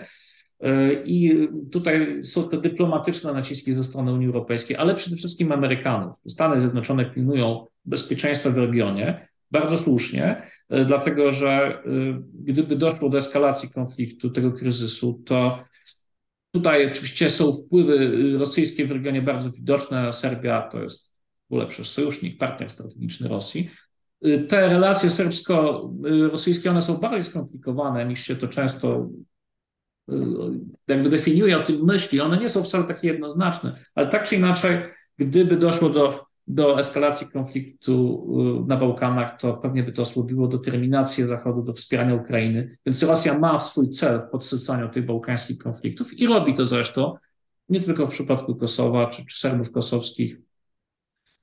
E, 0.61 0.93
I 1.05 1.49
tutaj 1.73 2.25
są 2.25 2.49
te 2.49 2.61
dyplomatyczne 2.61 3.33
naciski 3.33 3.75
ze 3.75 3.85
strony 3.85 4.13
Unii 4.13 4.27
Europejskiej, 4.27 4.77
ale 4.77 4.95
przede 4.95 5.17
wszystkim 5.17 5.53
Amerykanów. 5.53 6.17
Stany 6.27 6.61
Zjednoczone 6.61 7.05
pilnują 7.05 7.67
bezpieczeństwa 7.85 8.51
w 8.51 8.59
regionie, 8.59 9.29
bardzo 9.51 9.79
słusznie, 9.79 10.43
e, 10.69 10.85
dlatego 10.85 11.33
że 11.33 11.49
e, 11.49 11.83
gdyby 12.35 12.77
doszło 12.77 13.09
do 13.09 13.19
eskalacji 13.19 13.71
konfliktu, 13.71 14.31
tego 14.31 14.53
kryzysu, 14.53 15.23
to 15.27 15.59
Tutaj 16.57 16.87
oczywiście 16.87 17.31
są 17.31 17.53
wpływy 17.53 18.13
rosyjskie 18.39 18.87
w 18.87 18.91
regionie 18.91 19.23
bardzo 19.23 19.51
widoczne. 19.51 20.13
Serbia 20.13 20.63
to 20.63 20.83
jest 20.83 21.16
w 21.51 21.53
ogóle 21.53 21.67
przecież 21.67 21.89
sojusznik, 21.89 22.39
partner 22.39 22.71
strategiczny 22.71 23.29
Rosji. 23.29 23.71
Y, 24.27 24.39
te 24.39 24.69
relacje 24.69 25.11
serbsko-rosyjskie, 25.11 26.71
one 26.71 26.83
są 26.83 26.97
bardziej 26.97 27.23
skomplikowane 27.23 28.07
niż 28.07 28.21
się 28.21 28.37
to 28.37 28.49
często 28.49 29.09
y, 30.11 30.15
jakby 30.89 31.09
definiuje 31.09 31.59
o 31.59 31.63
tym 31.63 31.85
myśli. 31.85 32.21
One 32.21 32.39
nie 32.39 32.49
są 32.49 32.63
wcale 32.63 32.85
takie 32.85 33.09
jednoznaczne, 33.09 33.79
ale 33.95 34.07
tak 34.07 34.29
czy 34.29 34.37
inaczej, 34.37 34.83
gdyby 35.19 35.57
doszło 35.57 35.91
do 35.91 36.27
do 36.47 36.79
eskalacji 36.79 37.27
konfliktu 37.27 38.27
y, 38.65 38.69
na 38.69 38.77
Bałkanach, 38.77 39.41
to 39.41 39.55
pewnie 39.55 39.83
by 39.83 39.93
to 39.93 40.03
osłabiło 40.03 40.49
determinację 40.49 41.27
Zachodu 41.27 41.63
do 41.63 41.73
wspierania 41.73 42.15
Ukrainy. 42.15 42.77
Więc 42.87 43.03
Rosja 43.03 43.39
ma 43.39 43.59
swój 43.59 43.89
cel 43.89 44.21
w 44.21 44.31
podsycaniu 44.31 44.89
tych 44.89 45.07
bałkańskich 45.07 45.59
konfliktów 45.59 46.15
i 46.15 46.27
robi 46.27 46.55
to 46.55 46.65
zresztą 46.65 47.15
nie 47.69 47.81
tylko 47.81 48.07
w 48.07 48.11
przypadku 48.11 48.57
Kosowa 48.57 49.07
czy, 49.07 49.27
czy 49.27 49.39
Serbów 49.39 49.73
kosowskich. 49.73 50.37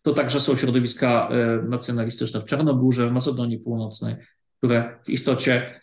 To 0.03 0.13
także 0.13 0.39
są 0.39 0.55
środowiska 0.55 1.29
nacjonalistyczne 1.69 2.41
w 2.41 2.45
Czarnogórze, 2.45 3.09
w 3.09 3.11
Macedonii 3.11 3.59
Północnej, 3.59 4.15
które 4.57 4.99
w 5.05 5.09
istocie 5.09 5.81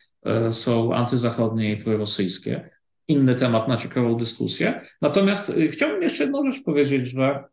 są 0.50 0.94
antyzachodnie 0.94 1.72
i 1.72 1.76
prorosyjskie. 1.76 2.70
Inny 3.08 3.34
temat 3.34 3.68
na 3.68 3.76
ciekawą 3.76 4.16
dyskusję. 4.16 4.80
Natomiast 5.02 5.52
chciałbym 5.70 6.02
jeszcze 6.02 6.24
jedną 6.24 6.50
rzecz 6.50 6.64
powiedzieć, 6.64 7.06
że 7.06 7.44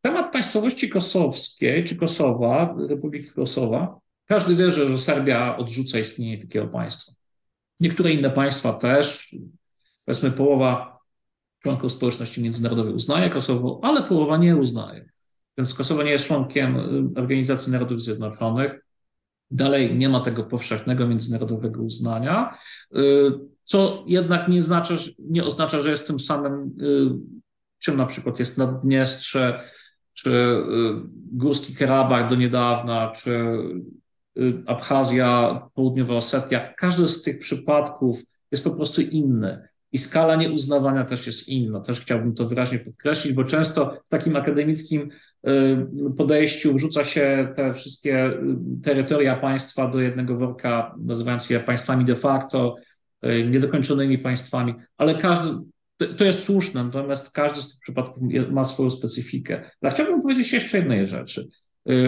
temat 0.00 0.32
państwowości 0.32 0.88
kosowskiej 0.88 1.84
czy 1.84 1.96
Kosowa, 1.96 2.76
Republiki 2.88 3.28
Kosowa, 3.30 3.98
każdy 4.26 4.56
wie, 4.56 4.70
że 4.70 4.98
Serbia 4.98 5.56
odrzuca 5.56 5.98
istnienie 5.98 6.38
takiego 6.38 6.66
państwa. 6.66 7.12
Niektóre 7.80 8.12
inne 8.12 8.30
państwa 8.30 8.72
też, 8.72 9.34
powiedzmy 10.04 10.30
połowa 10.30 10.98
członków 11.62 11.92
społeczności 11.92 12.42
międzynarodowej 12.42 12.94
uznaje 12.94 13.30
Kosowo, 13.30 13.80
ale 13.82 14.02
połowa 14.02 14.36
nie 14.36 14.56
uznaje. 14.56 15.11
Więc 15.58 15.74
Kosowo 15.74 16.02
nie 16.02 16.10
jest 16.10 16.26
członkiem 16.26 16.76
y, 16.76 17.20
Organizacji 17.20 17.72
Narodów 17.72 18.00
Zjednoczonych. 18.00 18.84
Dalej 19.50 19.98
nie 19.98 20.08
ma 20.08 20.20
tego 20.20 20.44
powszechnego 20.44 21.08
międzynarodowego 21.08 21.82
uznania, 21.82 22.54
y, 22.96 22.98
co 23.64 24.04
jednak 24.06 24.48
nie, 24.48 24.62
znaczy, 24.62 24.96
nie 25.18 25.44
oznacza, 25.44 25.80
że 25.80 25.90
jest 25.90 26.06
tym 26.06 26.20
samym, 26.20 26.76
y, 26.80 27.10
czym 27.78 27.96
na 27.96 28.06
przykład 28.06 28.38
jest 28.38 28.58
Naddniestrze, 28.58 29.64
czy 30.12 30.56
Górski 31.32 31.74
Karabach 31.74 32.30
do 32.30 32.36
niedawna, 32.36 33.12
czy 33.16 33.58
Abchazja, 34.66 35.60
Południowa 35.74 36.14
Osetia. 36.14 36.74
Każdy 36.74 37.08
z 37.08 37.22
tych 37.22 37.38
przypadków 37.38 38.22
jest 38.50 38.64
po 38.64 38.70
prostu 38.70 39.00
inny. 39.00 39.68
I 39.92 39.98
skala 39.98 40.36
nieuznawania 40.36 41.04
też 41.04 41.26
jest 41.26 41.48
inna. 41.48 41.80
Też 41.80 42.00
chciałbym 42.00 42.34
to 42.34 42.48
wyraźnie 42.48 42.78
podkreślić, 42.78 43.32
bo 43.32 43.44
często 43.44 43.96
w 44.06 44.08
takim 44.08 44.36
akademickim 44.36 45.08
y, 45.46 45.50
podejściu 46.16 46.74
wrzuca 46.74 47.04
się 47.04 47.52
te 47.56 47.74
wszystkie 47.74 48.26
y, 48.26 48.36
terytoria 48.82 49.36
państwa 49.36 49.88
do 49.88 50.00
jednego 50.00 50.36
worka, 50.36 50.94
nazywając 50.98 51.50
je 51.50 51.60
państwami 51.60 52.04
de 52.04 52.14
facto, 52.14 52.74
y, 53.26 53.48
niedokończonymi 53.50 54.18
państwami, 54.18 54.74
ale 54.96 55.14
każdy, 55.14 55.58
to 56.16 56.24
jest 56.24 56.44
słuszne, 56.44 56.84
natomiast 56.84 57.32
każdy 57.32 57.60
z 57.60 57.68
tych 57.68 57.80
przypadków 57.80 58.22
ma 58.50 58.64
swoją 58.64 58.90
specyfikę. 58.90 59.70
Ale 59.82 59.92
chciałbym 59.92 60.20
powiedzieć 60.20 60.52
jeszcze 60.52 60.78
jednej 60.78 61.06
rzeczy. 61.06 61.48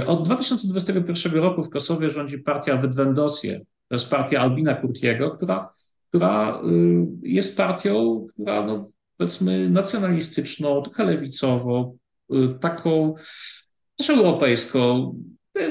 Od 0.07 0.25
2021 0.25 1.43
roku 1.43 1.63
w 1.63 1.71
Kosowie 1.71 2.11
rządzi 2.11 2.39
partia 2.39 2.77
Wydwendosie, 2.77 3.61
to 3.89 3.95
jest 3.95 4.11
partia 4.11 4.41
Albina 4.41 4.75
Kurtiego, 4.75 5.31
która 5.31 5.75
która 6.15 6.63
y, 6.65 7.29
jest 7.29 7.57
partią, 7.57 8.27
która 8.33 8.67
no, 8.67 8.91
powiedzmy 9.17 9.71
nacjonalistyczną, 9.71 10.83
trochę 10.83 11.05
lewicową, 11.05 11.99
y, 12.33 12.59
taką 12.61 13.15
też 13.97 14.11
europejską. 14.11 15.15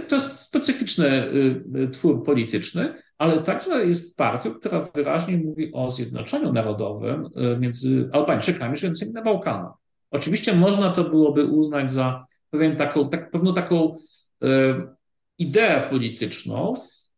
To 0.07 0.15
jest 0.15 0.40
specyficzny 0.40 1.34
y, 1.76 1.90
twór 1.91 2.24
polityczny, 2.24 2.94
ale 3.18 3.41
także 3.41 3.86
jest 3.86 4.18
partią, 4.18 4.53
która 4.53 4.82
wyraźnie 4.95 5.38
mówi 5.38 5.74
o 5.74 5.90
zjednoczeniu 5.90 6.53
narodowym 6.53 7.30
między 7.60 8.10
Albańczykami 8.14 8.78
żyjącymi 8.78 9.11
na 9.14 9.22
Bałkanach. 9.22 9.74
Oczywiście 10.11 10.56
można 10.56 10.91
to 10.91 11.03
byłoby 11.03 11.45
uznać 11.45 11.91
za 11.91 12.26
pewien 12.49 12.76
taką, 12.76 13.10
tak, 13.10 13.32
pewną 13.32 13.53
taką 13.53 13.95
ideę 15.40 15.88
polityczną, 15.90 16.74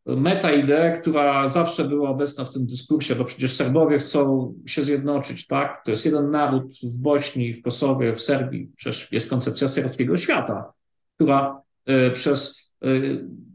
meta-ideę, 0.06 1.02
która 1.02 1.48
zawsze 1.48 1.86
była 1.86 2.10
obecna 2.10 2.44
w 2.44 2.54
tym 2.54 2.66
dyskursie, 2.66 3.16
bo 3.16 3.26
przecież 3.26 3.52
Serbowie 3.52 3.98
chcą 3.98 4.54
się 4.66 4.82
zjednoczyć, 4.82 5.48
tak? 5.48 5.82
To 5.86 5.92
jest 5.92 6.06
jeden 6.06 6.32
naród 6.32 6.76
w 6.84 6.98
Bośni, 6.98 7.54
w 7.54 7.62
Kosowie, 7.62 8.16
w 8.16 8.22
Serbii. 8.22 8.72
Przecież 8.76 9.12
jest 9.12 9.30
koncepcja 9.30 9.68
serbskiego 9.68 10.18
świata, 10.18 10.74
która 11.16 11.62
e, 11.86 12.12
przez 12.12 12.72
e, 12.82 12.88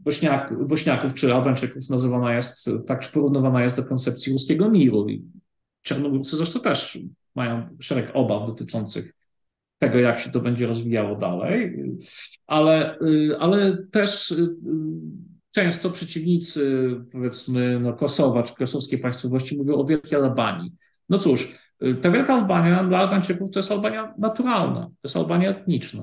Bośniak, 0.03 0.67
Bośniaków 0.67 1.13
czy 1.13 1.33
Albańczyków 1.33 1.89
nazywana 1.89 2.33
jest, 2.35 2.69
tak 2.87 2.99
czy 2.99 3.11
porównywana 3.11 3.63
jest 3.63 3.75
do 3.75 3.83
koncepcji 3.83 4.31
ruskiego 4.31 4.69
miru. 4.69 5.09
I 5.09 5.23
Czarnogórcy 5.81 6.37
zresztą 6.37 6.59
też 6.59 6.99
mają 7.35 7.77
szereg 7.79 8.11
obaw 8.13 8.47
dotyczących 8.47 9.13
tego, 9.79 9.99
jak 9.99 10.19
się 10.19 10.31
to 10.31 10.39
będzie 10.39 10.67
rozwijało 10.67 11.15
dalej, 11.15 11.83
ale, 12.47 12.99
e, 12.99 12.99
ale 13.39 13.77
też 13.91 14.33
często 15.51 15.89
przeciwnicy, 15.89 16.95
powiedzmy, 17.11 17.79
no, 17.79 17.93
Kosowa 17.93 18.43
czy 18.43 18.55
kosowskiej 18.55 18.99
państwowości 18.99 19.57
mówią 19.57 19.75
o 19.75 19.85
Wielkiej 19.85 20.19
Albanii. 20.19 20.71
No 21.09 21.17
cóż, 21.17 21.57
ta 22.01 22.11
Wielka 22.11 22.33
Albania 22.33 22.83
dla 22.83 22.97
Albańczyków 22.97 23.51
to 23.51 23.59
jest 23.59 23.71
Albania 23.71 24.13
naturalna, 24.17 24.81
to 24.81 24.99
jest 25.03 25.17
Albania 25.17 25.49
etniczna. 25.49 26.01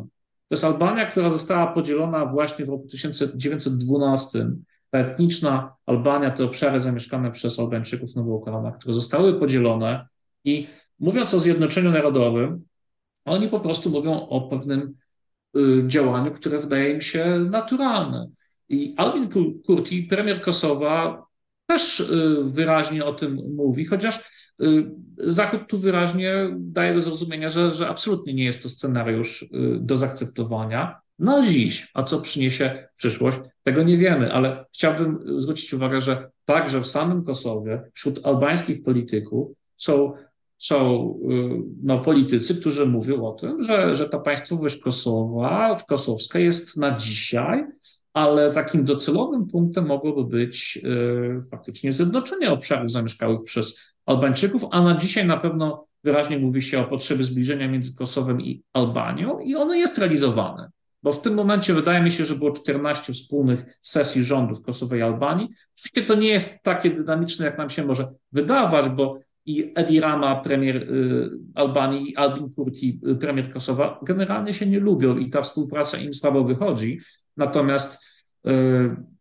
To 0.49 0.55
jest 0.55 0.65
Albania, 0.65 1.07
która 1.07 1.31
została 1.31 1.67
podzielona 1.67 2.27
właśnie 2.27 2.65
w 2.65 2.69
roku 2.69 2.89
1912. 2.89 4.51
Ta 4.91 4.99
etniczna 4.99 5.75
Albania, 5.87 6.31
te 6.31 6.45
obszary 6.45 6.81
zamieszkane 6.81 7.31
przez 7.31 7.59
Albańczyków 7.59 8.17
na 8.17 8.23
Bałkanach, 8.23 8.79
które 8.79 8.95
zostały 8.95 9.41
podzielone 9.41 10.07
i 10.45 10.67
mówiąc 10.99 11.35
o 11.35 11.41
zjednoczeniu 11.41 11.91
narodowym, 11.91 12.65
oni 13.25 13.49
po 13.49 13.61
prostu 13.61 13.91
mówią 13.91 14.29
o 14.29 14.41
pewnym 14.41 14.95
y, 15.57 15.85
działaniu, 15.87 16.31
które 16.31 16.59
wydaje 16.59 16.93
im 16.95 17.01
się 17.01 17.47
naturalne. 17.51 18.29
I 18.69 18.95
Alvin 18.97 19.29
Kurti, 19.67 20.03
premier 20.03 20.43
Kosowa, 20.43 21.29
też 21.69 22.01
y, 22.01 22.37
wyraźnie 22.45 23.05
o 23.05 23.13
tym 23.13 23.41
mówi, 23.57 23.85
chociaż 23.85 24.19
y, 24.63 24.91
Zachód 25.19 25.61
tu 25.69 25.79
wyraźnie 25.79 26.57
daje 26.59 26.95
do 26.95 27.01
zrozumienia, 27.01 27.49
że, 27.49 27.73
że 27.73 27.89
absolutnie 27.89 28.35
nie 28.35 28.45
jest 28.45 28.63
to 28.63 28.69
scenariusz 28.69 29.43
y, 29.43 29.49
do 29.81 29.99
zaakceptowania 29.99 31.01
na 31.19 31.47
dziś. 31.47 31.91
A 31.95 32.03
co 32.03 32.21
przyniesie 32.21 32.89
przyszłość, 32.97 33.39
tego 33.63 33.83
nie 33.83 33.97
wiemy, 33.97 34.33
ale 34.33 34.65
chciałbym 34.75 35.41
zwrócić 35.41 35.75
uwagę, 35.75 36.01
że 36.01 36.31
także 36.45 36.81
w 36.81 36.87
samym 36.87 37.25
Kosowie, 37.25 37.83
wśród 37.95 38.27
albańskich 38.27 38.83
polityków 38.83 39.53
są, 39.77 40.13
są 40.59 41.15
no, 41.83 41.99
politycy, 41.99 42.55
którzy 42.55 42.87
mówią 42.87 43.25
o 43.25 43.33
tym, 43.33 43.63
że, 43.63 43.95
że 43.95 44.09
ta 44.09 44.19
państwowość 44.19 44.81
Kosowa, 44.81 45.77
kosowska 45.89 46.39
jest 46.39 46.77
na 46.77 46.97
dzisiaj 46.97 47.65
ale 48.15 48.53
takim 48.53 48.85
docelowym 48.85 49.47
punktem 49.47 49.87
mogłoby 49.87 50.25
być 50.25 50.79
y, 50.85 51.51
faktycznie 51.51 51.93
zjednoczenie 51.93 52.51
obszarów 52.51 52.91
zamieszkałych 52.91 53.43
przez 53.43 53.95
Albańczyków, 54.07 54.65
a 54.71 54.83
na 54.83 54.97
dzisiaj 54.97 55.27
na 55.27 55.37
pewno 55.37 55.87
wyraźnie 56.05 56.39
mówi 56.39 56.63
się 56.63 56.81
o 56.81 56.85
potrzebie 56.85 57.25
zbliżenia 57.25 57.69
między 57.69 57.97
Kosowem 57.97 58.41
i 58.41 58.63
Albanią 58.73 59.39
i 59.39 59.55
ono 59.55 59.75
jest 59.75 59.99
realizowane. 59.99 60.71
Bo 61.03 61.13
w 61.13 61.21
tym 61.21 61.35
momencie 61.35 61.75
wydaje 61.75 62.03
mi 62.03 62.11
się, 62.11 62.25
że 62.25 62.35
było 62.35 62.51
14 62.51 63.13
wspólnych 63.13 63.79
sesji 63.83 64.25
rządów 64.25 64.63
Kosowa 64.63 64.97
i 64.97 65.03
Albanii. 65.03 65.49
Oczywiście 65.77 66.03
to 66.03 66.15
nie 66.15 66.29
jest 66.29 66.63
takie 66.63 66.91
dynamiczne, 66.91 67.47
jak 67.47 67.59
nam 67.59 67.71
się 67.71 67.85
może 67.85 68.09
wydawać, 68.33 68.89
bo 68.89 69.19
i 69.47 69.73
Edi 69.75 70.01
Rama, 70.01 70.37
premier 70.37 70.77
y, 70.77 71.31
Albanii, 71.55 72.11
i 72.11 72.17
Albin 72.17 72.51
Kurti, 72.55 73.01
y, 73.09 73.17
premier 73.17 73.53
Kosowa, 73.53 74.01
generalnie 74.03 74.53
się 74.53 74.67
nie 74.67 74.81
lubią 74.81 75.17
i 75.17 75.31
ta 75.31 75.43
współpraca 75.43 75.99
im 75.99 76.15
słabo 76.15 76.45
wychodzi. 76.45 76.99
Natomiast 77.39 78.05
y, 78.47 78.51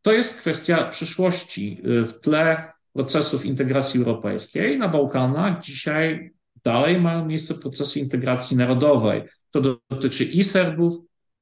to 0.02 0.14
jest 0.14 0.41
kwestia 0.41 0.89
przyszłości. 0.89 1.81
Y, 1.85 2.06
w 2.06 2.19
tle 2.19 2.72
procesów 2.94 3.45
integracji 3.45 3.99
europejskiej 3.99 4.80
na 4.80 4.88
Bałkanach 4.89 5.61
dzisiaj 5.61 6.31
dalej 6.64 7.02
mają 7.02 7.26
miejsce 7.26 7.56
procesy 7.56 7.99
integracji 7.99 8.57
narodowej. 8.57 9.23
To 9.52 9.61
dotyczy 9.89 10.23
i 10.23 10.44
Serbów 10.44 10.94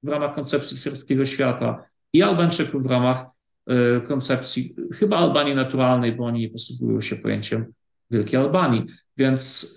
w 0.04 0.08
ramach 0.08 0.36
koncepcji 0.36 0.78
serbskiego 0.78 1.26
świata, 1.26 1.84
i 2.14 2.22
Albańczyków 2.22 2.84
w 2.84 2.86
ramach 2.86 3.26
y, 3.70 4.02
koncepcji 4.08 4.76
chyba 4.94 5.18
Albanii 5.18 5.56
naturalnej, 5.56 6.12
bo 6.12 6.26
oni 6.26 6.50
posługują 6.50 7.02
się 7.02 7.16
pojęciem 7.16 7.74
Wielkiej 8.12 8.40
Albanii. 8.40 8.86
Więc 9.18 9.76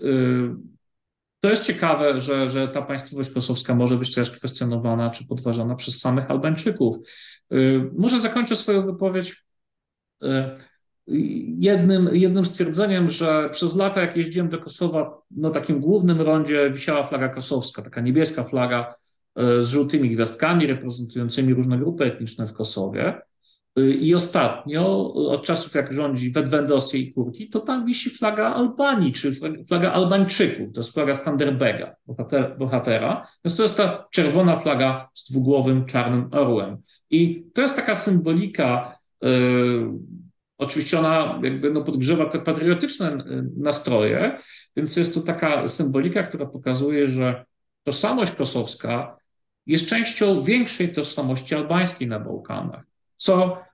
to 1.40 1.50
jest 1.50 1.64
ciekawe, 1.64 2.20
że, 2.20 2.48
że 2.48 2.68
ta 2.68 2.82
państwowość 2.82 3.30
kosowska 3.30 3.74
może 3.74 3.96
być 3.96 4.14
też 4.14 4.30
kwestionowana 4.30 5.10
czy 5.10 5.26
podważana 5.26 5.74
przez 5.74 6.00
samych 6.00 6.30
Albańczyków. 6.30 6.96
Y, 7.52 7.90
może 7.96 8.20
zakończę 8.20 8.56
swoją 8.56 8.86
wypowiedź 8.86 9.44
y, 10.22 10.26
jednym, 11.58 12.08
jednym 12.12 12.44
stwierdzeniem, 12.44 13.10
że 13.10 13.48
przez 13.50 13.76
lata, 13.76 14.00
jak 14.00 14.16
jeździłem 14.16 14.48
do 14.48 14.58
Kosowa, 14.58 15.18
na 15.30 15.50
takim 15.50 15.80
głównym 15.80 16.20
rondzie 16.20 16.70
wisiała 16.70 17.04
flaga 17.04 17.28
kosowska, 17.28 17.82
taka 17.82 18.00
niebieska 18.00 18.44
flaga 18.44 18.94
y, 19.38 19.60
z 19.60 19.68
żółtymi 19.68 20.10
gwiazdkami 20.10 20.66
reprezentującymi 20.66 21.54
różne 21.54 21.78
grupy 21.78 22.04
etniczne 22.04 22.46
w 22.46 22.52
Kosowie. 22.52 23.20
I 24.00 24.14
ostatnio, 24.14 25.12
od 25.12 25.42
czasów 25.42 25.74
jak 25.74 25.92
rządzi 25.92 26.30
Wedwendosie 26.30 26.98
i 26.98 27.48
to 27.52 27.60
tam 27.60 27.86
wisi 27.86 28.10
flaga 28.10 28.54
Albanii, 28.54 29.12
czy 29.12 29.32
flaga 29.68 29.92
Albańczyków. 29.92 30.72
To 30.74 30.80
jest 30.80 30.94
flaga 30.94 31.14
Skanderbega, 31.14 31.96
bohatera. 32.58 33.26
Więc 33.44 33.56
to 33.56 33.62
jest 33.62 33.76
ta 33.76 34.06
czerwona 34.10 34.56
flaga 34.56 35.08
z 35.14 35.30
dwugłowym 35.30 35.86
czarnym 35.86 36.28
orłem. 36.32 36.76
I 37.10 37.44
to 37.54 37.62
jest 37.62 37.76
taka 37.76 37.96
symbolika 37.96 38.98
yy, 39.22 39.88
Oczywiście 40.58 40.98
ona 40.98 41.40
jakby 41.42 41.70
no 41.70 41.82
podgrzewa 41.82 42.26
te 42.26 42.38
patriotyczne 42.38 43.18
nastroje, 43.56 44.38
więc 44.76 44.96
jest 44.96 45.14
to 45.14 45.20
taka 45.20 45.66
symbolika, 45.66 46.22
która 46.22 46.46
pokazuje, 46.46 47.08
że 47.08 47.44
tożsamość 47.84 48.32
kosowska 48.32 49.16
jest 49.66 49.88
częścią 49.88 50.42
większej 50.42 50.92
tożsamości 50.92 51.54
albańskiej 51.54 52.08
na 52.08 52.20
Bałkanach, 52.20 52.84
co, 53.16 53.58
y, 53.58 53.67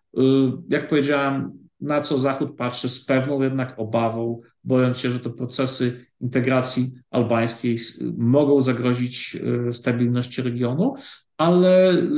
jak 0.69 0.89
powiedziałem, 0.89 1.53
na 1.81 2.01
co 2.01 2.19
Zachód 2.19 2.57
patrzy 2.57 2.89
z 2.89 3.05
pewną 3.05 3.43
jednak 3.43 3.79
obawą, 3.79 4.41
bojąc 4.65 4.99
się, 4.99 5.11
że 5.11 5.21
te 5.21 5.31
procesy 5.31 6.07
integracji 6.21 6.93
albańskiej 7.11 7.79
mogą 8.17 8.61
zagrozić 8.61 9.37
y, 9.69 9.73
stabilności 9.73 10.43
regionu, 10.43 10.95
ale 11.37 11.93
y, 11.93 12.09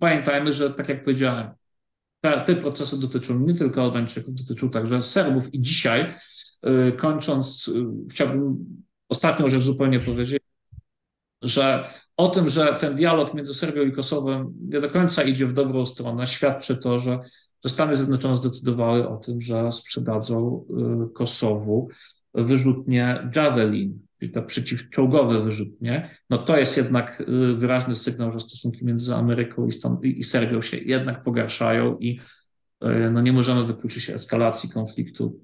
pamiętajmy, 0.00 0.52
że 0.52 0.70
tak 0.70 0.88
jak 0.88 1.04
powiedziałem, 1.04 1.50
te, 2.20 2.40
te 2.40 2.56
procesy 2.56 3.00
dotyczą 3.00 3.40
nie 3.40 3.54
tylko 3.54 3.82
Albańczyków, 3.82 4.34
dotyczą 4.34 4.70
także 4.70 5.02
Serbów 5.02 5.54
i 5.54 5.60
dzisiaj, 5.60 6.14
kończąc, 6.96 7.70
chciałbym 8.10 8.66
ostatnią 9.08 9.48
rzecz 9.48 9.62
zupełnie 9.62 10.00
powiedzieć, 10.00 10.42
że 11.42 11.88
o 12.22 12.28
tym, 12.28 12.48
że 12.48 12.76
ten 12.80 12.96
dialog 12.96 13.34
między 13.34 13.54
Serbią 13.54 13.82
i 13.82 13.92
Kosowem 13.92 14.54
nie 14.68 14.80
do 14.80 14.90
końca 14.90 15.22
idzie 15.22 15.46
w 15.46 15.52
dobrą 15.52 15.86
stronę, 15.86 16.26
świadczy 16.26 16.76
to, 16.76 16.98
że, 16.98 17.18
że 17.64 17.68
Stany 17.68 17.94
Zjednoczone 17.94 18.36
zdecydowały 18.36 19.08
o 19.08 19.16
tym, 19.16 19.40
że 19.40 19.72
sprzedadzą 19.72 20.64
y, 21.10 21.14
Kosowu 21.14 21.88
wyrzutnie 22.34 23.30
Javelin, 23.36 23.98
czyli 24.18 24.32
te 24.32 24.42
przeciwczołgowe 24.42 25.42
wyrzutnie. 25.42 26.10
No 26.30 26.38
to 26.38 26.56
jest 26.56 26.76
jednak 26.76 27.20
y, 27.20 27.54
wyraźny 27.54 27.94
sygnał, 27.94 28.32
że 28.32 28.40
stosunki 28.40 28.84
między 28.84 29.14
Ameryką 29.14 29.66
i, 29.66 29.72
Stan 29.72 29.98
i 30.02 30.24
Serbią 30.24 30.62
się 30.62 30.76
jednak 30.76 31.22
pogarszają 31.22 31.98
i 31.98 32.18
y, 32.84 33.10
no 33.12 33.20
nie 33.20 33.32
możemy 33.32 33.64
wykluczyć 33.64 34.10
eskalacji 34.10 34.70
konfliktu 34.70 35.40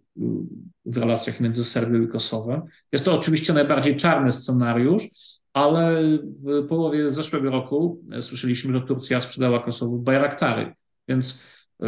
w 0.85 0.97
relacjach 0.97 1.41
między 1.41 1.65
Serbią 1.65 2.03
i 2.03 2.09
Kosowem. 2.09 2.63
Jest 2.93 3.05
to 3.05 3.15
oczywiście 3.15 3.53
najbardziej 3.53 3.97
czarny 3.97 4.33
scenariusz, 4.33 5.09
ale 5.59 6.02
w 6.43 6.66
połowie 6.68 7.10
zeszłego 7.10 7.51
roku 7.51 8.01
e, 8.12 8.22
słyszeliśmy, 8.22 8.72
że 8.72 8.80
Turcja 8.80 9.20
sprzedała 9.20 9.62
Kosowu 9.62 9.98
Bayraktary, 9.98 10.74
więc 11.09 11.44
e, 11.82 11.86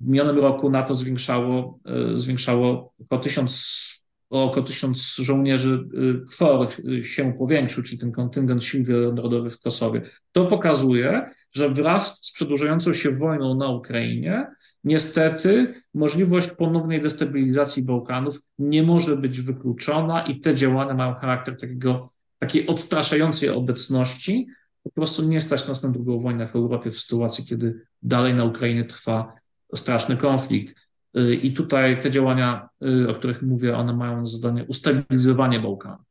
w 0.00 0.08
minionym 0.08 0.38
roku 0.38 0.70
NATO 0.70 0.94
zwiększało, 0.94 1.78
e, 1.84 2.18
zwiększało 2.18 2.94
około 3.00 3.20
tysiąc, 3.20 3.84
o 4.30 4.44
około 4.44 4.66
tysiąc 4.66 5.16
żołnierzy 5.16 5.88
KFOR 6.30 6.68
się 7.02 7.32
powiększył, 7.38 7.82
czyli 7.82 7.98
ten 7.98 8.12
kontyngent 8.12 8.64
sił 8.64 8.84
wielonarodowych 8.84 9.52
w 9.52 9.60
Kosowie. 9.60 10.02
To 10.32 10.46
pokazuje, 10.46 11.30
że 11.52 11.68
wraz 11.68 12.26
z 12.26 12.32
przedłużającą 12.32 12.92
się 12.92 13.10
wojną 13.10 13.54
na 13.54 13.68
Ukrainie, 13.68 14.46
niestety 14.84 15.74
możliwość 15.94 16.50
ponownej 16.50 17.00
destabilizacji 17.00 17.82
Bałkanów 17.82 18.40
nie 18.58 18.82
może 18.82 19.16
być 19.16 19.40
wykluczona 19.40 20.26
i 20.26 20.40
te 20.40 20.54
działania 20.54 20.94
mają 20.94 21.14
charakter 21.14 21.56
takiego 21.56 22.12
takiej 22.38 22.66
odstraszającej 22.66 23.48
obecności, 23.48 24.46
po 24.82 24.90
prostu 24.90 25.22
nie 25.22 25.40
stać 25.40 25.68
nas 25.68 25.82
na 25.82 25.88
drugą 25.88 26.18
wojnę 26.18 26.46
w 26.46 26.56
Europie 26.56 26.90
w 26.90 26.98
sytuacji, 26.98 27.46
kiedy 27.46 27.80
dalej 28.02 28.34
na 28.34 28.44
Ukrainie 28.44 28.84
trwa 28.84 29.32
straszny 29.74 30.16
konflikt. 30.16 30.88
Y, 31.16 31.34
I 31.34 31.52
tutaj 31.52 32.00
te 32.00 32.10
działania, 32.10 32.68
y, 32.82 33.10
o 33.10 33.14
których 33.14 33.42
mówię, 33.42 33.76
one 33.76 33.92
mają 33.92 34.26
zadanie 34.26 34.64
ustabilizowanie 34.64 35.60
Bałkanów. 35.60 36.07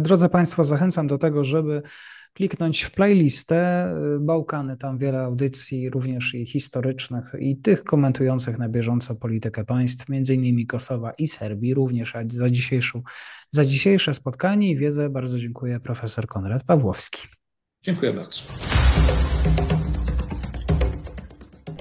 Drodzy 0.00 0.28
Państwo, 0.28 0.64
zachęcam 0.64 1.06
do 1.06 1.18
tego, 1.18 1.44
żeby 1.44 1.82
kliknąć 2.32 2.82
w 2.82 2.90
playlistę 2.90 3.92
Bałkany. 4.20 4.76
Tam 4.76 4.98
wiele 4.98 5.20
audycji, 5.20 5.90
również 5.90 6.34
i 6.34 6.46
historycznych, 6.46 7.32
i 7.38 7.56
tych 7.56 7.84
komentujących 7.84 8.58
na 8.58 8.68
bieżąco 8.68 9.14
politykę 9.14 9.64
państw, 9.64 10.08
między 10.08 10.34
innymi 10.34 10.66
Kosowa 10.66 11.12
i 11.18 11.26
Serbii, 11.26 11.74
również 11.74 12.14
za, 12.28 12.50
dzisiejszą, 12.50 13.02
za 13.50 13.64
dzisiejsze 13.64 14.14
spotkanie 14.14 14.70
i 14.70 14.76
wiedzę 14.76 15.10
bardzo 15.10 15.38
dziękuję 15.38 15.80
profesor 15.80 16.26
Konrad 16.26 16.64
Pawłowski. 16.64 17.28
Dziękuję 17.82 18.12
bardzo. 18.12 18.42